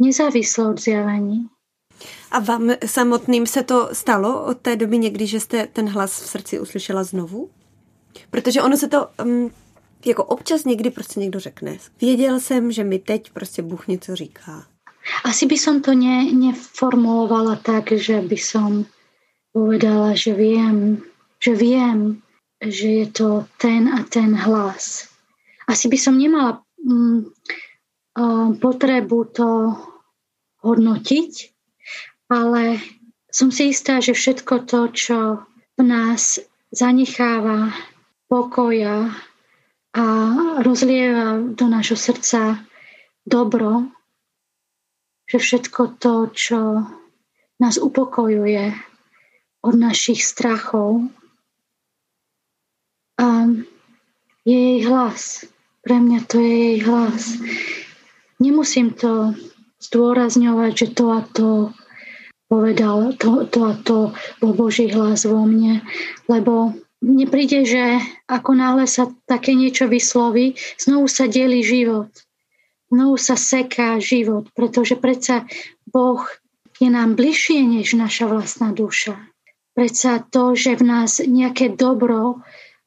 nezávislo 0.01 0.73
od 0.73 0.81
zjavení. 0.81 1.49
A 2.31 2.41
vám 2.41 2.71
samotným 2.87 3.47
se 3.47 3.63
to 3.63 3.89
stalo 3.93 4.45
od 4.45 4.59
té 4.61 4.77
doby 4.77 4.99
někdy, 4.99 5.27
že 5.27 5.41
jste 5.41 5.67
ten 5.67 5.89
hlas 5.89 6.21
v 6.21 6.29
srdci 6.29 6.61
uslyšela 6.61 7.05
znovu? 7.05 7.51
Protože 8.31 8.63
ono 8.63 8.77
se 8.77 8.89
to 8.89 9.09
um, 9.25 9.51
jako 10.07 10.25
občas 10.25 10.65
někdy 10.65 10.91
prostě 10.91 11.21
někdo 11.21 11.41
řekne, 11.41 11.79
věděl 12.01 12.41
jsem, 12.41 12.73
že 12.73 12.85
mi 12.85 12.99
teď 12.99 13.31
prostě 13.31 13.63
Bůh 13.63 13.89
něco 13.89 14.17
říká. 14.17 14.67
Asi 15.25 15.47
by 15.47 15.59
som 15.59 15.83
to 15.83 15.95
ne, 15.95 16.27
neformulovala 16.35 17.57
tak, 17.63 17.95
že 17.95 18.21
by 18.21 18.39
som 18.39 18.87
povedala, 19.55 20.19
že 20.19 20.35
viem, 20.35 20.99
že 21.39 21.55
viem, 21.55 22.23
že 22.59 22.89
je 22.89 23.07
to 23.07 23.47
ten 23.57 23.89
a 23.89 24.03
ten 24.03 24.35
hlas. 24.35 25.07
Asi 25.71 25.87
by 25.89 25.99
som 25.99 26.19
nemala 26.19 26.63
mm, 26.83 27.31
potrebu 28.59 29.25
to 29.31 29.79
hodnotiť, 30.67 31.33
ale 32.33 32.83
som 33.31 33.55
si 33.55 33.71
istá, 33.71 34.03
že 34.03 34.17
všetko 34.17 34.67
to, 34.67 34.81
čo 34.91 35.19
v 35.79 35.81
nás 35.87 36.43
zanecháva 36.73 37.71
pokoja, 38.27 39.13
a 39.97 40.05
rozlieva 40.61 41.41
do 41.41 41.65
nášho 41.73 41.97
srdca 41.97 42.61
dobro, 43.25 43.89
že 45.25 45.41
všetko 45.41 45.97
to, 45.97 46.15
čo 46.37 46.61
nás 47.57 47.81
upokojuje 47.81 48.77
od 49.65 49.75
našich 49.75 50.21
strachov, 50.21 51.09
a 53.17 53.49
je 54.45 54.57
jej 54.57 54.81
hlas. 54.85 55.49
Pre 55.81 55.97
mňa 55.97 56.21
to 56.29 56.37
je 56.37 56.53
jej 56.53 56.79
hlas. 56.85 57.41
Nemusím 58.37 58.93
to 58.93 59.33
zdôrazňovať, 59.81 60.73
že 60.77 60.87
to 60.93 61.05
a 61.17 61.21
to 61.25 61.49
povedal, 62.47 63.17
to, 63.17 63.49
to 63.49 63.61
a 63.65 63.73
to 63.81 64.13
bol 64.39 64.53
Boží 64.53 64.93
hlas 64.93 65.25
vo 65.25 65.49
mne, 65.49 65.81
lebo 66.29 66.77
mne 67.05 67.27
príde, 67.29 67.69
že 67.69 68.01
ako 68.25 68.57
náhle 68.57 68.89
sa 68.89 69.13
také 69.29 69.53
niečo 69.53 69.85
vysloví, 69.87 70.57
znovu 70.81 71.07
sa 71.07 71.29
delí 71.29 71.61
život. 71.61 72.09
Znovu 72.89 73.19
sa 73.19 73.35
seká 73.35 73.99
život, 73.99 74.49
pretože 74.55 74.95
predsa 74.95 75.45
Boh 75.85 76.23
je 76.79 76.87
nám 76.87 77.17
bližšie 77.19 77.67
než 77.67 77.97
naša 77.97 78.29
vlastná 78.31 78.71
duša. 78.71 79.17
predsa 79.77 80.25
to, 80.25 80.57
že 80.57 80.81
v 80.81 80.85
nás 80.89 81.21
nejaké 81.21 81.77
dobro 81.77 82.41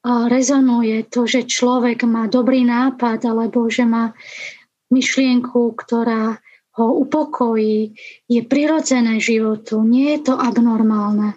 rezonuje, 0.04 1.06
to, 1.06 1.30
že 1.30 1.46
človek 1.46 2.02
má 2.02 2.26
dobrý 2.26 2.66
nápad 2.66 3.22
alebo 3.30 3.70
že 3.70 3.86
má 3.86 4.10
myšlienku, 4.90 5.78
ktorá 5.78 6.42
ho 6.80 6.86
upokojí, 7.02 7.94
je 8.26 8.40
prirodzené 8.46 9.22
životu, 9.22 9.82
nie 9.86 10.18
je 10.18 10.32
to 10.32 10.34
abnormálne. 10.38 11.36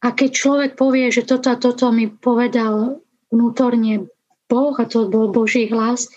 A 0.00 0.16
keď 0.16 0.30
človek 0.32 0.70
povie, 0.80 1.12
že 1.12 1.28
toto 1.28 1.52
a 1.52 1.60
toto 1.60 1.92
mi 1.92 2.08
povedal 2.08 3.04
vnútorne 3.28 4.08
Boh, 4.48 4.74
a 4.80 4.84
to 4.88 5.06
bol 5.12 5.28
Boží 5.28 5.68
hlas, 5.68 6.08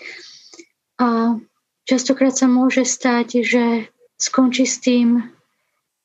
a 0.98 1.36
častokrát 1.84 2.34
sa 2.34 2.48
môže 2.48 2.86
stať, 2.86 3.44
že 3.44 3.64
skončí 4.16 4.64
s 4.64 4.80
tým, 4.80 5.22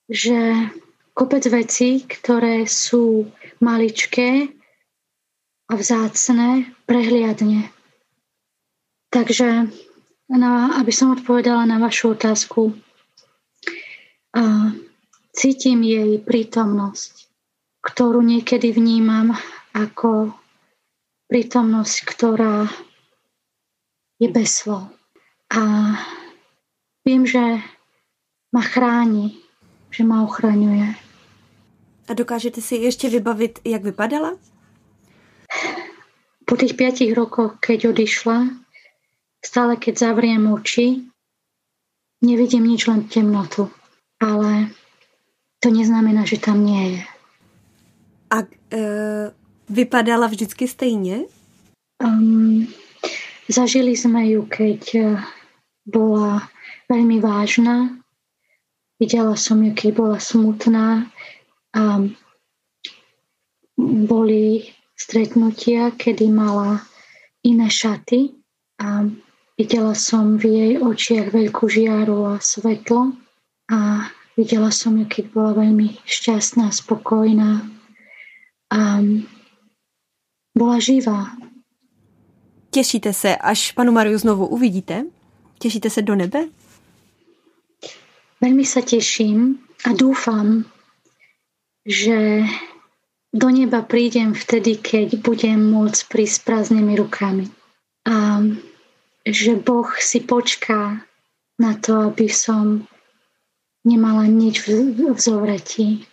že 0.09 0.69
kopec 1.13 1.43
vecí, 1.47 2.03
ktoré 2.03 2.67
sú 2.67 3.29
maličké 3.63 4.49
a 5.69 5.73
vzácne, 5.77 6.73
prehliadne. 6.89 7.69
Takže, 9.09 9.69
na, 10.29 10.51
aby 10.77 10.91
som 10.93 11.13
odpovedala 11.13 11.65
na 11.65 11.77
vašu 11.81 12.13
otázku, 12.17 12.73
a 14.29 14.73
cítim 15.33 15.81
jej 15.81 16.21
prítomnosť, 16.21 17.18
ktorú 17.89 18.21
niekedy 18.21 18.69
vnímam 18.69 19.33
ako 19.73 20.37
prítomnosť, 21.25 21.95
ktorá 22.05 22.69
je 24.21 24.29
bez 24.29 24.61
slov. 24.61 24.93
A 25.49 25.61
viem, 27.01 27.25
že 27.25 27.41
ma 28.53 28.61
chráni, 28.61 29.41
že 29.89 30.05
ma 30.05 30.21
ochraňuje. 30.21 30.93
A 32.05 32.11
dokážete 32.13 32.61
si 32.61 32.85
ešte 32.85 33.09
vybavit, 33.09 33.61
jak 33.65 33.81
vypadala? 33.81 34.37
Po 36.45 36.53
tých 36.57 36.77
piatich 36.77 37.13
rokoch, 37.13 37.57
keď 37.61 37.93
odišla, 37.93 38.49
stále 39.41 39.77
keď 39.77 40.09
zavriem 40.09 40.49
oči, 40.49 41.09
nevidím 42.21 42.65
nič, 42.69 42.89
len 42.89 43.05
temnotu. 43.05 43.69
Ale 44.17 44.73
to 45.61 45.69
neznamená, 45.69 46.25
že 46.25 46.41
tam 46.41 46.65
nie 46.65 46.97
je. 46.97 47.01
A 48.29 48.45
e, 48.45 48.47
vypadala 49.69 50.29
vždycky 50.29 50.69
stejne? 50.69 51.25
Um, 51.97 52.69
zažili 53.49 53.97
sme 53.97 54.29
ju, 54.29 54.45
keď 54.45 54.81
e, 54.93 55.01
bola 55.89 56.45
veľmi 56.85 57.17
vážna. 57.17 57.97
Videla 59.01 59.33
som 59.33 59.65
ju, 59.65 59.73
keď 59.73 59.89
bola 59.97 60.17
smutná 60.21 61.09
a 61.73 61.83
boli 63.79 64.69
stretnutia, 64.93 65.95
kedy 65.95 66.27
mala 66.29 66.83
iné 67.41 67.71
šaty 67.71 68.35
a 68.83 69.07
videla 69.55 69.95
som 69.95 70.35
v 70.35 70.43
jej 70.51 70.73
očiach 70.77 71.31
veľkú 71.31 71.65
žiaru 71.71 72.35
a 72.35 72.43
svetlo 72.43 73.15
a 73.71 74.11
videla 74.35 74.69
som 74.75 74.99
ju, 74.99 75.07
keď 75.07 75.25
bola 75.31 75.51
veľmi 75.55 76.03
šťastná, 76.03 76.67
spokojná 76.75 77.78
a 78.69 79.01
bola 80.57 80.79
živá. 80.79 81.25
Těšíte 82.71 83.13
se, 83.13 83.35
až 83.35 83.71
panu 83.71 83.91
Mariu 83.91 84.17
znovu 84.17 84.47
uvidíte? 84.47 85.05
Těšíte 85.59 85.89
se 85.89 86.01
do 86.01 86.15
nebe? 86.15 86.39
Veľmi 88.39 88.63
sa 88.63 88.79
teším 88.79 89.59
a 89.83 89.91
dúfam, 89.91 90.63
že 91.83 92.47
do 93.35 93.49
neba 93.51 93.83
prídem 93.83 94.31
vtedy, 94.31 94.79
keď 94.79 95.19
budem 95.19 95.59
môcť 95.59 96.07
prísť 96.07 96.35
s 96.39 96.43
prázdnymi 96.47 96.93
rukami. 96.95 97.45
A 98.07 98.39
že 99.27 99.59
Boh 99.59 99.91
si 99.99 100.23
počká 100.23 101.03
na 101.59 101.75
to, 101.75 102.09
aby 102.09 102.31
som 102.31 102.87
nemala 103.83 104.23
nič 104.25 104.63
v, 104.63 104.95
v 104.95 105.19
zovretí. 105.19 106.08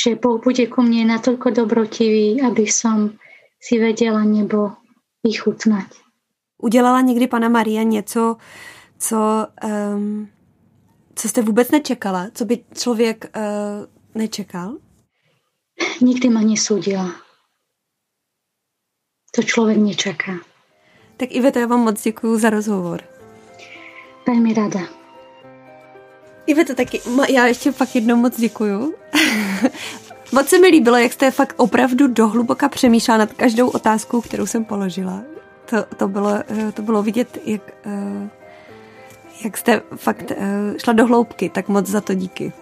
Že 0.00 0.16
Boh 0.16 0.40
bude 0.40 0.66
ku 0.66 0.80
mne 0.82 1.12
natoľko 1.12 1.50
dobrotivý, 1.50 2.40
aby 2.40 2.64
som 2.70 3.18
si 3.60 3.76
vedela 3.76 4.24
nebo 4.24 4.72
vychutnať. 5.24 5.86
Udělala 6.62 7.00
někdy 7.00 7.26
pana 7.26 7.48
Maria 7.48 7.82
něco, 7.82 8.36
co, 8.98 9.46
um, 9.94 10.28
co 11.14 11.28
jste 11.28 11.42
vůbec 11.42 11.70
nečekala? 11.70 12.26
Co 12.34 12.44
by 12.44 12.64
člověk 12.74 13.30
uh, 13.36 13.86
Nečekal? 14.14 14.76
Nikdy 16.00 16.28
ma 16.28 16.40
nesúdila. 16.40 17.14
To 19.34 19.42
člověk 19.42 19.78
nečaká. 19.78 20.32
Tak 21.16 21.28
Iveta, 21.32 21.60
já 21.60 21.66
vám 21.66 21.80
moc 21.80 22.02
děkuji 22.02 22.38
za 22.38 22.50
rozhovor. 22.50 23.02
Velmi 24.26 24.54
rada. 24.54 24.80
Iveta, 26.46 26.74
taky 26.74 27.00
já 27.28 27.46
ještě 27.46 27.72
fakt 27.72 27.94
jednou 27.94 28.16
moc 28.16 28.40
děkuju. 28.40 28.94
moc 30.32 30.48
se 30.48 30.58
mi 30.58 30.68
líbilo, 30.68 30.96
jak 30.96 31.12
jste 31.12 31.30
fakt 31.30 31.54
opravdu 31.56 32.06
dohluboka 32.06 32.68
přemýšlela 32.68 33.18
nad 33.18 33.32
každou 33.32 33.68
otázkou, 33.68 34.20
kterou 34.20 34.46
jsem 34.46 34.64
položila. 34.64 35.22
To, 35.64 35.84
to, 35.96 36.08
bylo, 36.08 36.30
eh, 36.48 36.72
to 36.72 36.82
bylo 36.82 37.02
vidět, 37.02 37.38
jak, 37.44 37.62
eh, 37.86 38.28
jak 39.44 39.56
jste 39.56 39.82
fakt 39.96 40.30
eh, 40.30 40.74
šla 40.78 40.92
do 40.92 41.06
hloubky, 41.06 41.48
tak 41.48 41.68
moc 41.68 41.86
za 41.86 42.00
to 42.00 42.14
díky. 42.14 42.52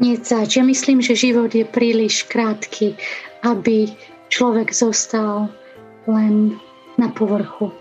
Nic 0.00 0.28
zač. 0.28 0.56
Ja 0.56 0.62
myslím, 0.62 1.02
že 1.02 1.18
život 1.18 1.54
je 1.54 1.66
príliš 1.66 2.22
krátky, 2.22 2.94
aby 3.42 3.90
človek 4.30 4.70
zostal 4.70 5.50
len 6.06 6.54
na 6.98 7.08
povrchu. 7.08 7.72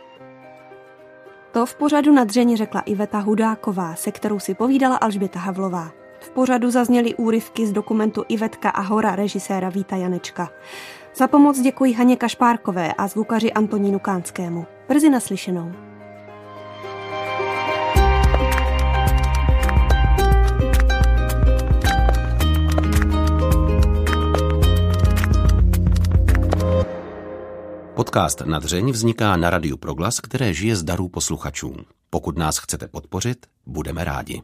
To 1.52 1.66
v 1.66 1.76
pořadu 1.76 2.14
na 2.14 2.24
dřeni 2.24 2.58
řekla 2.58 2.82
Iveta 2.82 3.20
Hudáková, 3.20 3.96
se 3.96 4.12
kterou 4.12 4.40
si 4.40 4.54
povídala 4.54 4.98
Alžběta 4.98 5.40
Havlová. 5.40 5.92
V 6.28 6.30
pořadu 6.30 6.72
zazněly 6.72 7.16
úryvky 7.16 7.68
z 7.68 7.72
dokumentu 7.72 8.24
Ivetka 8.28 8.70
a 8.70 8.82
hora 8.82 9.16
režiséra 9.16 9.70
Víta 9.70 9.96
Janečka. 9.96 10.50
Za 11.16 11.28
pomoc 11.28 11.60
děkuji 11.60 11.94
Haně 11.94 12.16
Kašpárkové 12.16 12.94
a 12.94 13.08
zvukaři 13.08 13.54
Antonínu 13.54 14.00
Kánskému. 14.00 14.66
Brzy 14.90 15.10
naslyšenou. 15.10 15.72
Podcast 27.96 28.42
na 28.46 28.60
dřeň 28.60 28.92
vzniká 28.92 29.38
na 29.38 29.50
Radiu 29.50 29.78
Proglas, 29.78 30.20
které 30.20 30.54
žije 30.54 30.76
z 30.76 30.84
darů 30.84 31.10
posluchačů. 31.10 31.76
Pokud 32.10 32.38
nás 32.38 32.58
chcete 32.58 32.88
podpořit, 32.88 33.46
budeme 33.66 34.04
rádi. 34.04 34.42